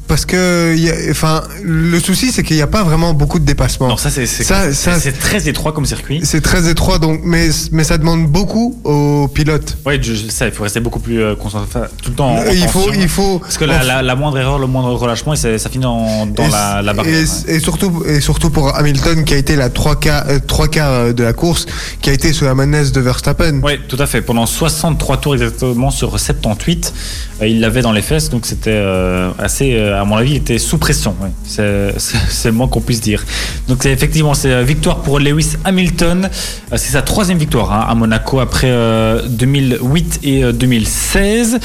parce 0.10 0.26
que, 0.26 0.74
il 0.76 0.84
y 0.84 0.90
a- 0.90 0.96
enfin, 1.12 1.44
le 1.64 1.98
souci 2.02 2.34
c'est 2.34 2.44
qu'il 2.44 2.58
n'y 2.58 2.62
a 2.62 2.68
pas 2.68 2.84
vraiment 2.84 3.14
beaucoup 3.14 3.40
de 3.40 3.46
dépassements. 3.46 3.88
Non 3.88 3.96
ça 3.96 4.10
c'est 4.10 4.26
Ça- 4.26 4.74
ça- 4.74 5.00
très 5.18 5.48
étroit 5.48 5.72
comme 5.72 5.86
circuit. 5.86 6.20
C'est 6.24 6.42
très 6.42 6.68
étroit, 6.70 7.00
donc, 7.00 7.22
mais, 7.24 7.48
mais 7.72 7.84
ça 7.86 7.98
demande 7.98 8.28
beaucoup 8.28 8.78
aux 8.84 9.28
pilotes. 9.34 9.78
Je 10.02 10.14
sais, 10.30 10.48
il 10.48 10.52
faut 10.52 10.64
rester 10.64 10.80
beaucoup 10.82 11.00
plus 11.00 11.22
euh, 11.22 11.36
concentré, 11.36 11.82
tout 12.04 12.10
le 12.10 12.16
temps 12.16 12.36
en, 12.36 12.44
il 12.52 12.68
faut, 12.68 12.92
il 12.94 13.08
faut. 13.08 13.40
Parce 13.40 13.58
que 13.58 13.66
la, 13.66 13.84
la- 13.84 14.02
la 14.02 14.16
moindre 14.16 14.38
erreur, 14.40 14.60
le 14.60 14.68
moindre 14.68 14.92
relâchement, 14.96 15.34
et 15.34 15.38
ça 15.38 15.70
finit 15.70 15.84
dans, 15.84 16.26
dans 16.26 16.48
et, 16.48 16.52
la, 16.52 16.82
la 16.82 16.94
et- 16.94 16.98
ouais. 16.98 17.24
et 17.48 17.60
surtout, 17.60 18.04
et 18.08 18.20
surtout 18.20 18.50
pour 18.50 18.76
Hamilton 18.76 19.24
qui 19.24 19.36
a 19.36 19.38
été 19.38 19.56
la 19.56 19.70
trois 19.70 19.96
quarts, 20.00 20.26
euh, 20.30 20.40
trois 20.46 20.68
quarts 20.68 20.92
euh, 20.92 21.14
de 21.14 21.24
la 21.24 21.34
course, 21.34 21.68
qui 22.02 22.10
a 22.10 22.14
été 22.14 22.34
sous 22.34 22.46
la 22.46 22.56
menace 22.56 22.92
de 22.92 23.00
Verstappen. 23.00 23.60
Oui, 23.64 23.74
tout 23.88 23.98
à 24.00 24.08
fait. 24.08 24.22
Pendant 24.22 24.46
63 24.48 25.18
tours 25.18 25.36
exactement 25.36 25.92
sur 25.92 26.10
78, 26.10 26.94
euh, 27.42 27.48
il 27.48 27.60
l'avait 27.62 27.82
dans 27.84 27.92
les 27.92 28.02
fesses, 28.02 28.30
donc 28.30 28.46
c'était 28.48 28.82
assez, 29.38 29.76
à 30.00 30.06
mon 30.06 30.16
avis, 30.16 30.36
était 30.36 30.58
sous 30.58 30.78
pression. 30.78 31.16
C'est 31.46 31.94
le 32.46 32.52
moins 32.52 32.68
qu'on 32.68 32.82
puisse 32.82 33.02
dire. 33.02 33.24
Donc 33.68 33.80
c'est 33.84 33.92
effectivement 33.92 34.34
c'est 34.34 34.52
euh, 34.52 34.64
victoire 34.64 35.02
pour 35.02 35.20
Lewis 35.20 35.56
Hamilton. 35.64 36.30
Euh, 36.72 36.78
C'est 36.78 36.92
sa 36.92 37.02
troisième 37.02 37.38
victoire 37.38 37.72
hein, 37.72 37.86
à 37.88 37.96
Monaco 37.96 38.40
après 38.40 38.70
euh, 38.70 39.28
2008 39.28 40.20
et 40.24 40.44
euh, 40.44 40.52
2016. 40.52 41.60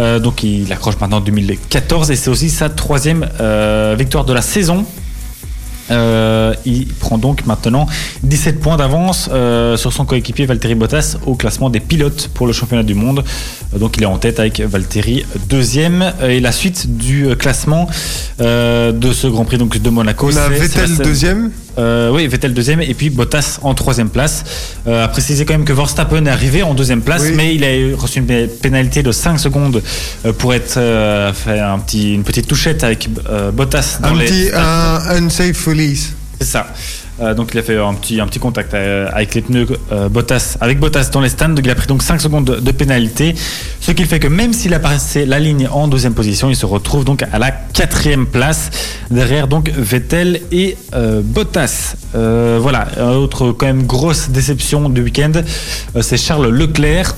Euh, 0.00 0.18
donc 0.18 0.42
il 0.42 0.72
accroche 0.72 0.98
maintenant 1.00 1.20
2014 1.20 2.10
et 2.10 2.16
c'est 2.16 2.30
aussi 2.30 2.50
sa 2.50 2.68
troisième 2.68 3.28
victoire 3.96 4.24
de 4.24 4.32
la 4.32 4.42
saison. 4.42 4.84
Euh, 5.90 6.54
il 6.64 6.86
prend 6.86 7.18
donc 7.18 7.44
maintenant 7.46 7.86
17 8.22 8.58
points 8.60 8.76
d'avance 8.78 9.28
euh, 9.32 9.76
sur 9.76 9.92
son 9.92 10.06
coéquipier 10.06 10.46
Valtteri 10.46 10.74
Bottas 10.74 11.16
au 11.26 11.34
classement 11.34 11.68
des 11.68 11.80
pilotes 11.80 12.30
pour 12.32 12.46
le 12.46 12.52
championnat 12.54 12.82
du 12.84 12.94
monde. 12.94 13.22
Euh, 13.74 13.78
donc 13.78 13.96
il 13.98 14.02
est 14.02 14.06
en 14.06 14.16
tête 14.18 14.40
avec 14.40 14.60
Valtteri 14.60 15.24
deuxième. 15.48 16.12
Et 16.26 16.40
la 16.40 16.52
suite 16.52 16.96
du 16.96 17.26
classement 17.36 17.86
de 18.38 19.12
ce 19.12 19.26
Grand 19.26 19.44
Prix 19.44 19.58
donc 19.58 19.76
de 19.78 19.90
Monaco. 19.90 20.30
On 20.32 20.36
a 20.36 20.48
Vettel 20.48 20.96
deuxième. 20.96 21.50
oui, 21.78 22.26
Vettel 22.28 22.54
deuxième 22.54 22.80
et 22.80 22.94
puis 22.94 23.10
Bottas 23.10 23.58
en 23.62 23.74
troisième 23.74 24.08
place. 24.08 24.44
À 24.86 25.08
préciser 25.08 25.44
quand 25.44 25.54
même 25.54 25.64
que 25.64 25.72
Verstappen 25.72 26.24
est 26.26 26.30
arrivé 26.30 26.62
en 26.62 26.72
deuxième 26.74 27.02
place, 27.02 27.22
Oui. 27.24 27.32
mais 27.36 27.54
il 27.54 27.64
a 27.64 27.96
reçu 27.96 28.20
une 28.20 28.26
pé- 28.26 28.46
pénalité 28.46 29.02
de 29.02 29.12
5 29.12 29.38
secondes 29.38 29.82
pour 30.38 30.54
être 30.54 30.78
fait 31.34 31.60
un 31.60 31.78
petit, 31.78 32.14
une 32.14 32.22
petite 32.24 32.46
touchette 32.46 32.84
avec 32.84 33.08
Bottas 33.52 33.98
dans 34.00 34.08
Un 34.08 34.14
les. 34.18 34.24
petit 34.26 34.48
un 34.54 35.24
unsafe 35.24 35.66
C'est 36.40 36.46
ça. 36.46 36.66
Euh, 37.20 37.32
donc 37.32 37.50
il 37.54 37.58
a 37.58 37.62
fait 37.62 37.78
un 37.78 37.94
petit, 37.94 38.20
un 38.20 38.26
petit 38.26 38.40
contact 38.40 38.74
euh, 38.74 39.08
avec 39.12 39.34
les 39.36 39.42
pneus 39.42 39.68
euh, 39.92 40.08
Bottas, 40.08 40.56
avec 40.60 40.80
Bottas 40.80 41.10
dans 41.12 41.20
les 41.20 41.28
stands. 41.28 41.54
Il 41.56 41.70
a 41.70 41.74
pris 41.76 41.86
donc 41.86 42.02
5 42.02 42.20
secondes 42.20 42.44
de, 42.44 42.56
de 42.56 42.72
pénalité. 42.72 43.34
Ce 43.80 43.92
qui 43.92 44.04
fait 44.04 44.18
que 44.18 44.26
même 44.26 44.52
s'il 44.52 44.74
a 44.74 44.80
passé 44.80 45.24
la 45.26 45.38
ligne 45.38 45.68
en 45.70 45.86
deuxième 45.86 46.14
position, 46.14 46.50
il 46.50 46.56
se 46.56 46.66
retrouve 46.66 47.04
donc 47.04 47.22
à 47.22 47.38
la 47.38 47.52
quatrième 47.52 48.26
place 48.26 48.70
derrière 49.12 49.46
donc 49.46 49.70
Vettel 49.70 50.40
et 50.50 50.76
euh, 50.94 51.20
Bottas. 51.22 51.94
Voilà, 52.14 52.88
autre 53.16 53.52
quand 53.52 53.66
même 53.66 53.86
grosse 53.86 54.30
déception 54.30 54.88
du 54.88 55.02
week-end, 55.02 55.32
c'est 56.00 56.16
Charles 56.16 56.48
Leclerc. 56.48 57.14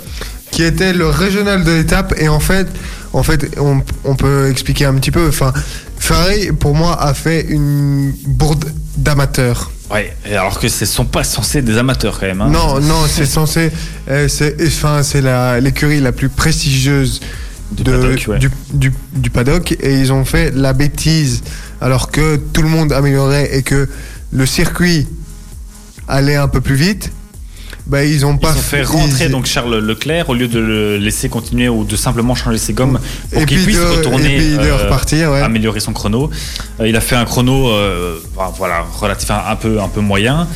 qui 0.50 0.62
était 0.62 0.92
le 0.92 1.08
régional 1.08 1.64
de 1.64 1.70
l'étape 1.70 2.14
et 2.18 2.28
en 2.28 2.40
fait 2.40 2.66
en 3.12 3.22
fait 3.22 3.56
on, 3.58 3.82
on 4.04 4.14
peut 4.16 4.48
expliquer 4.50 4.84
un 4.86 4.94
petit 4.94 5.10
peu 5.10 5.28
enfin 5.28 5.52
Ferrari 5.98 6.48
pour 6.52 6.74
moi 6.74 7.00
a 7.02 7.14
fait 7.14 7.42
une 7.48 8.12
bourde 8.26 8.72
d'amateurs 8.96 9.70
Ouais, 9.90 10.16
alors 10.28 10.58
que 10.58 10.68
ce 10.68 10.84
sont 10.84 11.04
pas 11.04 11.22
censés 11.22 11.62
des 11.62 11.78
amateurs 11.78 12.18
quand 12.18 12.26
même. 12.26 12.40
hein. 12.40 12.48
non 12.50 12.80
non 12.80 13.04
c'est 13.08 13.24
censé 13.26 13.70
euh, 14.08 14.26
c'est 14.28 14.56
enfin 14.66 15.02
c'est 15.04 15.20
la 15.20 15.60
l'écurie 15.60 16.00
la 16.00 16.10
plus 16.12 16.28
prestigieuse 16.28 17.20
Du 17.70 17.84
de- 17.84 17.92
paddock, 17.92 18.24
ouais. 18.28 18.38
du, 18.38 18.50
du- 18.72 18.92
du 19.14 19.30
paddock 19.30 19.76
et 19.80 20.00
ils 20.00 20.12
ont 20.12 20.24
fait 20.24 20.50
la 20.54 20.72
bêtise 20.72 21.42
alors 21.80 22.10
que 22.10 22.36
tout 22.36 22.62
le 22.62 22.68
monde 22.68 22.92
améliorait 22.92 23.56
et 23.56 23.62
que 23.62 23.88
le 24.32 24.44
circuit 24.46 25.06
allait 26.08 26.36
un 26.36 26.48
peu 26.48 26.60
plus 26.60 26.74
vite 26.76 27.12
bah 27.86 28.04
ils 28.04 28.26
ont 28.26 28.32
Ils 28.34 28.38
pas 28.40 28.50
ont 28.52 28.54
fait 28.54 28.82
rentrer 28.82 29.26
ils- 29.26 29.30
donc 29.30 29.46
Charles 29.46 29.78
Leclerc 29.78 30.28
au 30.28 30.34
lieu 30.34 30.48
de 30.48 30.58
le 30.58 30.96
laisser 30.98 31.28
continuer 31.28 31.68
ou 31.68 31.84
de 31.84 31.94
simplement 31.96 32.34
changer 32.34 32.58
ses 32.58 32.72
gommes 32.72 32.98
pour 33.32 33.46
qu'il 33.46 33.58
puis 33.58 33.66
puisse 33.66 33.78
de, 33.78 33.84
retourner 33.84 34.34
et 34.34 34.38
puis 34.38 34.56
de 34.56 34.62
euh, 34.70 34.76
repartir 34.76 35.30
ouais. 35.30 35.40
améliorer 35.40 35.80
son 35.80 35.92
chrono. 35.92 36.30
Euh, 36.80 36.88
il 36.88 36.96
a 36.96 37.00
fait 37.00 37.14
un 37.16 37.24
chrono 37.24 37.68
euh, 37.70 38.18
voilà, 38.58 38.84
relatif 38.98 39.30
un, 39.30 39.56
peu 39.56 39.80
un 39.80 39.88
peu 39.88 40.00
moyen. 40.00 40.48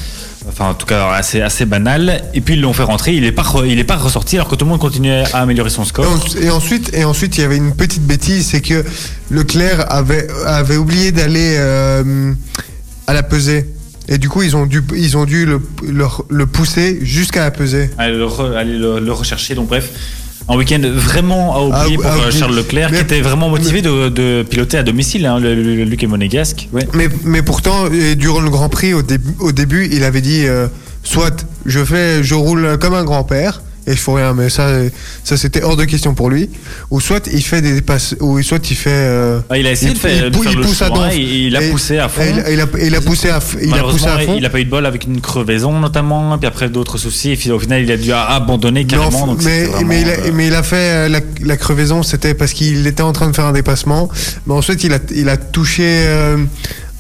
Enfin, 0.49 0.71
en 0.71 0.75
tout 0.75 0.87
cas, 0.87 1.11
assez, 1.13 1.43
assez 1.43 1.67
banal. 1.67 2.23
Et 2.33 2.41
puis, 2.41 2.55
ils 2.55 2.63
l'ont 2.63 2.73
fait 2.73 2.83
rentrer. 2.83 3.13
Il 3.13 3.23
n'est 3.25 3.31
pas, 3.31 3.43
re- 3.43 3.67
il 3.69 3.79
est 3.79 3.85
pas 3.85 3.97
ressorti 3.97 4.37
alors 4.37 4.49
que 4.49 4.55
tout 4.55 4.65
le 4.65 4.71
monde 4.71 4.81
continuait 4.81 5.23
à 5.35 5.41
améliorer 5.43 5.69
son 5.69 5.85
score. 5.85 6.07
et 6.41 6.49
ensuite, 6.51 6.91
et 6.95 7.05
ensuite, 7.05 7.37
il 7.37 7.43
y 7.43 7.45
avait 7.45 7.59
une 7.59 7.75
petite 7.75 8.05
bêtise, 8.07 8.47
c'est 8.47 8.63
que 8.63 8.83
Leclerc 9.31 9.85
avait, 9.93 10.27
avait 10.47 10.79
oublié 10.79 11.13
d'aller 11.13 11.57
euh, 11.59 12.33
à 13.07 13.13
la 13.13 13.23
pesée. 13.23 13.67
Et 14.11 14.19
du 14.19 14.29
coup, 14.29 14.43
ils 14.43 14.57
ont 14.57 14.67
dû, 14.67 14.83
ils 14.97 15.17
ont 15.17 15.25
dû 15.25 15.47
le, 15.47 15.61
le, 15.87 16.05
le 16.29 16.47
pousser 16.47 16.99
jusqu'à 17.03 17.45
la 17.45 17.51
pesée. 17.53 17.91
Aller 17.97 18.17
le, 18.17 18.25
re- 18.27 18.55
aller 18.57 18.77
le- 18.77 18.99
le 18.99 19.13
rechercher. 19.13 19.55
Donc, 19.55 19.69
bref, 19.69 19.89
un 20.49 20.57
week-end 20.57 20.81
vraiment 20.93 21.55
à 21.55 21.61
oublier 21.85 21.97
Ah, 22.01 22.03
pour 22.03 22.11
ah, 22.23 22.27
euh. 22.27 22.31
Charles 22.33 22.57
Leclerc, 22.57 22.89
Mais- 22.91 22.97
qui 22.99 23.03
était 23.05 23.21
vraiment 23.21 23.49
motivé 23.49 23.83
de, 23.83 24.09
de 24.09 24.43
piloter 24.43 24.79
à 24.79 24.83
domicile, 24.83 25.27
hein, 25.27 25.39
le, 25.39 25.55
le, 25.55 25.77
le 25.77 25.85
Luc 25.85 26.03
est 26.03 26.09
monégasque. 26.09 26.69
Ouais. 26.73 26.89
Mais, 26.95 27.09
mais 27.25 27.43
pourtant, 27.43 27.87
et 27.93 28.17
durant 28.17 28.41
le 28.41 28.51
Grand 28.51 28.69
Prix, 28.69 28.95
au, 28.95 29.03
début 29.03 29.31
au 29.39 29.53
début, 29.53 29.89
il 29.93 30.03
avait 30.03 30.21
dit 30.23 30.45
euh, 30.45 30.67
soit 31.05 31.47
je 31.67 31.85
fais, 31.85 32.25
je 32.25 32.35
roule 32.35 32.79
comme 32.81 32.95
un 32.95 33.05
grand-père. 33.05 33.63
Et 33.87 33.93
je 33.97 34.01
fais 34.01 34.13
rien, 34.13 34.35
mais 34.35 34.51
ça, 34.51 34.69
ça 35.25 35.37
c'était 35.37 35.63
hors 35.63 35.77
de 35.77 35.85
question 35.85 36.15
pour 36.15 36.29
lui. 36.29 36.51
Ou 36.91 37.01
soit 37.01 37.27
il 37.33 37.43
fait 37.43 37.63
des 37.63 37.81
passes, 37.81 38.15
ou 38.21 38.41
soit 38.43 38.59
il 38.71 38.77
fait. 38.77 38.91
euh, 38.93 39.41
Ah, 39.49 39.57
il 39.59 39.67
a 39.67 39.73
essayé 39.73 39.91
il- 39.91 39.95
de 39.95 39.99
faire, 39.99 40.27
il 40.27 40.31
de 40.31 40.37
pou- 40.37 40.43
faire 40.43 40.53
il 40.53 40.59
le 40.59 40.65
pousse 40.65 40.83
à 40.83 40.87
choix, 40.89 41.15
et 41.15 41.19
il 41.19 41.57
a 41.57 41.63
Et- 41.63 41.71
poussé 41.71 41.99
à 41.99 42.09
fond. 42.09 42.23
il, 42.29 42.41
a- 42.41 42.51
il 42.51 42.61
a, 42.61 42.67
il 42.83 42.95
a 42.95 43.01
poussé 43.01 43.31
à, 43.31 43.33
il 43.33 43.37
a 43.39 43.41
poussé 43.41 43.67
Malheureusement, 43.71 44.09
à 44.09 44.19
fond. 44.21 44.35
il 44.37 44.43
n'a 44.43 44.51
pas 44.51 44.61
eu 44.61 44.65
de 44.67 44.71
bol 44.71 44.85
avec 44.87 45.05
une 45.05 45.21
crevaison 45.21 45.79
notamment, 45.81 46.37
puis 46.39 46.47
après 46.47 46.69
d'autres 46.69 46.99
soucis. 46.99 47.31
Et 47.33 47.37
puis, 47.37 47.51
au 47.51 47.59
final, 47.59 47.83
il 47.83 47.91
a 47.91 47.97
dû 47.97 48.13
abandonner 48.13 48.85
carrément. 48.85 49.21
Non, 49.27 49.33
donc 49.33 49.43
mais, 49.45 49.61
c'était 49.61 49.73
vraiment, 49.73 49.89
mais, 49.89 50.01
il 50.03 50.09
a, 50.09 50.13
euh, 50.13 50.31
mais 50.35 50.47
il 50.49 50.55
a 50.55 50.63
fait 50.63 50.77
euh, 50.77 51.09
la, 51.09 51.21
la 51.43 51.57
crevaison, 51.57 52.03
c'était 52.03 52.35
parce 52.35 52.53
qu'il 52.53 52.87
était 52.87 53.03
en 53.03 53.13
train 53.13 53.29
de 53.29 53.35
faire 53.35 53.47
un 53.47 53.53
dépassement. 53.53 54.09
Mais 54.47 54.55
ensuite, 54.55 54.85
il 54.85 54.93
a, 54.93 54.99
il 55.15 55.29
a 55.31 55.37
touché 55.39 55.85
euh, 56.07 56.37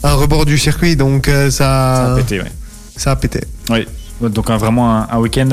un 0.02 0.14
rebord 0.14 0.46
du 0.46 0.56
circuit, 0.56 0.96
donc 0.96 1.26
ça, 1.26 1.50
ça 1.50 2.12
a 2.14 2.16
pété, 2.16 2.40
ouais. 2.40 2.50
ça 2.96 3.10
a 3.12 3.16
pété. 3.16 3.40
Oui. 3.68 3.86
Donc 4.28 4.50
vraiment 4.50 5.06
un, 5.10 5.18
week-end 5.18 5.48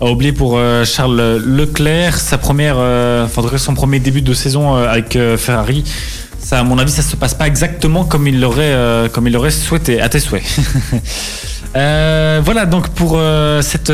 à 0.00 0.06
oublier 0.06 0.32
pour 0.32 0.54
euh, 0.56 0.84
Charles 0.84 1.40
Leclerc, 1.44 2.18
sa 2.18 2.36
première, 2.36 2.76
euh, 2.78 3.24
enfin 3.24 3.42
son 3.56 3.74
premier 3.74 4.00
début 4.00 4.22
de 4.22 4.34
saison 4.34 4.76
euh, 4.76 4.88
avec 4.88 5.16
euh, 5.16 5.36
Ferrari. 5.36 5.84
Ça, 6.38 6.58
à 6.58 6.64
mon 6.64 6.78
avis, 6.78 6.90
ça 6.90 7.02
se 7.02 7.16
passe 7.16 7.34
pas 7.34 7.46
exactement 7.46 8.04
comme 8.04 8.26
il 8.26 8.40
l'aurait, 8.40 8.76
comme 9.12 9.28
il 9.28 9.32
l'aurait 9.32 9.52
souhaité, 9.52 10.00
à 10.00 10.08
tes 10.08 10.18
souhaits. 10.18 10.42
Voilà 11.74 12.66
donc 12.66 12.88
pour 12.88 13.18
cette 13.60 13.92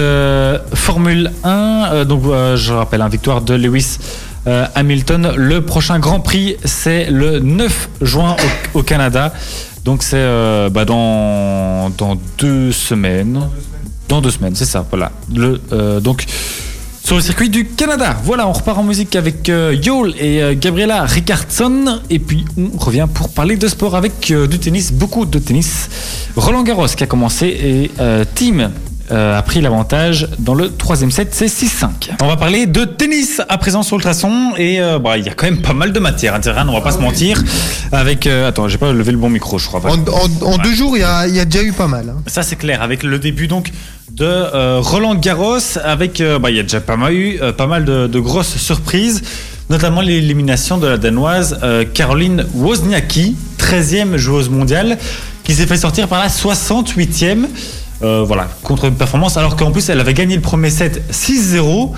Formule 0.75 1.31
1. 1.45 1.91
euh, 1.93 2.05
donc 2.07 2.23
je 2.57 2.73
rappelle, 2.73 3.03
une 3.03 3.09
victoire 3.11 3.43
de 3.43 3.53
Lewis 3.55 3.99
Hamilton. 4.47 5.35
Le 5.37 5.61
prochain 5.61 5.99
Grand 5.99 6.21
Prix, 6.21 6.57
c'est 6.65 7.11
le 7.11 7.39
9 7.39 7.91
juin 8.01 8.35
au, 8.73 8.83
Canada. 8.83 9.33
Donc 9.85 10.03
c'est 10.03 10.25
bah. 10.71 10.87
Dans 10.87 12.19
deux 12.39 12.73
semaines, 12.73 13.43
c'est 14.55 14.65
ça, 14.65 14.85
voilà. 14.91 15.13
Le, 15.35 15.61
euh, 15.73 16.01
donc, 16.01 16.25
sur 17.05 17.17
le 17.17 17.23
circuit 17.23 17.49
du 17.49 17.65
Canada. 17.67 18.17
Voilà, 18.25 18.47
on 18.47 18.53
repart 18.53 18.79
en 18.79 18.83
musique 18.83 19.17
avec 19.17 19.49
euh, 19.49 19.75
Yol 19.83 20.15
et 20.19 20.43
euh, 20.43 20.55
Gabriela 20.59 21.05
Ricardson. 21.05 22.01
Et 22.11 22.19
puis, 22.19 22.45
on 22.57 22.77
revient 22.79 23.07
pour 23.13 23.31
parler 23.31 23.57
de 23.57 23.67
sport 23.69 23.97
avec 23.97 24.31
euh, 24.31 24.47
du 24.47 24.59
tennis, 24.59 24.93
beaucoup 24.93 25.25
de 25.25 25.39
tennis. 25.39 25.89
Roland 26.37 26.63
Garros 26.63 26.87
qui 26.87 27.03
a 27.05 27.07
commencé 27.07 27.47
et 27.47 27.91
euh, 28.01 28.25
Team 28.35 28.71
a 29.11 29.41
pris 29.41 29.63
l'avantage 29.63 30.29
dans 30.39 30.53
le 30.53 30.71
troisième 30.71 31.11
set, 31.11 31.31
c'est 31.33 31.47
6-5. 31.47 32.11
On 32.21 32.27
va 32.27 32.37
parler 32.37 32.67
de 32.67 32.85
tennis 32.85 33.41
à 33.49 33.57
présent 33.57 33.83
sur 33.83 33.97
le 33.97 34.03
traçon 34.03 34.53
et 34.59 34.83
euh, 34.83 34.99
bah, 34.99 35.17
il 35.17 35.25
y 35.25 35.31
a 35.31 35.33
quand 35.33 35.47
même 35.47 35.63
pas 35.63 35.73
mal 35.73 35.95
de 35.95 35.99
matière, 35.99 36.35
hein, 36.35 36.41
on 36.69 36.73
va 36.75 36.83
pas 36.83 36.93
se 36.93 36.99
mentir. 36.99 37.43
Avec, 37.91 38.27
euh, 38.27 38.47
attends, 38.51 38.69
j'ai 38.69 38.77
pas 38.77 38.93
levé 38.93 39.13
le 39.13 39.17
bon 39.17 39.31
micro, 39.31 39.59
je 39.59 39.67
crois. 39.67 39.81
En, 39.87 39.95
en- 39.95 40.53
en 40.53 40.59
deux 40.59 40.75
jours, 40.75 40.95
il 40.99 41.01
y 41.01 41.05
a, 41.05 41.27
il 41.27 41.35
y 41.35 41.41
a 41.41 41.47
déjà 41.47 41.65
eu 41.65 41.73
pas 41.73 41.87
mal. 41.87 42.11
hein. 42.11 42.21
Ça 42.27 42.43
c'est 42.43 42.57
clair, 42.57 42.83
avec 42.83 43.03
le 43.03 43.19
début 43.19 43.49
donc 43.49 43.71
de 44.19 44.25
euh, 44.25 44.81
Roland 44.83 45.15
Garros, 45.15 45.59
avec 45.85 46.21
euh, 46.21 46.39
bah, 46.39 46.51
il 46.51 46.57
y 46.57 46.61
a 46.61 46.63
déjà 46.63 46.81
pas 46.81 46.97
mal 46.97 47.15
eu 47.15 47.39
pas 47.57 47.67
mal 47.67 47.85
de, 47.85 48.07
de 48.07 48.21
grosses 48.21 48.57
surprises, 48.57 49.23
notamment 49.71 50.01
l'élimination 50.01 50.79
de 50.79 50.87
la 50.89 50.97
danoise 50.99 51.59
euh, 51.63 51.85
Caroline 51.85 52.45
Wozniacki, 52.55 53.37
13e 53.59 54.17
joueuse 54.17 54.49
mondiale, 54.49 54.99
qui 55.45 55.55
s'est 55.55 55.67
fait 55.67 55.77
sortir 55.77 56.09
par 56.09 56.19
la 56.21 56.29
68e. 56.29 57.47
euh, 58.03 58.25
voilà, 58.27 58.49
contre 58.63 58.87
une 58.87 58.95
performance, 58.95 59.37
alors 59.37 59.57
qu'en 59.57 59.71
plus 59.71 59.89
elle 59.89 60.01
avait 60.01 60.15
gagné 60.15 60.35
le 60.37 60.43
premier 60.43 60.71
set 60.71 61.03
6-0. 61.13 61.91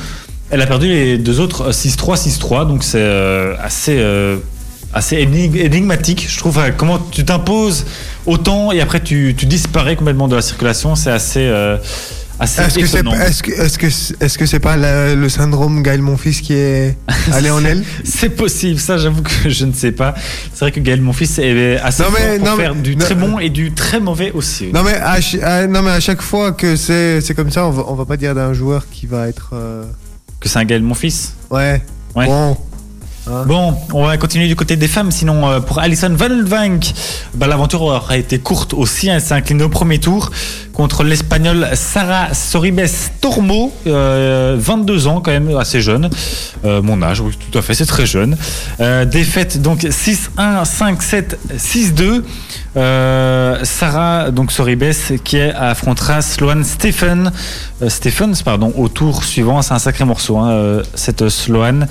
Elle 0.50 0.60
a 0.62 0.66
perdu 0.66 0.88
les 0.88 1.16
deux 1.16 1.40
autres 1.40 1.68
euh, 1.68 1.70
6-3, 1.70 2.16
6-3, 2.38 2.66
donc 2.68 2.82
c'est 2.84 2.98
euh, 2.98 3.54
assez, 3.62 3.96
euh, 3.98 4.36
assez 4.92 5.16
énig- 5.16 5.56
énigmatique. 5.56 6.26
Je 6.28 6.38
trouve 6.38 6.58
euh, 6.58 6.70
comment 6.76 6.98
tu 6.98 7.24
t'imposes 7.24 7.86
autant 8.30 8.72
et 8.72 8.80
après 8.80 9.00
tu, 9.00 9.34
tu 9.36 9.46
disparais 9.46 9.96
complètement 9.96 10.28
de 10.28 10.36
la 10.36 10.42
circulation, 10.42 10.94
c'est 10.94 11.10
assez, 11.10 11.40
euh, 11.46 11.76
assez 12.38 12.62
Est-ce 12.62 12.78
que 12.78 12.86
c'est 12.86 12.98
est-ce 13.06 13.42
que 13.42 13.50
est-ce 13.52 13.78
que 13.78 13.86
est-ce 14.24 14.38
que 14.38 14.46
c'est 14.46 14.60
pas 14.60 14.76
la- 14.76 15.14
le 15.14 15.28
syndrome 15.28 15.82
Gaël 15.82 16.00
Monfils 16.00 16.40
qui 16.40 16.54
est 16.54 16.96
allé 17.32 17.50
en 17.50 17.62
elle 17.64 17.84
C'est 18.04 18.30
possible, 18.30 18.78
ça 18.80 18.96
j'avoue 18.98 19.22
que 19.22 19.48
je 19.50 19.64
ne 19.66 19.72
sais 19.72 19.92
pas. 19.92 20.14
C'est 20.54 20.60
vrai 20.60 20.72
que 20.72 20.80
Gaël, 20.80 21.00
mon 21.02 21.12
fils, 21.12 21.38
est 21.38 21.78
assez 21.80 22.02
Non, 22.02 22.08
fort 22.10 22.18
mais- 22.20 22.36
pour 22.38 22.46
non, 22.46 22.56
mais- 22.56 22.62
faire 22.62 22.74
du 22.74 22.96
non, 22.96 23.04
très 23.04 23.14
bon 23.14 23.38
et 23.38 23.50
du 23.50 23.72
très 23.72 24.00
mauvais 24.00 24.32
aussi. 24.32 24.70
Non 24.72 24.82
mais 24.82 24.94
à, 24.94 25.66
non 25.66 25.82
mais 25.82 25.90
à 25.90 26.00
chaque 26.00 26.22
fois 26.22 26.52
que 26.52 26.76
c'est 26.76 27.20
c'est 27.20 27.34
comme 27.34 27.50
ça, 27.50 27.66
on 27.66 27.70
va, 27.70 27.84
on 27.88 27.94
va 27.94 28.04
pas 28.06 28.16
dire 28.16 28.34
d'un 28.34 28.52
joueur 28.54 28.86
qui 28.90 29.06
va 29.06 29.28
être 29.28 29.50
euh, 29.52 29.84
Que 30.40 30.48
c'est 30.48 30.58
un 30.58 30.64
Gaël, 30.64 30.82
mon 30.82 30.94
fils. 30.94 31.34
ouais. 31.50 31.82
Ouais. 32.16 32.26
Bon. 32.26 32.56
Hein 33.26 33.44
Bon, 33.46 33.74
on 33.92 34.04
va 34.06 34.16
continuer 34.16 34.48
du 34.48 34.56
côté 34.56 34.76
des 34.76 34.88
femmes. 34.88 35.10
Sinon, 35.10 35.48
euh, 35.48 35.60
pour 35.60 35.78
Alison 35.78 36.10
Vandenvank, 36.14 36.92
bah, 37.34 37.46
l'aventure 37.46 37.82
aura 37.82 38.16
été 38.16 38.38
courte 38.38 38.72
aussi. 38.74 39.10
hein. 39.10 39.14
Elle 39.16 39.20
s'est 39.20 39.34
inclinée 39.34 39.62
au 39.64 39.68
premier 39.68 39.98
tour 39.98 40.30
contre 40.80 41.04
l'Espagnole 41.04 41.68
Sara 41.74 42.32
Soribes 42.32 42.80
Tormo, 43.20 43.70
euh, 43.86 44.56
22 44.58 45.08
ans 45.08 45.20
quand 45.20 45.30
même, 45.30 45.54
assez 45.58 45.82
jeune. 45.82 46.08
Euh, 46.64 46.80
mon 46.80 47.02
âge, 47.02 47.20
oui, 47.20 47.36
tout 47.36 47.58
à 47.58 47.60
fait, 47.60 47.74
c'est 47.74 47.84
très 47.84 48.06
jeune. 48.06 48.34
Euh, 48.80 49.04
défaite 49.04 49.60
donc 49.60 49.80
6-1, 49.82 50.64
5-7, 50.64 51.36
6-2. 51.58 52.22
Euh, 52.78 53.58
Sarah 53.62 54.30
donc 54.30 54.52
Soribes 54.52 54.94
qui 55.22 55.38
affrontera 55.38 56.22
Sloane 56.22 56.64
Stephen, 56.64 57.30
euh, 57.82 57.90
Stephens 57.90 58.42
pardon 58.42 58.72
au 58.74 58.88
tour 58.88 59.22
suivant. 59.22 59.60
C'est 59.60 59.74
un 59.74 59.78
sacré 59.78 60.06
morceau 60.06 60.38
hein, 60.38 60.50
euh, 60.50 60.82
cette 60.94 61.28
Sloane. 61.28 61.88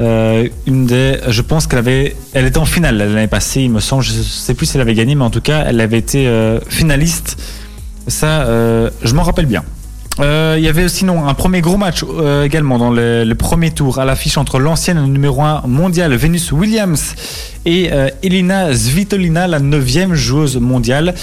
Euh, 0.00 0.48
une 0.66 0.86
des, 0.86 1.18
je 1.28 1.42
pense 1.42 1.66
qu'elle 1.66 1.80
avait, 1.80 2.16
elle 2.32 2.46
était 2.46 2.58
en 2.58 2.64
finale 2.64 2.96
l'année 2.96 3.26
passée, 3.26 3.62
il 3.62 3.70
me 3.70 3.80
semble. 3.80 4.02
Je 4.02 4.12
sais 4.12 4.54
plus 4.54 4.66
si 4.66 4.76
elle 4.76 4.80
avait 4.80 4.94
gagné, 4.94 5.14
mais 5.14 5.24
en 5.24 5.30
tout 5.30 5.42
cas, 5.42 5.64
elle 5.66 5.80
avait 5.80 5.98
été 5.98 6.26
euh, 6.26 6.58
finaliste. 6.68 7.36
Ça, 8.10 8.42
euh, 8.42 8.90
je 9.02 9.14
m'en 9.14 9.22
rappelle 9.22 9.46
bien. 9.46 9.62
Euh, 10.18 10.56
Il 10.58 10.64
y 10.64 10.68
avait 10.68 10.88
sinon 10.88 11.26
un 11.26 11.34
premier 11.34 11.60
gros 11.60 11.76
match 11.76 12.04
euh, 12.04 12.44
également 12.44 12.76
dans 12.76 12.90
le, 12.90 13.32
premier 13.34 13.70
tour 13.70 14.00
à 14.00 14.04
l'affiche 14.04 14.36
entre 14.36 14.58
l'ancienne 14.58 15.02
numéro 15.06 15.42
1 15.42 15.62
mondiale 15.66 16.14
Venus 16.16 16.52
Williams 16.52 17.14
et 17.64 17.90
Elina 18.22 18.74
Svitolina, 18.74 19.46
la 19.46 19.60
neuvième 19.60 20.14
joueuse 20.14 20.56
mondiale. 20.58 21.14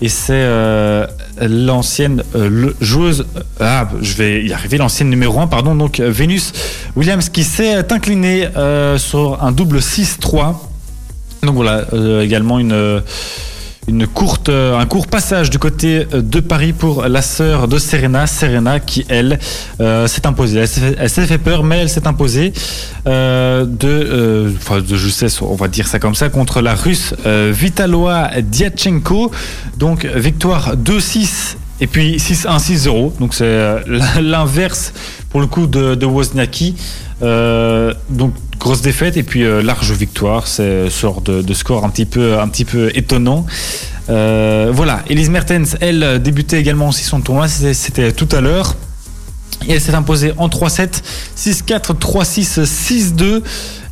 Et 0.00 0.08
c'est 0.08 0.44
l'ancienne 1.40 2.24
joueuse, 2.80 3.24
ah, 3.60 3.88
je 4.00 4.14
vais 4.14 4.42
y 4.42 4.52
arriver, 4.52 4.78
l'ancienne 4.78 5.10
numéro 5.10 5.38
1, 5.38 5.46
pardon, 5.46 5.76
donc 5.76 6.00
Venus 6.00 6.52
Williams 6.96 7.28
qui 7.28 7.44
s'est 7.44 7.92
inclinée 7.92 8.48
sur 8.96 9.42
un 9.42 9.52
double 9.52 9.78
6-3. 9.78 10.56
Donc 11.42 11.54
voilà, 11.54 11.84
également 12.22 12.58
une, 12.58 13.02
une 13.88 14.06
courte, 14.06 14.48
euh, 14.48 14.78
un 14.78 14.86
court 14.86 15.08
passage 15.08 15.50
du 15.50 15.58
côté 15.58 16.06
euh, 16.12 16.22
de 16.22 16.38
Paris 16.38 16.72
pour 16.72 17.02
la 17.08 17.20
sœur 17.20 17.66
de 17.66 17.78
Serena, 17.78 18.28
Serena 18.28 18.78
qui 18.78 19.04
elle 19.08 19.40
euh, 19.80 20.06
s'est 20.06 20.26
imposée. 20.26 20.60
Elle 20.60 21.10
s'est 21.10 21.26
fait, 21.26 21.38
peur, 21.38 21.64
mais 21.64 21.78
elle 21.78 21.88
s'est 21.88 22.06
imposée 22.06 22.52
de, 23.04 24.52
enfin 24.56 24.80
de 24.80 24.96
justesse, 24.96 25.42
on 25.42 25.56
va 25.56 25.66
dire 25.66 25.88
ça 25.88 25.98
comme 25.98 26.14
ça, 26.14 26.28
contre 26.28 26.60
la 26.60 26.74
Russe 26.74 27.14
Vitaloa 27.24 28.40
Diachenko. 28.40 29.32
Donc 29.78 30.04
victoire 30.04 30.76
2-6 30.76 31.56
et 31.80 31.86
puis 31.88 32.16
6-1, 32.18 32.58
6-0. 32.60 33.18
Donc 33.18 33.34
c'est 33.34 33.80
l'inverse 34.20 34.92
pour 35.30 35.40
le 35.40 35.46
coup 35.46 35.66
de, 35.66 35.96
de 35.96 36.06
donc 38.10 38.34
grosse 38.62 38.80
défaite 38.80 39.16
et 39.16 39.24
puis 39.24 39.42
euh, 39.42 39.60
large 39.60 39.90
victoire. 39.92 40.46
C'est 40.46 40.88
sort 40.88 41.20
de, 41.20 41.52
score 41.52 41.84
un 41.84 41.88
petit 41.90 42.64
peu, 42.64 42.90
étonnant. 42.94 43.44
Euh, 44.08 44.70
voilà, 44.72 45.00
Elise 45.10 45.30
Mertens, 45.30 45.76
elle 45.80 46.22
débutait 46.22 46.60
également 46.60 46.88
aussi 46.88 47.02
son 47.04 47.20
tournoi, 47.20 47.48
c'était- 47.48 47.74
c'était 47.74 48.12
tout 48.12 48.28
à 48.32 48.40
l'heure. 48.40 48.76
Et 49.68 49.74
elle 49.74 49.80
s'est 49.80 49.94
imposée 49.94 50.32
en 50.38 50.48
3-7, 50.48 51.02
6-4, 51.36 51.94
3-6, 51.96 52.64
6-2. 52.64 53.42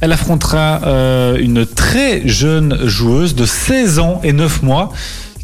Elle 0.01 0.13
affrontera 0.13 0.81
euh, 0.85 1.37
une 1.39 1.65
très 1.67 2.27
jeune 2.27 2.89
joueuse 2.89 3.35
de 3.35 3.47
16 3.47 3.99
ans 3.99 4.21
et 4.25 4.33
9 4.33 4.63
mois 4.63 4.93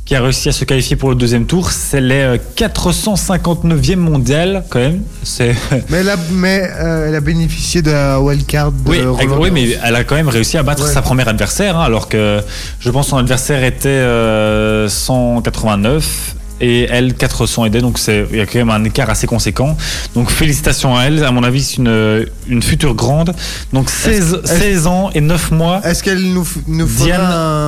qui 0.07 0.15
a 0.15 0.23
réussi 0.23 0.49
à 0.49 0.53
se 0.53 0.65
qualifier 0.65 0.95
pour 0.95 1.09
le 1.09 1.17
deuxième 1.17 1.47
tour. 1.47 1.73
C'est 1.73 2.01
les 2.01 2.39
459e 2.57 3.97
mondial 3.97 4.65
quand 4.71 4.79
même. 4.79 5.03
C'est 5.25 5.55
Mais 5.91 5.99
elle 5.99 6.09
a, 6.11 6.17
mais, 6.31 6.71
euh, 6.81 7.09
elle 7.09 7.15
a 7.17 7.21
bénéficié 7.21 7.83
de 7.83 7.91
la 7.91 8.21
wildcard 8.21 8.71
de 8.71 8.89
oui, 8.89 9.03
Roland 9.03 9.39
oui, 9.41 9.51
mais 9.53 9.77
elle 9.85 9.97
a 9.97 10.05
quand 10.05 10.15
même 10.15 10.29
réussi 10.29 10.57
à 10.57 10.63
battre 10.63 10.85
Ouais. 10.85 10.93
sa 10.93 11.03
première 11.03 11.27
adversaire, 11.29 11.77
hein, 11.77 11.85
alors 11.85 12.09
que 12.09 12.41
je 12.79 12.91
pense 12.91 13.09
son 13.09 13.17
adversaire 13.17 13.65
était 13.65 13.89
euh, 13.89 14.89
189 14.89 16.37
et 16.61 16.85
elle 16.91 17.15
400 17.15 17.67
aidés, 17.67 17.81
donc 17.81 17.99
c'est 17.99 18.27
il 18.31 18.39
y 18.39 18.41
a 18.41 18.47
quand 18.47 18.59
même 18.59 18.71
un 18.71 18.83
écart 18.85 19.11
assez 19.11 19.27
conséquent. 19.27 19.77
Donc 20.15 20.31
félicitations 20.31 20.97
à 20.97 21.05
elle, 21.05 21.23
à 21.25 21.31
mon 21.31 21.43
avis 21.43 21.63
c'est 21.63 21.77
une, 21.77 22.27
une 22.49 22.63
future 22.63 22.95
grande. 22.95 23.35
Donc 23.73 23.91
16, 23.91 24.41
Est-ce- 24.45 24.59
16 24.59 24.87
ans 24.87 25.11
et 25.15 25.21
9 25.21 25.51
mois. 25.51 25.81
Est-ce 25.85 26.03
qu'elle 26.03 26.33
nous, 26.33 26.47
nous 26.67 26.87
fera 26.87 27.05
Diane- 27.05 27.21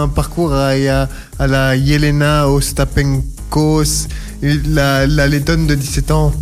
un 0.05 0.09
parcours 0.09 0.53
à, 0.55 0.69
à- 0.71 1.09
à 1.39 1.47
la 1.47 1.77
Yelena 1.77 2.49
Ostapenkos, 2.49 4.07
la, 4.43 5.07
la 5.07 5.27
lettonne 5.27 5.67
de 5.67 5.75
17 5.75 6.11
ans? 6.11 6.33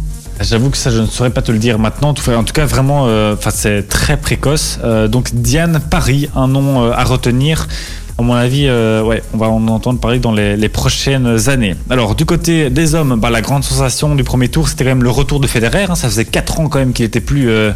J'avoue 0.40 0.68
que 0.68 0.76
ça, 0.76 0.90
je 0.90 0.98
ne 0.98 1.06
saurais 1.06 1.30
pas 1.30 1.40
te 1.40 1.50
le 1.50 1.58
dire 1.58 1.78
maintenant. 1.78 2.10
En 2.10 2.44
tout 2.44 2.52
cas, 2.52 2.66
vraiment, 2.66 3.06
euh, 3.06 3.36
c'est 3.50 3.88
très 3.88 4.18
précoce. 4.18 4.78
Euh, 4.84 5.08
donc, 5.08 5.30
Diane 5.34 5.80
Paris, 5.90 6.28
un 6.36 6.46
nom 6.46 6.84
euh, 6.84 6.90
à 6.92 7.04
retenir. 7.04 7.66
À 8.18 8.22
mon 8.22 8.32
avis, 8.32 8.66
euh, 8.66 9.02
ouais, 9.02 9.22
on 9.34 9.36
va 9.36 9.48
en 9.48 9.68
entendre 9.68 10.00
parler 10.00 10.18
dans 10.18 10.32
les, 10.32 10.68
prochaines 10.70 11.50
années. 11.50 11.74
Alors, 11.90 12.14
du 12.14 12.24
côté 12.24 12.70
des 12.70 12.94
hommes, 12.94 13.20
bah, 13.20 13.28
la 13.28 13.42
grande 13.42 13.62
sensation 13.62 14.14
du 14.14 14.24
premier 14.24 14.48
tour, 14.48 14.68
c'était 14.68 14.84
quand 14.84 14.90
même 14.90 15.02
le 15.02 15.10
retour 15.10 15.38
de 15.38 15.46
Federer. 15.46 15.84
hein. 15.88 15.94
Ça 15.94 16.08
faisait 16.08 16.24
4 16.24 16.60
ans 16.60 16.68
quand 16.68 16.78
même 16.78 16.94
qu'il 16.94 17.04
était 17.04 17.20
plus, 17.20 17.50
euh, 17.50 17.72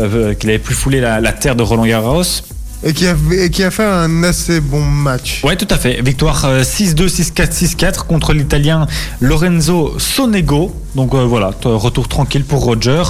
euh, 0.00 0.32
qu'il 0.32 0.48
avait 0.48 0.58
plus 0.58 0.74
foulé 0.74 1.00
la 1.00 1.32
terre 1.32 1.54
de 1.54 1.62
Roland 1.62 1.84
Garros. 1.84 2.22
Et 2.84 2.92
qui, 2.92 3.06
a, 3.62 3.70
fait 3.70 3.84
un 3.84 4.22
assez 4.22 4.60
bon 4.60 4.80
match. 4.82 5.42
Ouais, 5.42 5.56
tout 5.56 5.66
à 5.70 5.78
fait. 5.78 6.02
Victoire 6.02 6.44
euh, 6.44 6.62
6-2, 6.62 7.08
6-4, 7.08 7.76
6-4 7.76 8.06
contre 8.06 8.34
l'Italien 8.34 8.86
Lorenzo 9.20 9.98
Sonego. 9.98 10.74
Donc 10.94 11.14
euh, 11.14 11.24
voilà, 11.24 11.50
retour 11.64 12.08
tranquille 12.08 12.44
pour 12.44 12.62
Roger, 12.62 13.02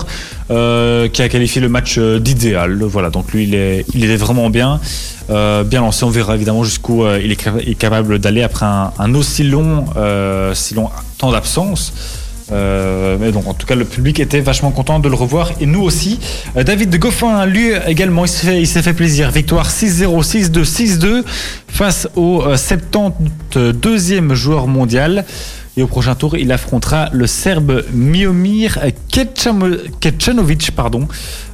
euh, 0.51 1.09
qui 1.09 1.22
a 1.22 1.29
qualifié 1.29 1.61
le 1.61 1.68
match 1.68 1.97
euh, 1.99 2.18
d'idéal. 2.18 2.83
Voilà, 2.85 3.11
donc 3.11 3.33
lui, 3.33 3.45
il 3.45 3.55
est, 3.55 3.85
il 3.95 4.16
vraiment 4.16 4.49
bien, 4.49 4.81
bien 5.29 5.81
lancé. 5.81 6.05
On 6.05 6.11
verra 6.11 6.37
évidemment 6.37 6.62
jusqu'où 6.62 7.05
il 7.07 7.33
est, 7.33 7.75
capable 7.75 8.18
d'aller 8.20 8.43
après 8.43 8.66
un, 8.66 8.93
un 8.99 9.14
aussi 9.14 9.43
long, 9.43 9.87
si 10.55 10.75
long 10.75 10.89
temps 11.18 11.33
d'absence. 11.33 11.93
Euh, 12.53 13.17
mais 13.19 13.33
donc 13.33 13.47
en 13.47 13.55
tout 13.55 13.67
cas 13.67 13.75
le 13.75 13.87
public 13.87 14.21
était 14.21 14.41
vachement 14.41 14.71
content 14.71 14.99
de 14.99 15.09
le 15.09 15.15
revoir 15.15 15.53
et 15.61 15.67
nous 15.67 15.81
aussi. 15.81 16.21
Euh, 16.57 16.63
David 16.63 16.95
Goffin 16.99 17.47
lui 17.47 17.71
également 17.87 18.25
il 18.27 18.67
s'est 18.67 18.83
fait, 18.83 18.93
plaisir. 18.93 19.31
Victoire 19.31 19.71
6-0, 19.71 20.51
6-2, 20.51 20.65
6-2 20.65 21.25
face 21.69 22.09
au 22.17 22.43
euh, 22.43 22.57
72e 22.57 24.35
joueur 24.35 24.67
mondial. 24.67 25.25
Et 25.77 25.83
au 25.83 25.89
prochain 25.89 26.15
tour, 26.15 26.37
il 26.37 26.53
affrontera 26.53 27.09
le 27.13 27.27
Serbe 27.27 27.85
Miomir 27.93 28.79
Kecanovic, 29.11 30.71
pardon, 30.71 31.09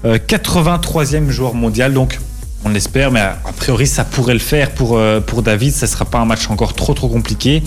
euh, 0.04 0.18
83e 0.18 1.30
joueur 1.30 1.54
mondial. 1.54 1.94
Donc, 1.94 2.18
on 2.64 2.68
l'espère, 2.68 3.10
mais 3.10 3.20
a 3.20 3.38
priori, 3.56 3.86
ça 3.86 4.04
pourrait 4.04 4.34
le 4.34 4.40
faire 4.40 4.70
pour, 4.72 4.98
euh, 4.98 5.20
pour 5.20 5.42
David. 5.42 5.72
Ça 5.74 5.86
ne 5.86 5.90
sera 5.90 6.04
pas 6.04 6.18
un 6.18 6.24
match 6.26 6.48
encore 6.50 6.74
trop, 6.74 6.92
trop 6.94 7.08
compliqué. 7.08 7.62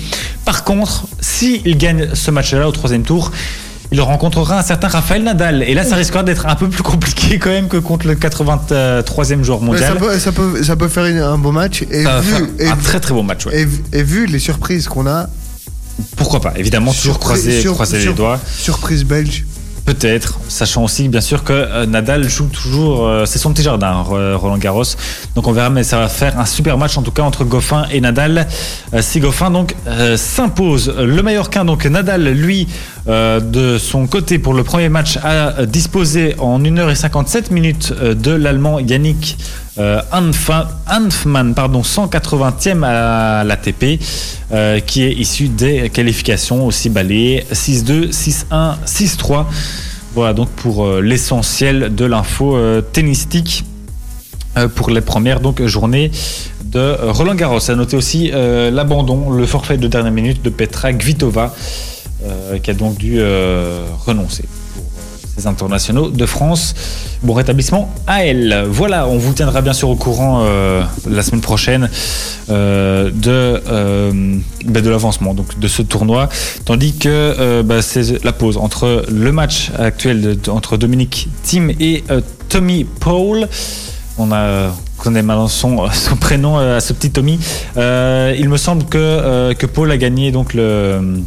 Par 0.45 0.63
contre, 0.63 1.05
s'il 1.19 1.77
gagne 1.77 2.09
ce 2.13 2.29
match-là 2.31 2.67
au 2.67 2.71
troisième 2.71 3.03
tour, 3.03 3.31
il 3.91 4.01
rencontrera 4.01 4.59
un 4.59 4.63
certain 4.63 4.87
Rafael 4.87 5.23
Nadal. 5.23 5.63
Et 5.63 5.73
là, 5.73 5.83
ça 5.83 5.95
risquera 5.95 6.23
d'être 6.23 6.45
un 6.47 6.55
peu 6.55 6.67
plus 6.69 6.83
compliqué 6.83 7.37
quand 7.39 7.49
même 7.51 7.67
que 7.67 7.77
contre 7.77 8.07
le 8.07 8.15
83e 8.15 9.43
joueur 9.43 9.59
ça, 9.59 9.65
mondial. 9.65 9.97
peut, 9.97 10.19
ça, 10.19 10.31
peut, 10.31 10.63
ça 10.63 10.75
peut 10.75 10.87
faire 10.87 11.03
un 11.27 11.37
beau 11.37 11.51
match. 11.51 11.83
Et, 11.91 12.03
Ça 12.03 12.13
va 12.15 12.21
vu, 12.21 12.31
faire 12.31 12.41
et, 12.59 12.67
un 12.69 12.75
très 12.75 12.99
très 12.99 13.13
beau 13.13 13.23
match. 13.23 13.45
ouais. 13.45 13.61
et 13.61 13.65
vu- 13.65 13.83
et 13.93 14.03
vu 14.03 14.25
les 14.25 14.39
surprises 14.39 14.87
qu'on 14.87 15.05
a, 15.07 15.27
Pourquoi 16.15 16.41
pas 16.41 16.53
Évidemment, 16.55 16.91
toujours 16.91 17.13
Surprise- 17.15 17.41
croiser, 17.41 17.61
sur- 17.61 17.73
croiser 17.73 17.99
les 18.05 18.13
doigts. 18.13 18.39
surprise 18.57 19.03
belge. 19.05 19.45
Peut-être, 19.85 20.39
sachant 20.47 20.85
aussi 20.85 21.09
bien 21.09 21.19
sûr 21.19 21.43
que 21.43 21.51
euh, 21.51 21.85
Nadal 21.85 22.29
joue 22.29 22.47
toujours, 22.47 23.05
euh, 23.05 23.25
c'est 23.25 23.37
son 23.37 23.51
petit 23.51 23.63
jardin, 23.63 23.91
Ro- 24.01 24.37
Roland 24.37 24.57
Garros. 24.57 24.83
Donc 25.35 25.45
on 25.45 25.51
verra, 25.51 25.69
mais 25.69 25.83
ça 25.83 25.99
va 25.99 26.07
faire 26.07 26.39
un 26.39 26.45
super 26.45 26.77
match 26.77 26.97
en 26.97 27.01
tout 27.01 27.11
cas 27.11 27.23
entre 27.23 27.43
Goffin 27.43 27.85
et 27.91 27.99
Nadal. 27.99 28.47
Euh, 28.93 29.01
si 29.01 29.19
Goffin 29.19 29.51
donc 29.51 29.75
euh, 29.87 30.15
s'impose, 30.15 30.87
le 30.97 31.21
Mallorquin 31.21 31.65
donc 31.65 31.85
Nadal 31.85 32.23
lui 32.29 32.67
de 33.05 33.77
son 33.77 34.07
côté 34.07 34.39
pour 34.39 34.53
le 34.53 34.63
premier 34.63 34.87
match 34.87 35.17
a 35.21 35.65
disposé 35.65 36.35
en 36.39 36.57
1h57 36.61 37.51
minutes 37.51 37.91
de 38.01 38.31
l'Allemand 38.31 38.79
Yannick 38.79 39.37
euh, 39.79 40.01
Hanfmann, 40.11 41.55
pardon, 41.55 41.81
180e 41.81 42.83
à 42.83 43.43
l'ATP, 43.43 43.99
euh, 44.51 44.79
qui 44.79 45.03
est 45.03 45.13
issu 45.13 45.47
des 45.47 45.89
qualifications 45.89 46.65
aussi 46.65 46.89
balayées 46.89 47.43
6-2, 47.51 48.11
6-1, 48.11 48.75
6-3. 48.85 49.45
Voilà 50.13 50.33
donc 50.33 50.49
pour 50.49 50.85
euh, 50.85 51.01
l'essentiel 51.01 51.95
de 51.95 52.05
l'info 52.05 52.55
euh, 52.55 52.81
tennistique 52.81 53.65
pour 54.75 54.91
les 54.91 55.01
premières 55.01 55.39
donc, 55.39 55.65
journées 55.65 56.11
de 56.63 56.95
Roland 57.09 57.33
Garros. 57.33 57.71
À 57.71 57.75
noter 57.75 57.97
aussi 57.97 58.29
l'abandon, 58.31 59.31
le 59.31 59.47
forfait 59.47 59.77
de 59.77 59.87
dernière 59.87 60.11
minute 60.11 60.43
de 60.43 60.51
Petra 60.51 60.93
Kvitova, 60.93 61.55
qui 62.61 62.69
a 62.69 62.73
donc 62.75 62.95
dû 62.99 63.19
renoncer 64.05 64.45
ces 65.35 65.47
internationaux 65.47 66.09
de 66.09 66.25
France. 66.25 66.75
Bon 67.23 67.33
rétablissement 67.33 67.93
à 68.07 68.25
elle. 68.25 68.65
Voilà, 68.69 69.07
on 69.07 69.17
vous 69.17 69.33
tiendra 69.33 69.61
bien 69.61 69.73
sûr 69.73 69.89
au 69.89 69.95
courant 69.95 70.43
euh, 70.43 70.83
la 71.09 71.23
semaine 71.23 71.41
prochaine 71.41 71.89
euh, 72.49 73.09
de, 73.09 73.61
euh, 73.67 74.11
ben, 74.65 74.83
de 74.83 74.89
l'avancement 74.89 75.33
de 75.33 75.67
ce 75.67 75.81
tournoi, 75.81 76.29
tandis 76.65 76.97
que 76.97 77.61
bah, 77.61 77.81
c'est 77.81 78.23
la 78.23 78.33
pause 78.33 78.57
entre 78.57 79.05
le 79.09 79.31
match 79.31 79.71
actuel 79.77 80.37
entre 80.49 80.77
Dominique 80.77 81.29
Thiem 81.43 81.71
et 81.79 82.03
Tommy 82.49 82.83
Paul. 82.83 83.47
On 84.17 84.31
a 84.31 84.71
connaît 84.97 85.23
maintenant 85.23 85.47
son, 85.47 85.89
son 85.93 86.15
prénom 86.15 86.57
à 86.57 86.79
ce 86.79 86.93
petit 86.93 87.09
Tommy. 87.09 87.39
Il 87.75 88.49
me 88.49 88.57
semble 88.57 88.83
que, 88.85 89.53
que 89.53 89.65
Paul 89.65 89.91
a 89.91 89.97
gagné 89.97 90.31
donc 90.31 90.53
le, 90.53 91.23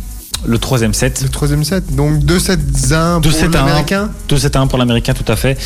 le 0.46 0.58
troisième 0.58 0.94
set. 0.94 1.20
Le 1.22 1.28
troisième 1.28 1.64
set. 1.64 1.94
Donc 1.94 2.20
2-7-1 2.20 3.20
pour 3.20 3.30
2-7-1. 3.32 3.50
l'américain. 3.52 4.10
2-7-1 4.28 4.68
pour 4.68 4.78
l'américain, 4.78 5.12
tout 5.14 5.30
à 5.30 5.36
fait. 5.36 5.58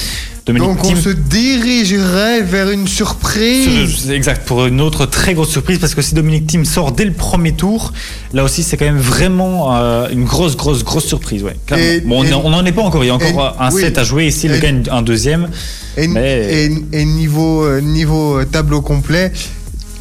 Dominique 0.46 0.68
Donc 0.68 0.84
on 0.84 0.96
se 0.96 1.10
dirigerait 1.10 2.42
vers 2.42 2.70
une 2.70 2.88
surprise. 2.88 4.10
Exact, 4.10 4.46
pour 4.46 4.66
une 4.66 4.80
autre 4.80 5.06
très 5.06 5.34
grosse 5.34 5.50
surprise, 5.50 5.78
parce 5.78 5.94
que 5.94 6.02
si 6.02 6.14
Dominique 6.14 6.46
Thiem 6.46 6.64
sort 6.64 6.92
dès 6.92 7.04
le 7.04 7.12
premier 7.12 7.52
tour, 7.52 7.92
là 8.32 8.42
aussi 8.42 8.62
c'est 8.62 8.76
quand 8.76 8.86
même 8.86 8.98
vraiment 8.98 9.76
euh, 9.76 10.08
une 10.10 10.24
grosse, 10.24 10.56
grosse, 10.56 10.82
grosse 10.82 11.04
surprise. 11.04 11.42
Ouais. 11.44 11.56
Et- 11.78 12.00
bon, 12.00 12.24
on 12.42 12.50
n'en 12.50 12.64
est 12.64 12.72
pas 12.72 12.82
encore, 12.82 13.04
il 13.04 13.08
y 13.08 13.10
a 13.10 13.14
encore 13.14 13.54
et- 13.60 13.62
un 13.62 13.70
oui. 13.72 13.80
set 13.82 13.98
à 13.98 14.04
jouer, 14.04 14.30
s'il 14.30 14.52
Et- 14.52 14.58
gagne 14.60 14.82
un 14.90 15.02
deuxième, 15.02 15.48
Et, 15.96 16.06
Mais- 16.08 16.66
et- 16.92 17.00
et 17.00 17.04
niveau, 17.04 17.64
euh, 17.64 17.80
niveau 17.80 18.38
euh, 18.38 18.44
tableau 18.44 18.80
complet, 18.80 19.32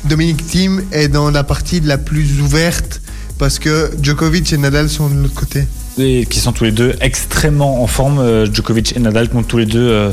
Dominique 0.06 0.46
Thiem 0.48 0.82
est 0.92 1.10
dans 1.10 1.30
la 1.32 1.44
partie 1.44 1.82
la 1.82 1.98
plus 1.98 2.40
ouverte 2.42 3.02
parce 3.40 3.58
que 3.58 3.90
Djokovic 4.04 4.54
et 4.54 4.58
Nadal 4.58 4.90
sont 4.90 5.10
de 5.10 5.16
l'autre 5.22 5.34
côté. 5.34 5.66
et 5.98 6.26
qui 6.30 6.40
sont 6.40 6.52
tous 6.52 6.66
les 6.66 6.72
deux 6.72 6.94
extrêmement 7.02 7.82
en 7.82 7.88
forme, 7.88 8.20
euh, 8.20 8.46
Djokovic 8.54 8.96
et 8.96 9.00
Nadal, 9.00 9.30
qui 9.30 9.36
ont 9.36 9.44
tous 9.44 9.58
les 9.58 9.66
deux 9.66 9.90
euh, 9.90 10.12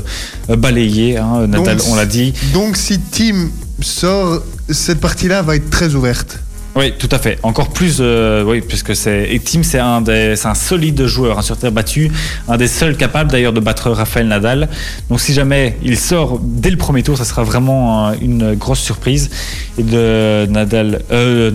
balayé. 0.57 1.19
hein. 1.19 1.47
Nadal, 1.47 1.77
Donc, 1.77 1.87
on 1.91 1.95
l'a 1.97 2.07
dit. 2.07 2.33
Donc 2.55 2.77
si 2.77 2.99
Thiem 3.01 3.51
sort, 3.83 4.43
cette 4.71 5.01
partie-là 5.01 5.43
va 5.43 5.57
être 5.57 5.69
très 5.69 5.95
ouverte. 5.95 6.39
Oui, 6.77 6.93
tout 6.99 7.09
à 7.11 7.19
fait. 7.19 7.39
Encore 7.43 7.71
plus, 7.71 7.97
euh, 8.01 8.45
oui, 8.45 8.61
puisque 8.61 8.95
c'est 8.95 9.33
et 9.33 9.41
Tim, 9.41 9.63
c'est 9.63 9.79
un 9.79 10.03
des, 10.03 10.37
c'est 10.37 10.47
un 10.49 10.55
solide 10.55 11.07
joueur 11.07 11.39
hein, 11.39 11.43
sur 11.43 11.57
terre 11.57 11.73
battue, 11.73 12.13
un 12.49 12.59
des 12.59 12.69
seuls 12.69 12.99
capables 12.99 13.31
d'ailleurs 13.31 13.55
de 13.55 13.61
battre 13.61 13.91
Rafael 13.91 14.29
Nadal. 14.29 14.69
Donc 15.09 15.21
si 15.21 15.33
jamais 15.33 15.79
il 15.83 15.99
sort 15.99 16.39
dès 16.43 16.69
le 16.71 16.77
premier 16.77 17.03
tour, 17.03 17.17
ça 17.17 17.25
sera 17.25 17.45
vraiment 17.45 18.09
euh, 18.09 18.13
une 18.21 18.55
grosse 18.55 18.81
surprise. 18.81 19.31
Et 19.79 19.83
de 19.85 20.45
Nadal, 20.51 21.01
euh, 21.13 21.51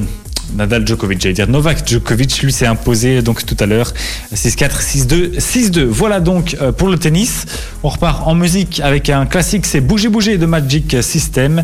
Nadal 0.56 0.86
Djokovic, 0.86 1.22
j'allais 1.22 1.34
dire 1.34 1.48
Novak 1.48 1.88
Djokovic, 1.88 2.42
lui 2.42 2.52
s'est 2.52 2.66
imposé 2.66 3.22
donc 3.22 3.46
tout 3.46 3.56
à 3.60 3.66
l'heure 3.66 3.94
6-4, 4.34 4.82
6-2, 4.82 5.40
6-2. 5.40 5.84
Voilà 5.86 6.20
donc 6.20 6.58
euh, 6.62 6.72
pour 6.72 6.90
le 6.90 6.98
tennis. 6.98 7.46
On 7.84 7.90
repart 7.90 8.28
en 8.28 8.36
musique 8.36 8.80
avec 8.82 9.10
un 9.10 9.26
classique, 9.26 9.66
c'est 9.66 9.82
Bouger 9.82 10.10
Bouger 10.10 10.38
de 10.38 10.46
Magic 10.46 11.02
System. 11.02 11.64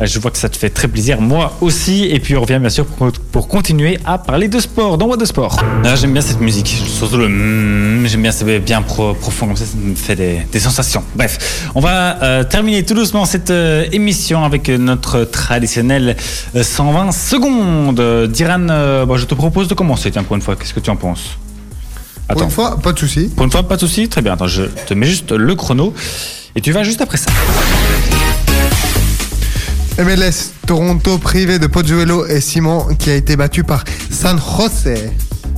Euh, 0.00 0.06
je 0.06 0.18
vois 0.18 0.30
que 0.30 0.38
ça 0.38 0.48
te 0.48 0.56
fait 0.56 0.68
très 0.68 0.88
plaisir, 0.88 1.20
moi 1.20 1.56
aussi. 1.60 2.04
Et 2.04 2.20
puis 2.20 2.36
on 2.36 2.42
revient 2.42 2.58
bien 2.60 2.68
sûr 2.68 2.86
pour, 2.86 3.48
continuer 3.48 3.98
à 4.04 4.18
parler 4.18 4.48
de 4.48 4.60
sport 4.60 4.98
dans 4.98 5.06
What 5.06 5.16
de 5.16 5.24
Sport. 5.24 5.62
Ah, 5.84 5.96
j'aime 5.96 6.12
bien 6.12 6.22
cette 6.22 6.40
musique, 6.40 6.68
surtout 6.68 7.16
le 7.16 7.28
mm, 7.28 8.06
j'aime 8.06 8.22
bien, 8.22 8.32
c'est 8.32 8.58
bien 8.58 8.82
pro- 8.82 9.14
profond 9.14 9.46
comme 9.46 9.56
ça, 9.56 9.64
ça 9.64 9.76
me 9.82 9.94
fait 9.94 10.16
des, 10.16 10.60
sensations. 10.60 11.02
Bref, 11.14 11.70
on 11.74 11.80
va 11.80 12.22
euh, 12.22 12.44
terminer 12.44 12.84
tout 12.84 12.94
doucement 12.94 13.24
cette 13.24 13.52
émission 13.92 14.44
avec 14.44 14.68
notre 14.68 15.24
traditionnel 15.24 16.16
euh, 16.54 16.62
120 16.62 17.12
secondes. 17.12 18.00
Euh, 18.06 18.26
Diran, 18.28 18.68
euh, 18.70 19.16
je 19.16 19.24
te 19.24 19.34
propose 19.34 19.66
de 19.66 19.74
commencer, 19.74 20.10
tiens, 20.12 20.22
pour 20.22 20.36
une 20.36 20.42
fois. 20.42 20.54
Qu'est-ce 20.54 20.72
que 20.72 20.80
tu 20.80 20.90
en 20.90 20.96
penses 20.96 21.38
Pour 22.28 22.42
une 22.42 22.50
fois, 22.50 22.78
pas 22.78 22.92
de 22.92 22.98
souci. 22.98 23.28
Pour 23.34 23.44
une 23.44 23.50
fois, 23.50 23.64
pas 23.64 23.74
de 23.74 23.80
souci. 23.80 24.08
Très 24.08 24.22
bien. 24.22 24.34
Attends, 24.34 24.46
je 24.46 24.62
te 24.62 24.94
mets 24.94 25.06
juste 25.06 25.32
le 25.32 25.54
chrono 25.56 25.92
et 26.54 26.60
tu 26.60 26.70
vas 26.70 26.84
juste 26.84 27.00
après 27.00 27.18
ça. 27.18 27.30
MLS 29.98 30.52
Toronto 30.66 31.18
privé 31.18 31.58
de 31.58 31.66
Pozuelo 31.66 32.26
et 32.26 32.40
Simon 32.40 32.86
qui 32.98 33.10
a 33.10 33.14
été 33.14 33.34
battu 33.34 33.64
par 33.64 33.82
San 34.10 34.38
Jose. 34.38 35.10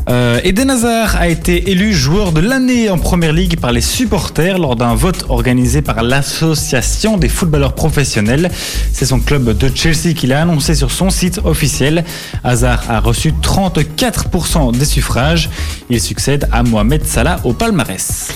Euh, 0.08 0.40
Eden 0.42 0.70
Hazard 0.70 1.16
a 1.16 1.28
été 1.28 1.70
élu 1.70 1.92
joueur 1.92 2.32
de 2.32 2.40
l'année 2.40 2.88
en 2.88 2.96
Première 2.96 3.32
Ligue 3.32 3.60
par 3.60 3.72
les 3.72 3.82
supporters 3.82 4.58
lors 4.58 4.74
d'un 4.74 4.94
vote 4.94 5.26
organisé 5.28 5.82
par 5.82 6.02
l'association 6.02 7.18
des 7.18 7.28
footballeurs 7.28 7.74
professionnels. 7.74 8.50
C'est 8.92 9.04
son 9.04 9.20
club 9.20 9.56
de 9.56 9.70
Chelsea 9.74 10.14
qui 10.16 10.26
l'a 10.26 10.42
annoncé 10.42 10.74
sur 10.74 10.90
son 10.90 11.10
site 11.10 11.40
officiel. 11.44 12.04
Hazard 12.42 12.84
a 12.88 13.00
reçu 13.00 13.32
34% 13.42 14.76
des 14.76 14.86
suffrages. 14.86 15.50
Il 15.90 16.00
succède 16.00 16.48
à 16.52 16.62
Mohamed 16.62 17.04
Salah 17.04 17.40
au 17.44 17.52
palmarès. 17.52 18.28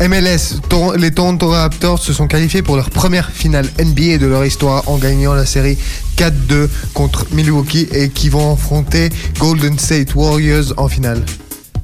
MLS, 0.00 0.60
les 0.96 1.10
Toronto 1.10 1.48
Raptors 1.48 1.98
se 1.98 2.14
sont 2.14 2.26
qualifiés 2.26 2.62
pour 2.62 2.76
leur 2.76 2.88
première 2.88 3.30
finale 3.30 3.68
NBA 3.78 4.16
de 4.16 4.26
leur 4.26 4.46
histoire 4.46 4.88
en 4.88 4.96
gagnant 4.96 5.34
la 5.34 5.44
série 5.44 5.76
4-2 6.16 6.68
contre 6.94 7.26
Milwaukee 7.32 7.86
et 7.92 8.08
qui 8.08 8.30
vont 8.30 8.54
affronter 8.54 9.10
Golden 9.38 9.78
State 9.78 10.14
Warriors 10.14 10.72
en 10.78 10.88
finale. 10.88 11.22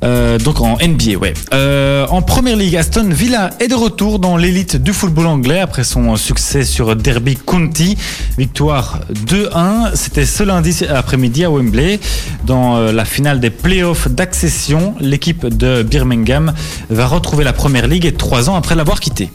Euh, 0.05 0.39
donc 0.39 0.61
en 0.61 0.77
NBA, 0.77 1.19
ouais. 1.19 1.35
Euh, 1.55 2.07
en 2.09 2.23
première 2.23 2.57
ligue, 2.57 2.77
Aston 2.77 3.09
Villa 3.11 3.51
est 3.61 3.69
de 3.69 3.75
retour 3.75 4.19
dans 4.19 4.37
l'élite 4.37 4.77
du 4.77 4.93
football 4.93 5.27
anglais 5.27 5.61
après 5.61 5.85
son 5.85 6.17
succès 6.17 6.65
sur 6.65 6.95
Derby 6.97 7.37
County. 7.37 7.97
Victoire 8.39 9.01
2-1. 9.27 9.95
C'était 9.95 10.27
ce 10.27 10.43
lundi 10.43 10.85
après-midi 10.89 11.45
à 11.45 11.51
Wembley. 11.51 12.01
Dans 12.45 12.77
euh, 12.77 12.93
la 12.93 13.05
finale 13.05 13.41
des 13.41 13.51
playoffs 13.51 14.09
d'accession, 14.09 14.95
l'équipe 15.01 15.47
de 15.47 15.83
Birmingham 15.83 16.53
va 16.91 17.07
retrouver 17.07 17.45
la 17.45 17.53
première 17.53 17.87
ligue 17.87 18.17
trois 18.17 18.51
ans 18.51 18.57
après 18.57 18.75
l'avoir 18.75 19.01
quittée. 19.01 19.31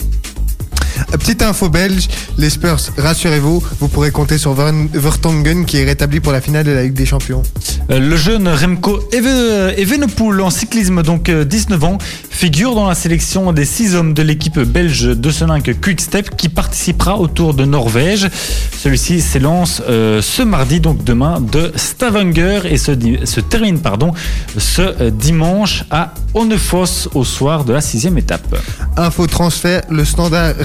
Euh, 1.14 1.18
Petite 1.18 1.41
info 1.41 1.70
belge, 1.70 2.08
les 2.38 2.49
Spurs, 2.49 2.80
rassurez-vous, 2.97 3.64
vous 3.80 3.88
pourrez 3.88 4.12
compter 4.12 4.38
sur 4.38 4.54
Vern- 4.54 4.88
Vertonghen 4.93 5.66
qui 5.66 5.78
est 5.78 5.86
rétabli 5.86 6.20
pour 6.20 6.32
la 6.32 6.41
finale 6.41 6.66
de 6.66 6.72
la 6.72 6.84
Ligue 6.84 6.93
des 6.93 7.06
Champions. 7.06 7.43
Euh, 7.91 7.99
Le 7.99 8.16
jeune 8.16 8.47
Remco 8.47 8.99
Eve- 9.12 9.74
Evenepoel 9.78 10.41
en 10.41 10.49
cyclisme, 10.49 11.04
donc 11.04 11.30
euh, 11.30 11.43
19 11.45 11.84
ans, 11.84 11.97
figure 12.30 12.76
dans 12.76 12.88
la 12.88 12.95
sélection 12.95 13.54
des 13.54 13.66
6 13.66 13.95
hommes 13.95 14.14
de 14.14 14.22
l'équipe 14.24 14.60
belge 14.60 15.04
de 15.04 15.32
Soninck 15.32 15.80
Quickstep 15.82 16.36
qui 16.36 16.49
participera 16.49 17.18
au 17.18 17.28
Tour 17.28 17.54
de 17.54 17.66
Norvège. 17.66 18.28
Celui-ci 18.82 19.22
s'élance 19.22 19.82
euh, 19.88 20.22
ce 20.22 20.41
mardi, 20.41 20.80
donc 20.80 21.04
demain, 21.04 21.39
de 21.39 21.72
Stavanger 21.76 22.62
et 22.66 22.78
se, 22.78 22.91
termine 23.41 23.80
pardon, 23.80 24.12
ce 24.58 24.82
euh, 24.82 25.10
dimanche 25.12 25.84
à 25.91 26.14
Onnefoss 26.34 27.10
au 27.14 27.24
soir 27.24 27.64
de 27.66 27.74
la 27.74 27.82
sixième 27.82 28.18
étape. 28.18 28.56
Info 28.97 29.28
transfert, 29.28 29.82
le 29.89 30.06
standard 30.06 30.56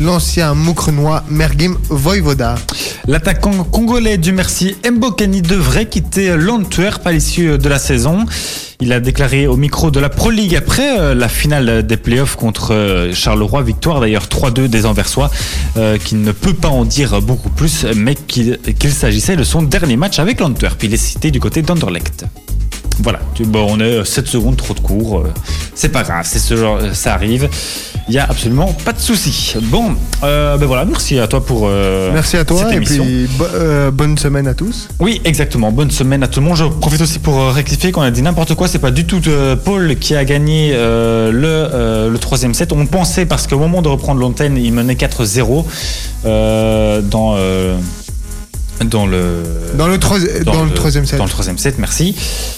l'ancien 0.00 0.54
moukrenois 0.54 1.24
Mergim 1.30 1.76
Voivoda. 1.88 2.56
L'attaquant 3.06 3.64
congolais 3.64 4.18
du 4.18 4.32
Merci 4.32 4.76
Mbokani 4.90 5.42
devrait 5.42 5.86
quitter 5.86 6.36
l'Antwerp 6.36 7.06
à 7.06 7.12
l'issue 7.12 7.56
de 7.56 7.68
la 7.68 7.78
saison. 7.78 8.26
Il 8.80 8.92
a 8.92 9.00
déclaré 9.00 9.46
au 9.46 9.56
micro 9.56 9.90
de 9.90 10.00
la 10.00 10.08
Pro 10.08 10.30
League 10.30 10.54
après 10.54 10.98
euh, 10.98 11.14
la 11.14 11.28
finale 11.28 11.86
des 11.86 11.96
playoffs 11.96 12.36
contre 12.36 12.74
euh, 12.74 13.12
Charleroi, 13.14 13.62
victoire 13.62 14.00
d'ailleurs 14.00 14.24
3-2 14.24 14.68
des 14.68 14.86
Anversois, 14.86 15.30
euh, 15.76 15.98
qu'il 15.98 16.22
ne 16.22 16.32
peut 16.32 16.54
pas 16.54 16.68
en 16.68 16.84
dire 16.84 17.20
beaucoup 17.20 17.50
plus, 17.50 17.86
mais 17.94 18.14
qu'il 18.14 18.58
qu'il 18.78 18.92
s'agissait 18.92 19.36
de 19.36 19.44
son 19.44 19.62
dernier 19.62 19.96
match 19.96 20.18
avec 20.18 20.40
l'Antwerp. 20.40 20.82
Il 20.82 20.94
est 20.94 20.98
cité 20.98 21.30
du 21.30 21.40
côté 21.40 21.62
d'Anderlecht. 21.62 22.24
Voilà, 23.02 23.20
tu- 23.34 23.44
bon, 23.44 23.66
on 23.70 23.80
est 23.80 24.04
7 24.04 24.26
secondes 24.26 24.56
trop 24.56 24.74
de 24.74 24.80
cours, 24.80 25.20
euh, 25.20 25.32
c'est 25.74 25.88
pas 25.88 26.02
grave, 26.02 26.26
c'est 26.28 26.38
ce 26.38 26.54
genre, 26.56 26.78
ça 26.92 27.14
arrive. 27.14 27.48
Il 28.08 28.14
y 28.14 28.18
a 28.18 28.24
absolument 28.28 28.72
pas 28.84 28.92
de 28.92 28.98
souci. 28.98 29.54
Bon, 29.62 29.94
euh, 30.24 30.56
ben 30.56 30.66
voilà, 30.66 30.84
merci 30.84 31.18
à 31.20 31.28
toi 31.28 31.44
pour 31.44 31.66
euh, 31.68 32.10
Merci 32.12 32.36
à 32.36 32.44
toi 32.44 32.58
cette 32.58 32.72
et 32.72 32.76
émission. 32.76 33.04
puis 33.04 33.26
bo- 33.38 33.44
euh, 33.54 33.90
bonne 33.92 34.18
semaine 34.18 34.48
à 34.48 34.54
tous. 34.54 34.88
Oui, 34.98 35.20
exactement. 35.24 35.70
Bonne 35.70 35.90
semaine 35.92 36.22
à 36.24 36.26
tout 36.28 36.40
le 36.40 36.46
monde. 36.46 36.56
Je 36.56 36.64
profite 36.64 37.00
aussi 37.00 37.20
pour 37.20 37.38
euh, 37.38 37.52
rectifier 37.52 37.92
qu'on 37.92 38.00
a 38.02 38.10
dit 38.10 38.20
n'importe 38.22 38.54
quoi. 38.56 38.66
C'est 38.66 38.80
pas 38.80 38.90
du 38.90 39.04
tout 39.06 39.20
euh, 39.28 39.54
Paul 39.54 39.96
qui 39.96 40.16
a 40.16 40.24
gagné 40.24 40.72
euh, 40.74 41.30
le, 41.30 41.46
euh, 41.46 42.10
le 42.10 42.18
troisième 42.18 42.52
set. 42.52 42.72
On 42.72 42.84
pensait 42.86 43.26
parce 43.26 43.46
qu'au 43.46 43.58
moment 43.58 43.80
de 43.80 43.88
reprendre 43.88 44.20
l'antenne, 44.20 44.56
il 44.56 44.72
menait 44.72 44.94
4-0 44.94 45.64
euh, 46.24 47.00
dans 47.02 47.34
euh, 47.36 47.76
dans 48.84 49.06
le 49.06 49.42
Dans 49.76 49.86
le, 49.86 49.98
dans 50.44 50.64
le 50.64 50.70
troisième 50.72 51.06
set. 51.06 51.18
Dans 51.18 51.24
le 51.24 51.30
troisième 51.30 51.58
set, 51.58 51.76
merci. 51.78 52.14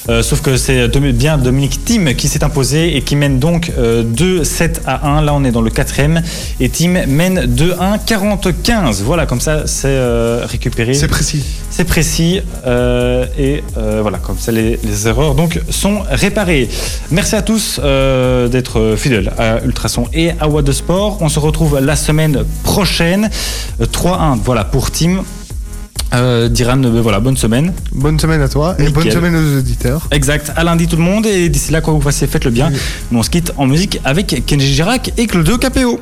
Euh, 0.08 0.22
sauf 0.22 0.40
que 0.40 0.56
c'est 0.56 0.88
Domi- 0.88 1.12
bien 1.12 1.36
Dominique 1.38 1.84
Thiem 1.84 2.14
qui 2.14 2.28
s'est 2.28 2.44
imposé 2.44 2.96
et 2.96 3.02
qui 3.02 3.16
mène 3.16 3.38
donc 3.38 3.72
euh, 3.78 4.02
2 4.04 4.44
7 4.44 4.82
à 4.86 5.08
1. 5.08 5.22
Là, 5.22 5.34
on 5.34 5.44
est 5.44 5.50
dans 5.50 5.62
le 5.62 5.70
quatrième. 5.70 6.22
Et 6.60 6.68
Thiem 6.68 7.06
mène 7.06 7.46
2-1 7.46 7.98
40-15. 8.06 9.02
Voilà, 9.02 9.26
comme 9.26 9.40
ça, 9.40 9.66
c'est 9.66 9.88
euh, 9.88 10.44
récupéré. 10.46 10.94
C'est 10.94 11.08
précis. 11.08 11.42
C'est 11.70 11.84
précis 11.84 12.40
euh, 12.66 13.26
et 13.38 13.62
euh, 13.76 13.98
voilà, 14.02 14.18
comme 14.18 14.38
ça 14.38 14.52
les, 14.52 14.78
les 14.84 15.08
erreurs 15.08 15.34
donc 15.34 15.60
sont 15.70 16.02
réparées. 16.10 16.68
Merci 17.10 17.34
à 17.34 17.42
tous 17.42 17.80
euh, 17.82 18.48
d'être 18.48 18.94
fidèles 18.96 19.32
à 19.38 19.62
Ultrason 19.64 20.06
et 20.12 20.30
à 20.40 20.48
What 20.48 20.62
de 20.62 20.72
Sport. 20.72 21.18
On 21.20 21.28
se 21.28 21.38
retrouve 21.38 21.78
la 21.80 21.96
semaine 21.96 22.44
prochaine. 22.62 23.28
Euh, 23.80 23.86
3-1, 23.86 24.38
voilà 24.44 24.64
pour 24.64 24.90
Team. 24.90 25.22
Euh, 26.14 26.48
Diran, 26.48 26.82
euh, 26.84 27.00
voilà, 27.00 27.20
bonne 27.20 27.36
semaine. 27.36 27.72
Bonne 27.92 28.18
semaine 28.18 28.42
à 28.42 28.48
toi 28.48 28.74
et 28.78 28.82
Nickel. 28.82 28.94
bonne 28.94 29.10
semaine 29.10 29.34
aux 29.36 29.58
auditeurs. 29.58 30.08
Exact, 30.10 30.52
à 30.56 30.64
lundi 30.64 30.86
tout 30.86 30.96
le 30.96 31.02
monde 31.02 31.26
et 31.26 31.48
d'ici 31.48 31.72
là, 31.72 31.80
quoi 31.80 31.94
que 31.94 31.98
vous 31.98 32.04
fassiez, 32.04 32.26
faites 32.26 32.44
le 32.44 32.50
bien. 32.50 32.70
Nous 33.10 33.18
on 33.18 33.22
se 33.22 33.30
quitte 33.30 33.52
en 33.56 33.66
musique 33.66 33.98
avec 34.04 34.44
Kenji 34.46 34.74
Girac 34.74 35.12
et 35.16 35.26
Claudio 35.26 35.58
Capéo. 35.58 35.90